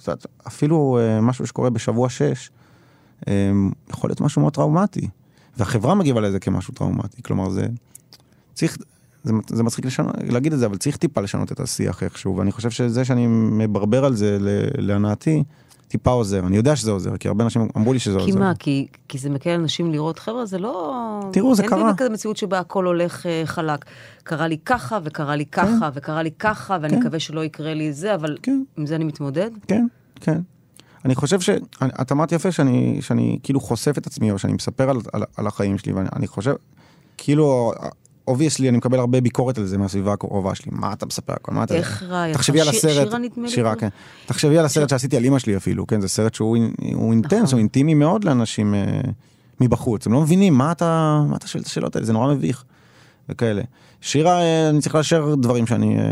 יודעת, 0.07 0.25
אפילו 0.47 0.99
אה, 1.01 1.21
משהו 1.21 1.47
שקורה 1.47 1.69
בשבוע 1.69 2.09
שש, 2.09 2.49
אה, 3.27 3.51
יכול 3.89 4.09
להיות 4.09 4.21
משהו 4.21 4.41
מאוד 4.41 4.53
טראומטי. 4.53 5.07
והחברה 5.57 5.95
מגיבה 5.95 6.21
לזה 6.21 6.39
כמשהו 6.39 6.73
טראומטי. 6.73 7.21
כלומר, 7.23 7.49
זה... 7.49 7.67
צריך... 8.53 8.77
זה, 9.23 9.33
זה 9.47 9.63
מצחיק 9.63 9.85
לשנות, 9.85 10.15
להגיד 10.23 10.53
את 10.53 10.59
זה, 10.59 10.65
אבל 10.65 10.77
צריך 10.77 10.97
טיפה 10.97 11.21
לשנות 11.21 11.51
את 11.51 11.59
השיח 11.59 12.03
איכשהו, 12.03 12.37
ואני 12.37 12.51
חושב 12.51 12.69
שזה 12.69 13.05
שאני 13.05 13.27
מברבר 13.27 14.05
על 14.05 14.15
זה 14.15 14.37
להנאתי, 14.77 15.43
טיפה 15.87 16.11
עוזר. 16.11 16.47
אני 16.47 16.57
יודע 16.57 16.75
שזה 16.75 16.91
עוזר, 16.91 17.17
כי 17.17 17.27
הרבה 17.27 17.43
אנשים 17.43 17.67
אמרו 17.77 17.93
לי 17.93 17.99
שזה 17.99 18.19
כי 18.19 18.25
עוזר. 18.25 18.39
מה? 18.39 18.53
כי, 18.59 18.87
כי 19.07 19.17
זה 19.17 19.29
מקל 19.29 19.49
אנשים 19.49 19.91
לראות, 19.91 20.19
חבר'ה, 20.19 20.45
זה 20.45 20.57
לא... 20.57 21.21
תראו, 21.33 21.55
זה 21.55 21.63
קרה. 21.63 21.77
אין 21.77 21.85
באמת 21.85 21.99
כזה 21.99 22.09
מציאות 22.09 22.37
שבה 22.37 22.59
הכל 22.59 22.85
הולך 22.85 23.25
אה, 23.25 23.41
חלק. 23.45 23.85
קרה 24.23 24.47
לי 24.47 24.57
ככה, 24.65 24.99
וקרה 25.03 25.35
לי 25.35 25.45
ככה, 25.45 25.89
וקרה 25.93 26.23
לי 26.23 26.31
ככה, 26.31 26.77
ואני 26.81 26.93
כן. 26.93 26.99
מקווה 26.99 27.19
שלא 27.19 27.43
יקרה 27.43 27.73
לי 27.73 27.93
זה, 27.93 28.15
אבל 28.15 28.37
כן. 28.43 28.63
עם 28.77 28.85
זה 28.85 28.95
אני 28.95 29.03
מתמודד. 29.03 29.51
כן, 29.67 29.87
כן. 30.15 30.41
אני 31.05 31.15
חושב 31.15 31.39
ש... 31.41 31.49
את 32.01 32.11
אמרת 32.11 32.31
יפה 32.31 32.51
שאני, 32.51 32.97
שאני 33.01 33.39
כאילו 33.43 33.59
חושף 33.59 33.97
את 33.97 34.07
עצמי, 34.07 34.31
או 34.31 34.39
שאני 34.39 34.53
מספר 34.53 34.89
על, 34.89 34.97
על, 35.13 35.23
על 35.37 35.47
החיים 35.47 35.77
שלי, 35.77 35.93
ואני 35.93 36.09
אני 36.15 36.27
חושב, 36.27 36.55
כאילו, 37.17 37.71
obviously, 38.27 38.69
אני 38.69 38.77
מקבל 38.77 38.99
הרבה 38.99 39.21
ביקורת 39.21 39.57
על 39.57 39.65
זה 39.65 39.77
מהסביבה 39.77 40.13
הקרובה 40.13 40.55
שלי. 40.55 40.71
מה 40.75 40.93
אתה 40.93 41.05
מספר 41.05 41.33
הכל? 41.33 41.51
מה 41.51 41.63
אתה... 41.63 41.73
איך 41.73 42.03
רעייתך? 42.03 42.37
תחשבי 42.37 42.61
על 42.61 42.69
הסרט, 42.69 42.91
שירה 43.07 43.17
נדמה 43.19 43.43
לי 43.45 43.49
שירה, 43.49 43.73
קוראים? 43.75 43.89
כן. 43.91 43.97
תחשבי 44.25 44.57
על 44.57 44.65
הסרט 44.65 44.89
שעשיתי 44.89 45.17
על 45.17 45.23
אימא 45.23 45.39
שלי 45.39 45.57
אפילו, 45.57 45.87
כן, 45.87 46.01
זה 46.01 46.07
סרט 46.07 46.33
שהוא 46.33 46.57
אינ- 46.57 46.93
הוא 46.95 47.11
intense, 47.11 47.51
הוא 47.51 47.59
אינטימי 47.59 47.93
מאוד 47.93 48.23
לאנשים 48.23 48.75
אה, 48.75 49.01
מבחוץ, 49.61 50.07
הם 50.07 50.13
לא 50.13 50.21
מבינים 50.21 50.53
מה 50.53 50.71
אתה, 50.71 51.21
מה 51.29 51.35
אתה 51.37 51.47
שואל 51.47 51.61
את 51.61 51.67
השאלות 51.67 51.95
האלה, 51.95 52.05
זה 52.05 52.13
נורא 52.13 52.33
מביך, 52.33 52.63
וכאלה. 53.29 53.61
שירה, 54.01 54.41
אה, 54.41 54.69
אני 54.69 54.81
צריך 54.81 54.95
לאשר 54.95 55.35
דברים 55.35 55.67
שאני, 55.67 55.99
אה, 55.99 56.03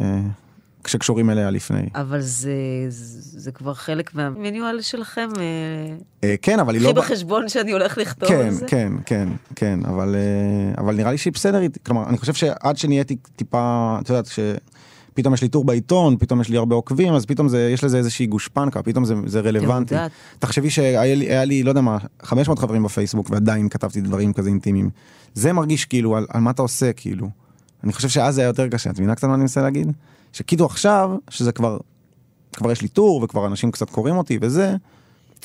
שקשורים 0.87 1.29
אליה 1.29 1.49
לפני. 1.49 1.89
אבל 1.95 2.21
זה, 2.21 2.53
זה, 2.89 3.51
כבר 3.51 3.73
חלק 3.73 4.15
מהמניואל 4.15 4.81
שלכם. 4.81 5.29
אה, 5.37 5.43
אה, 6.23 6.35
כן, 6.41 6.59
אבל 6.59 6.73
היא 6.73 6.81
לא... 6.81 6.89
קחי 6.89 6.99
בחשבון 6.99 7.49
שאני 7.49 7.71
הולך 7.71 7.97
לכתוב 7.97 8.29
כן, 8.29 8.45
על 8.45 8.51
זה. 8.51 8.65
כן, 8.67 8.93
כן, 9.05 9.29
כן, 9.55 9.79
אבל, 9.85 10.15
אה, 10.15 10.81
אבל 10.83 10.95
נראה 10.95 11.11
לי 11.11 11.17
שהיא 11.17 11.33
בסדר 11.33 11.61
איתי, 11.61 11.79
כלומר, 11.85 12.09
אני 12.09 12.17
חושב 12.17 12.33
שעד 12.33 12.77
שנהייתי 12.77 13.15
טיפה, 13.35 13.97
את 14.01 14.09
יודעת, 14.09 14.25
שפתאום 14.25 15.33
יש 15.33 15.41
לי 15.41 15.47
טור 15.47 15.65
בעיתון, 15.65 16.17
פתאום 16.17 16.41
יש 16.41 16.49
לי 16.49 16.57
הרבה 16.57 16.75
עוקבים, 16.75 17.13
אז 17.13 17.25
פתאום 17.25 17.49
זה, 17.49 17.69
יש 17.73 17.83
לזה 17.83 17.97
איזושהי 17.97 18.25
גושפנקה, 18.25 18.83
פתאום 18.83 19.05
זה, 19.05 19.15
זה 19.25 19.39
רלוונטי. 19.39 19.93
יודעת. 19.95 20.11
תחשבי 20.39 20.69
שהיה 20.69 21.15
לי, 21.15 21.25
היה 21.25 21.45
לי, 21.45 21.63
לא 21.63 21.69
יודע 21.69 21.81
מה, 21.81 21.97
500 22.23 22.59
חברים 22.59 22.83
בפייסבוק, 22.83 23.29
ועדיין 23.29 23.69
כתבתי 23.69 24.01
דברים 24.01 24.33
כזה 24.33 24.49
אינטימיים. 24.49 24.89
זה 25.33 25.53
מרגיש 25.53 25.85
כאילו, 25.85 26.17
על, 26.17 26.25
על 26.29 26.41
מה 26.41 26.51
אתה 26.51 26.61
עושה, 26.61 26.93
כאילו. 26.93 27.29
אני 27.83 27.93
חושב 27.93 28.09
שאז 28.09 28.35
זה 28.35 28.41
היה 28.41 28.47
יותר 28.47 28.67
קשה, 28.67 28.89
את 28.89 28.95
מבינה 28.95 29.15
קצת 29.15 29.27
מה 29.27 29.33
אני 29.33 29.41
מנסה 29.41 29.61
להגיד? 29.61 29.91
שכאילו 30.35 30.65
עכשיו, 30.65 31.11
שזה 31.29 31.51
כבר, 31.51 31.77
כבר 32.53 32.71
יש 32.71 32.81
לי 32.81 32.87
טור, 32.87 33.23
וכבר 33.23 33.47
אנשים 33.47 33.71
קצת 33.71 33.89
קוראים 33.89 34.17
אותי 34.17 34.39
וזה, 34.41 34.75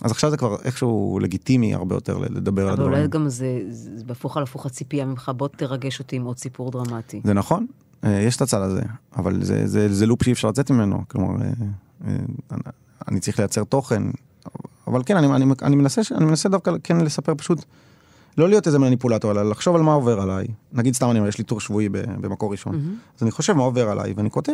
אז 0.03 0.11
עכשיו 0.11 0.31
זה 0.31 0.37
כבר 0.37 0.57
איכשהו 0.65 1.19
לגיטימי 1.23 1.75
הרבה 1.75 1.95
יותר 1.95 2.19
לדבר 2.19 2.63
על 2.63 2.69
אבל 2.69 2.73
הדברים. 2.73 2.93
אולי 2.93 3.09
גם 3.09 3.29
זה, 3.29 3.61
זה 3.69 4.05
בהפוך 4.05 4.37
על 4.37 4.43
הפוך 4.43 4.67
הציפייה 4.67 5.05
ממך, 5.05 5.31
בוא 5.37 5.49
תרגש 5.49 5.99
אותי 5.99 6.17
עם 6.17 6.25
עוד 6.25 6.39
סיפור 6.39 6.71
דרמטי. 6.71 7.21
זה 7.25 7.35
נכון, 7.35 7.67
אה, 8.05 8.11
יש 8.11 8.37
את 8.37 8.43
הצד 8.43 8.61
הזה, 8.61 8.83
אבל 9.17 9.45
זה, 9.45 9.67
זה, 9.67 9.95
זה 9.95 10.07
לופ 10.07 10.25
שאי 10.25 10.33
אפשר 10.33 10.49
לצאת 10.49 10.71
ממנו, 10.71 11.03
כלומר, 11.09 11.43
אה, 11.43 11.51
אה, 12.07 12.57
אני 13.09 13.21
צריך 13.21 13.39
לייצר 13.39 13.65
תוכן, 13.65 14.03
אבל 14.87 15.03
כן, 15.07 15.17
אני, 15.17 15.27
אני, 15.27 15.45
אני, 15.63 15.77
מנסה, 15.77 16.01
אני 16.17 16.25
מנסה 16.25 16.49
דווקא 16.49 16.73
כן 16.83 17.01
לספר 17.01 17.35
פשוט, 17.35 17.65
לא 18.39 18.49
להיות 18.49 18.67
איזה 18.67 18.79
מניפולטור, 18.79 19.31
אלא 19.31 19.51
לחשוב 19.51 19.77
על 19.77 19.83
מה 19.83 19.93
עובר 19.93 20.21
עליי. 20.21 20.47
נגיד 20.73 20.95
סתם 20.95 21.11
אני 21.11 21.19
אומר, 21.19 21.29
יש 21.29 21.39
לי 21.39 21.45
טור 21.45 21.61
שבועי 21.61 21.89
במקור 21.89 22.53
ראשון, 22.53 22.97
אז 23.17 23.23
אני 23.23 23.31
חושב 23.31 23.53
מה 23.53 23.63
עובר 23.63 23.89
עליי, 23.89 24.13
ואני 24.17 24.31
כותב. 24.31 24.53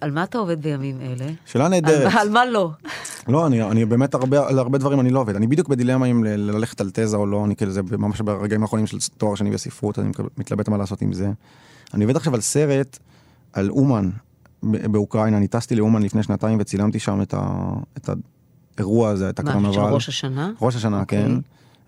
על 0.00 0.10
מה 0.10 0.24
אתה 0.24 0.38
עובד 0.38 0.62
בימים 0.62 1.00
אלה? 1.00 1.30
שאלה 1.46 1.64
על, 1.64 1.70
נהדרת. 1.70 2.12
על 2.18 2.30
מה 2.30 2.46
לא? 2.46 2.70
לא, 3.28 3.46
אני, 3.46 3.62
אני 3.62 3.84
באמת 3.84 4.14
הרבה, 4.14 4.48
על 4.48 4.58
הרבה 4.58 4.78
דברים 4.78 5.00
אני 5.00 5.10
לא 5.10 5.20
עובד. 5.20 5.36
אני 5.36 5.46
בדיוק 5.46 5.68
בדילמה 5.68 6.06
אם 6.06 6.24
ללכת 6.24 6.80
על 6.80 6.90
תזה 6.92 7.16
או 7.16 7.26
לא, 7.26 7.44
אני 7.44 7.56
כאילו 7.56 7.72
זה 7.72 7.80
ממש 7.98 8.20
ברגעים 8.20 8.62
האחרונים 8.62 8.86
של 8.86 8.98
תואר 9.18 9.34
שני 9.34 9.50
בספרות, 9.50 9.98
אני 9.98 10.10
מתלבט 10.38 10.68
מה 10.68 10.76
לעשות 10.76 11.02
עם 11.02 11.12
זה. 11.12 11.30
אני 11.94 12.04
עובד 12.04 12.16
עכשיו 12.16 12.34
על 12.34 12.40
סרט 12.40 12.98
על 13.52 13.70
אומן 13.70 14.10
באוקראינה, 14.62 15.36
אני 15.36 15.48
טסתי 15.48 15.76
לאומן 15.76 16.02
לפני 16.02 16.22
שנתיים 16.22 16.58
וצילמתי 16.60 16.98
שם 16.98 17.22
את, 17.22 17.34
ה, 17.34 17.72
את 17.96 18.10
האירוע 18.76 19.08
הזה, 19.10 19.30
את 19.30 19.40
מה, 19.40 19.50
הקרנבל. 19.50 19.72
של 19.72 19.80
ראש 19.80 20.08
השנה? 20.08 20.50
ראש 20.60 20.76
השנה, 20.76 21.00
אוקיי. 21.00 21.24
כן. 21.24 21.32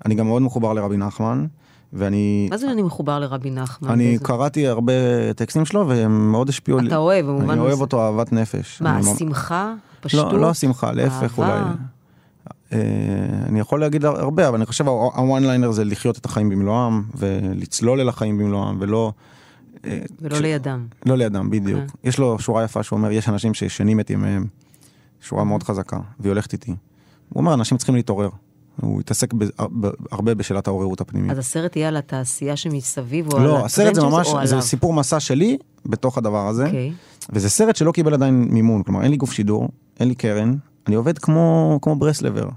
אני 0.04 0.14
גם 0.14 0.26
מאוד 0.26 0.42
מחובר 0.42 0.72
לרבי 0.72 0.96
נחמן, 0.96 1.46
ואני 1.92 2.48
מה 2.50 2.56
זה 2.56 2.70
אני 2.72 2.82
מחובר 2.82 3.18
לרבי 3.18 3.50
נחמן? 3.50 3.90
אני 3.90 4.08
באיזה- 4.08 4.24
קראתי 4.24 4.66
הרבה 4.68 4.92
טקסטים 5.36 5.64
שלו 5.64 5.88
והם 5.88 6.30
מאוד 6.32 6.48
השפיעו 6.48 6.78
לי. 6.78 6.88
אתה 6.88 6.96
אוהב, 6.96 7.26
במובן 7.26 7.50
אני 7.50 7.60
אוהב. 7.60 7.80
אותו 7.80 8.00
אהבת 8.02 8.32
נפש. 8.32 8.82
מה, 8.82 8.98
אני 8.98 9.10
השמחה? 9.10 9.74
פשטות? 10.00 10.32
לא, 10.32 10.38
לא 10.40 10.50
השמחה, 10.50 10.92
להפך 10.92 11.38
אהבה? 11.38 11.58
אולי. 11.62 11.74
אה, 12.72 12.78
אני 13.48 13.60
יכול 13.60 13.80
להגיד 13.80 14.04
הרבה, 14.04 14.48
אבל 14.48 14.56
אני 14.56 14.66
חושב 14.66 14.88
הוואן 14.88 15.42
ליינר 15.44 15.70
זה 15.70 15.84
לחיות 15.84 16.18
את 16.18 16.24
החיים 16.24 16.48
במלואם, 16.48 17.02
ולצלול 17.16 18.00
אל 18.00 18.08
החיים 18.08 18.38
במלואם, 18.38 18.76
ולא... 18.80 19.12
אה, 19.86 19.98
ולא 20.20 20.34
כש- 20.34 20.40
לידם. 20.40 20.86
לא 21.06 21.16
לידם, 21.16 21.50
בדיוק. 21.50 21.80
כן. 21.80 22.08
יש 22.08 22.18
לו 22.18 22.38
שורה 22.38 22.64
יפה 22.64 22.82
שהוא 22.82 22.96
אומר, 22.96 23.10
יש 23.12 23.28
אנשים 23.28 23.54
שישנים 23.54 24.00
את 24.00 24.10
ימיהם. 24.10 24.46
שורה 25.20 25.44
מאוד 25.44 25.62
חזקה, 25.62 25.98
והיא 26.20 26.30
הולכת 26.30 26.52
איתי. 26.52 26.70
הוא 27.28 27.40
אומר, 27.40 27.54
אנשים 27.54 27.78
צריכים 27.78 27.94
להתעורר. 27.94 28.28
הוא 28.80 29.00
התעסק 29.00 29.34
ב- 29.34 29.88
הרבה 30.10 30.34
בשאלת 30.34 30.66
העוררות 30.66 31.00
הפנימית. 31.00 31.30
אז 31.30 31.38
הסרט 31.38 31.76
יהיה 31.76 31.88
על 31.88 31.96
התעשייה 31.96 32.56
שמסביב, 32.56 33.32
או 33.32 33.38
על 33.38 33.46
לא, 33.46 33.64
הסרט 33.64 33.94
זה 33.94 34.00
ממש, 34.02 34.26
או 34.26 34.46
זה 34.46 34.54
עליו? 34.54 34.62
סיפור 34.62 34.92
מסע 34.94 35.20
שלי 35.20 35.58
בתוך 35.86 36.18
הדבר 36.18 36.48
הזה. 36.48 36.64
אוקיי. 36.66 36.92
וזה 37.30 37.50
סרט 37.50 37.76
שלא 37.76 37.92
קיבל 37.92 38.14
עדיין 38.14 38.46
מימון, 38.50 38.82
כלומר 38.82 39.02
אין 39.02 39.10
לי 39.10 39.16
גוף 39.16 39.32
שידור, 39.32 39.68
אין 40.00 40.08
לי 40.08 40.14
קרן, 40.14 40.54
אני 40.86 40.94
עובד 40.94 41.18
כמו, 41.18 41.78
כמו 41.82 41.96
ברסלבר. 41.96 42.48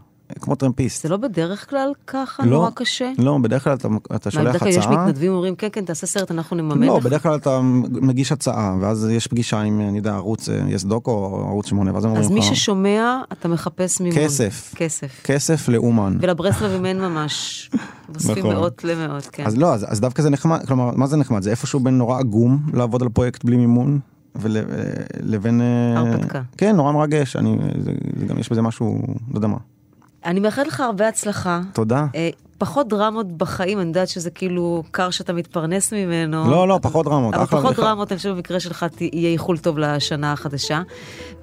כמו 0.41 0.55
טרמפיסט. 0.55 1.03
זה 1.03 1.09
לא 1.09 1.17
בדרך 1.17 1.69
כלל 1.69 1.91
ככה? 2.07 2.43
לא, 2.43 2.49
נורא 2.49 2.69
קשה? 2.73 3.11
לא, 3.17 3.37
בדרך 3.41 3.63
כלל 3.63 3.73
אתה, 3.73 3.87
אתה 4.15 4.31
שולח 4.31 4.49
בדרך 4.49 4.59
כלל 4.59 4.69
יש 4.69 4.77
הצעה. 4.77 5.03
מתנדבים 5.03 5.31
אומרים, 5.31 5.55
כן, 5.55 5.67
כן, 5.71 5.85
תעשה 5.85 6.07
סרט, 6.07 6.31
אנחנו 6.31 6.55
נממן 6.55 6.83
לא, 6.83 6.97
לך? 6.97 7.03
בדרך 7.03 7.23
כלל 7.23 7.35
אתה 7.35 7.59
מגיש 7.87 8.31
הצעה, 8.31 8.75
ואז 8.81 9.09
יש 9.11 9.27
פגישה 9.27 9.61
עם, 9.61 9.81
אני 9.81 9.97
יודע, 9.97 10.13
ערוץ 10.13 10.49
אה, 10.49 10.61
יס 10.67 10.83
דוקו 10.83 11.11
או 11.11 11.47
ערוץ 11.49 11.67
8, 11.67 11.93
ואז 11.93 12.05
הם 12.05 12.09
אומרים 12.09 12.25
אז 12.25 12.31
לך, 12.31 12.49
מי 12.49 12.55
ששומע, 12.55 13.21
אתה 13.31 13.47
מחפש 13.47 14.01
מימון. 14.01 14.19
כסף. 14.19 14.73
כסף. 14.75 15.21
כסף 15.23 15.67
לאומן. 15.67 16.17
ולברסלבים 16.21 16.85
אין 16.85 17.01
ממש. 17.01 17.69
אוספים 18.15 18.37
נכון. 18.37 18.55
מאות 18.55 18.83
למאות, 18.83 19.25
כן. 19.31 19.45
אז 19.45 19.57
לא, 19.57 19.73
אז, 19.73 19.85
אז 19.89 20.01
דווקא 20.01 20.21
זה 20.21 20.29
נחמד, 20.29 20.65
כלומר, 20.67 20.91
מה 20.95 21.07
זה 21.07 21.17
נחמד? 21.17 21.41
זה 21.41 21.51
איפשהו 21.51 21.79
בין 21.79 21.97
נורא 21.97 22.19
עגום 22.19 22.59
לעבוד 22.73 23.01
על 23.01 23.09
פרויקט 23.09 23.45
בלי 23.45 23.57
מימון, 23.57 23.99
ול, 24.35 24.57
אה. 24.57 24.63
אה, 25.61 25.99
הרפתקה. 25.99 26.41
כן, 26.57 26.75
נורא 26.75 26.91
מרגש, 26.91 27.35
אני, 27.35 27.57
זה, 27.79 27.91
זה 28.19 28.25
גם 28.25 28.39
יש 28.39 28.49
בזה 28.49 28.61
משהו, 28.61 29.01
לא 29.31 29.37
יודע 29.37 29.47
מה. 29.47 29.57
אני 30.25 30.39
מאחלת 30.39 30.67
לך 30.67 30.79
הרבה 30.79 31.07
הצלחה. 31.07 31.61
תודה. 31.73 32.05
אה, 32.15 32.29
פחות 32.57 32.87
דרמות 32.87 33.37
בחיים, 33.37 33.79
אני 33.79 33.87
יודעת 33.87 34.07
שזה 34.07 34.29
כאילו 34.29 34.83
קר 34.91 35.09
שאתה 35.09 35.33
מתפרנס 35.33 35.93
ממנו. 35.93 36.51
לא, 36.51 36.67
לא, 36.67 36.79
פחות 36.81 37.05
דרמות. 37.05 37.33
אבל 37.33 37.45
פחות. 37.45 37.75
דרמות, 37.75 38.11
אני 38.11 38.17
חושבת 38.17 38.35
במקרה 38.35 38.59
שלך 38.59 38.85
יהיה 39.01 39.29
איחול 39.29 39.57
טוב 39.57 39.77
לשנה 39.77 40.31
החדשה. 40.31 40.81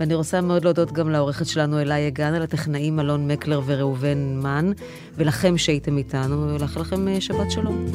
ואני 0.01 0.15
רוצה 0.15 0.41
מאוד 0.41 0.65
להודות 0.65 0.93
גם 0.93 1.11
לעורכת 1.11 1.47
שלנו 1.47 1.81
אלה 1.81 1.99
יגן, 1.99 2.33
לטכנאים 2.33 3.01
אלון 3.01 3.31
מקלר 3.31 3.61
וראובן 3.67 4.41
מן, 4.43 4.73
ולכם 5.15 5.59
שהייתם 5.59 5.99
איתנו, 5.99 6.55
ולאחל 6.55 6.81
לכם 6.81 7.09
אה, 7.09 7.21
שבת 7.21 7.51
שלום. 7.51 7.87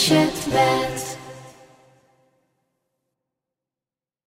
shit 0.00 0.32
bed. 0.50 0.99